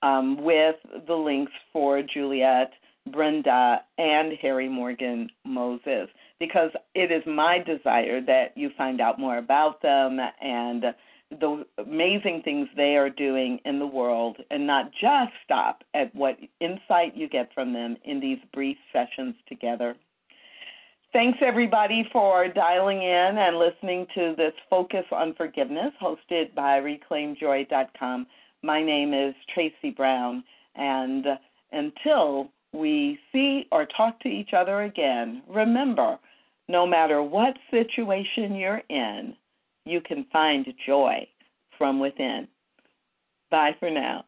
um, 0.02 0.44
with 0.44 0.76
the 1.08 1.14
links 1.14 1.54
for 1.72 2.02
Juliet, 2.02 2.74
Brenda, 3.10 3.86
and 3.98 4.34
Harry 4.42 4.68
Morgan 4.68 5.30
Moses 5.46 6.10
because 6.42 6.72
it 6.94 7.10
is 7.10 7.24
my 7.26 7.60
desire 7.60 8.20
that 8.26 8.48
you 8.56 8.70
find 8.78 9.00
out 9.00 9.18
more 9.18 9.38
about 9.38 9.82
them 9.82 10.20
and 10.42 10.84
the 11.32 11.66
amazing 11.78 12.42
things 12.44 12.68
they 12.76 12.98
are 12.98 13.10
doing 13.10 13.62
in 13.64 13.80
the 13.80 13.88
world 13.88 14.36
and 14.52 14.68
not 14.68 14.92
just 14.92 15.32
stop 15.46 15.86
at 15.94 16.14
what 16.14 16.38
insight 16.60 17.16
you 17.16 17.30
get 17.30 17.50
from 17.54 17.72
them 17.72 17.96
in 18.04 18.20
these 18.20 18.40
brief 18.52 18.76
sessions 18.92 19.36
together. 19.48 19.96
Thanks, 21.12 21.40
everybody, 21.42 22.08
for 22.14 22.48
dialing 22.48 23.02
in 23.02 23.38
and 23.40 23.58
listening 23.58 24.06
to 24.14 24.36
this 24.38 24.54
Focus 24.70 25.06
on 25.12 25.34
Forgiveness 25.34 25.92
hosted 26.00 26.54
by 26.54 26.80
ReclaimJoy.com. 26.80 28.28
My 28.62 28.84
name 28.84 29.16
is 29.16 29.34
Tracy 29.52 29.90
Brown, 29.90 30.44
and 30.76 31.26
until 31.72 32.52
we 32.74 33.18
see 33.32 33.66
or 33.72 33.88
talk 33.98 34.20
to 34.20 34.30
each 34.30 34.52
other 34.56 34.84
again, 34.84 35.42
remember 35.50 36.20
no 36.68 36.86
matter 36.86 37.24
what 37.24 37.58
situation 37.72 38.54
you're 38.54 38.84
in, 38.90 39.36
you 39.86 40.02
can 40.02 40.28
find 40.32 40.68
joy 40.86 41.28
from 41.76 42.00
within. 42.00 42.48
Bye 43.50 43.76
for 43.80 43.90
now. 43.90 44.26